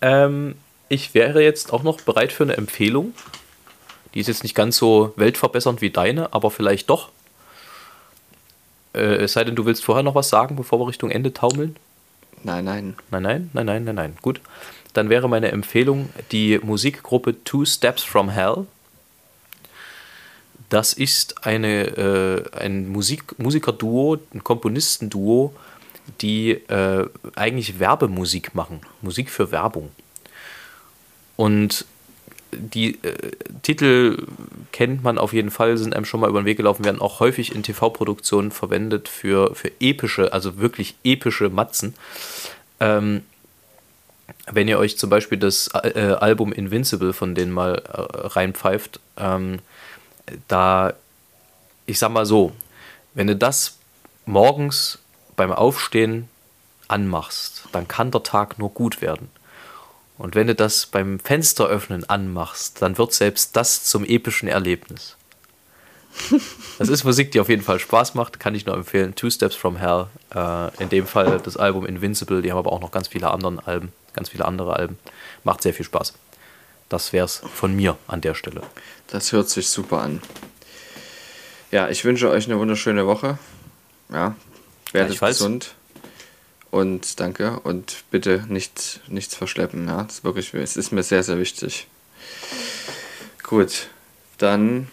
Ähm, 0.00 0.54
ich 0.88 1.12
wäre 1.12 1.42
jetzt 1.42 1.74
auch 1.74 1.82
noch 1.82 2.00
bereit 2.00 2.32
für 2.32 2.44
eine 2.44 2.56
Empfehlung. 2.56 3.12
Die 4.14 4.20
ist 4.20 4.26
jetzt 4.26 4.42
nicht 4.42 4.54
ganz 4.54 4.78
so 4.78 5.12
weltverbessernd 5.16 5.82
wie 5.82 5.90
deine, 5.90 6.32
aber 6.32 6.50
vielleicht 6.50 6.88
doch. 6.88 7.10
Äh, 8.94 9.16
es 9.16 9.34
sei 9.34 9.44
denn, 9.44 9.56
du 9.56 9.66
willst 9.66 9.84
vorher 9.84 10.02
noch 10.02 10.14
was 10.14 10.30
sagen, 10.30 10.56
bevor 10.56 10.80
wir 10.80 10.88
Richtung 10.88 11.10
Ende 11.10 11.34
taumeln? 11.34 11.76
Nein, 12.42 12.64
nein. 12.64 12.96
Nein, 13.10 13.22
nein, 13.22 13.50
nein, 13.52 13.66
nein, 13.66 13.84
nein, 13.84 13.94
nein. 13.94 14.16
Gut. 14.22 14.40
Dann 14.92 15.08
wäre 15.08 15.28
meine 15.28 15.52
Empfehlung 15.52 16.10
die 16.32 16.58
Musikgruppe 16.58 17.44
Two 17.44 17.64
Steps 17.64 18.02
from 18.02 18.30
Hell. 18.30 18.66
Das 20.68 20.92
ist 20.92 21.46
eine, 21.46 21.84
äh, 21.96 22.56
ein 22.56 22.88
Musik, 22.88 23.38
Musikerduo, 23.38 24.18
ein 24.32 24.42
Komponistenduo, 24.42 25.54
die 26.20 26.52
äh, 26.52 27.08
eigentlich 27.36 27.78
Werbemusik 27.78 28.54
machen. 28.54 28.80
Musik 29.00 29.30
für 29.30 29.50
Werbung. 29.52 29.90
Und 31.36 31.84
die 32.52 33.02
äh, 33.02 33.32
Titel 33.62 34.26
kennt 34.72 35.02
man 35.02 35.18
auf 35.18 35.32
jeden 35.32 35.50
Fall, 35.50 35.76
sind 35.76 35.94
einem 35.94 36.04
schon 36.04 36.20
mal 36.20 36.30
über 36.30 36.40
den 36.42 36.46
Weg 36.46 36.56
gelaufen, 36.56 36.84
werden 36.84 37.00
auch 37.00 37.20
häufig 37.20 37.54
in 37.54 37.62
TV-Produktionen 37.62 38.50
verwendet 38.50 39.08
für, 39.08 39.54
für 39.54 39.70
epische, 39.80 40.32
also 40.32 40.58
wirklich 40.58 40.96
epische 41.04 41.48
Matzen. 41.48 41.94
Ähm, 42.80 43.22
wenn 44.50 44.68
ihr 44.68 44.78
euch 44.78 44.98
zum 44.98 45.10
Beispiel 45.10 45.38
das 45.38 45.68
äh, 45.74 46.16
Album 46.18 46.52
Invincible 46.52 47.12
von 47.12 47.34
denen 47.34 47.52
mal 47.52 47.74
äh, 47.76 48.26
reinpfeift, 48.28 49.00
ähm, 49.16 49.58
da, 50.48 50.94
ich 51.86 51.98
sag 51.98 52.10
mal 52.10 52.26
so, 52.26 52.52
wenn 53.14 53.26
du 53.26 53.36
das 53.36 53.78
morgens 54.26 54.98
beim 55.36 55.52
Aufstehen 55.52 56.28
anmachst, 56.88 57.64
dann 57.72 57.88
kann 57.88 58.10
der 58.10 58.22
Tag 58.22 58.58
nur 58.58 58.70
gut 58.70 59.02
werden. 59.02 59.28
Und 60.20 60.34
wenn 60.34 60.48
du 60.48 60.54
das 60.54 60.84
beim 60.84 61.18
Fensteröffnen 61.18 62.04
anmachst, 62.10 62.82
dann 62.82 62.98
wird 62.98 63.14
selbst 63.14 63.56
das 63.56 63.84
zum 63.84 64.04
epischen 64.04 64.48
Erlebnis. 64.48 65.16
Das 66.78 66.88
ist 66.88 67.04
Musik, 67.04 67.30
die 67.32 67.40
auf 67.40 67.50
jeden 67.50 67.60
Fall 67.60 67.78
Spaß 67.78 68.14
macht, 68.14 68.40
kann 68.40 68.54
ich 68.54 68.64
nur 68.64 68.74
empfehlen. 68.74 69.14
Two 69.14 69.28
Steps 69.28 69.54
from 69.54 69.76
Hell. 69.76 70.06
Äh, 70.34 70.82
in 70.82 70.88
dem 70.88 71.06
Fall 71.06 71.38
das 71.44 71.58
Album 71.58 71.84
Invincible, 71.84 72.40
die 72.40 72.50
haben 72.50 72.58
aber 72.58 72.72
auch 72.72 72.80
noch 72.80 72.90
ganz 72.90 73.08
viele 73.08 73.30
andere 73.30 73.66
Alben, 73.66 73.92
ganz 74.14 74.30
viele 74.30 74.46
andere 74.46 74.76
Alben. 74.76 74.98
Macht 75.44 75.60
sehr 75.62 75.74
viel 75.74 75.84
Spaß. 75.84 76.14
Das 76.88 77.12
wäre 77.12 77.26
es 77.26 77.42
von 77.54 77.76
mir 77.76 77.98
an 78.06 78.22
der 78.22 78.34
Stelle. 78.34 78.62
Das 79.08 79.32
hört 79.32 79.50
sich 79.50 79.68
super 79.68 80.00
an. 80.00 80.22
Ja, 81.70 81.90
ich 81.90 82.02
wünsche 82.06 82.30
euch 82.30 82.46
eine 82.46 82.58
wunderschöne 82.58 83.06
Woche. 83.06 83.38
Ja, 84.10 84.34
werdet 84.92 85.20
gesund. 85.20 85.74
Und 86.70 87.18
danke. 87.20 87.60
Und 87.60 88.04
bitte 88.10 88.44
nicht, 88.48 89.00
nichts 89.08 89.34
verschleppen. 89.34 89.88
Ja, 89.88 90.04
das 90.04 90.16
ist 90.16 90.24
wirklich, 90.24 90.54
es 90.54 90.76
ist 90.76 90.92
mir 90.92 91.02
sehr, 91.02 91.22
sehr 91.22 91.38
wichtig. 91.38 91.88
Gut, 93.42 93.88
dann 94.38 94.88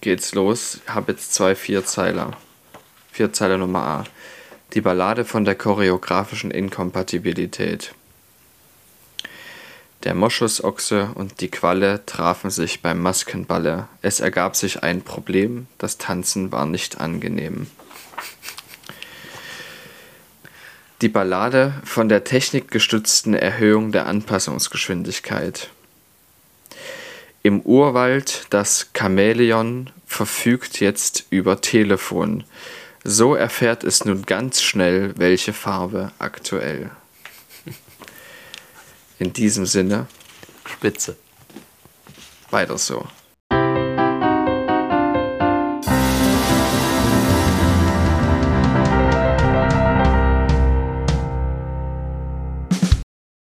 geht's 0.00 0.34
los. 0.34 0.80
Ich 0.84 0.94
habe 0.94 1.12
jetzt 1.12 1.34
zwei 1.34 1.54
Vierzeiler. 1.54 2.36
Vierzeiler 3.10 3.58
Nummer 3.58 3.82
A. 3.82 4.04
Die 4.74 4.80
Ballade 4.80 5.24
von 5.24 5.44
der 5.44 5.54
choreografischen 5.54 6.50
Inkompatibilität. 6.50 7.94
Der 10.04 10.14
Moschusochse 10.14 11.10
und 11.14 11.40
die 11.40 11.50
Qualle 11.50 12.06
trafen 12.06 12.50
sich 12.50 12.82
beim 12.82 13.00
Maskenballe. 13.00 13.88
Es 14.02 14.20
ergab 14.20 14.54
sich 14.54 14.84
ein 14.84 15.02
Problem, 15.02 15.66
das 15.78 15.98
Tanzen 15.98 16.52
war 16.52 16.66
nicht 16.66 17.00
angenehm. 17.00 17.66
Die 21.02 21.10
Ballade 21.10 21.74
von 21.84 22.08
der 22.08 22.24
technikgestützten 22.24 23.34
Erhöhung 23.34 23.92
der 23.92 24.06
Anpassungsgeschwindigkeit. 24.06 25.68
Im 27.42 27.60
Urwald 27.60 28.46
das 28.48 28.90
Chamäleon 28.96 29.90
verfügt 30.06 30.80
jetzt 30.80 31.26
über 31.28 31.60
Telefon. 31.60 32.44
So 33.04 33.34
erfährt 33.34 33.84
es 33.84 34.06
nun 34.06 34.24
ganz 34.24 34.62
schnell, 34.62 35.12
welche 35.18 35.52
Farbe 35.52 36.12
aktuell. 36.18 36.90
In 39.18 39.34
diesem 39.34 39.66
Sinne, 39.66 40.06
Spitze. 40.64 41.16
weiter 42.50 42.78
so. 42.78 43.06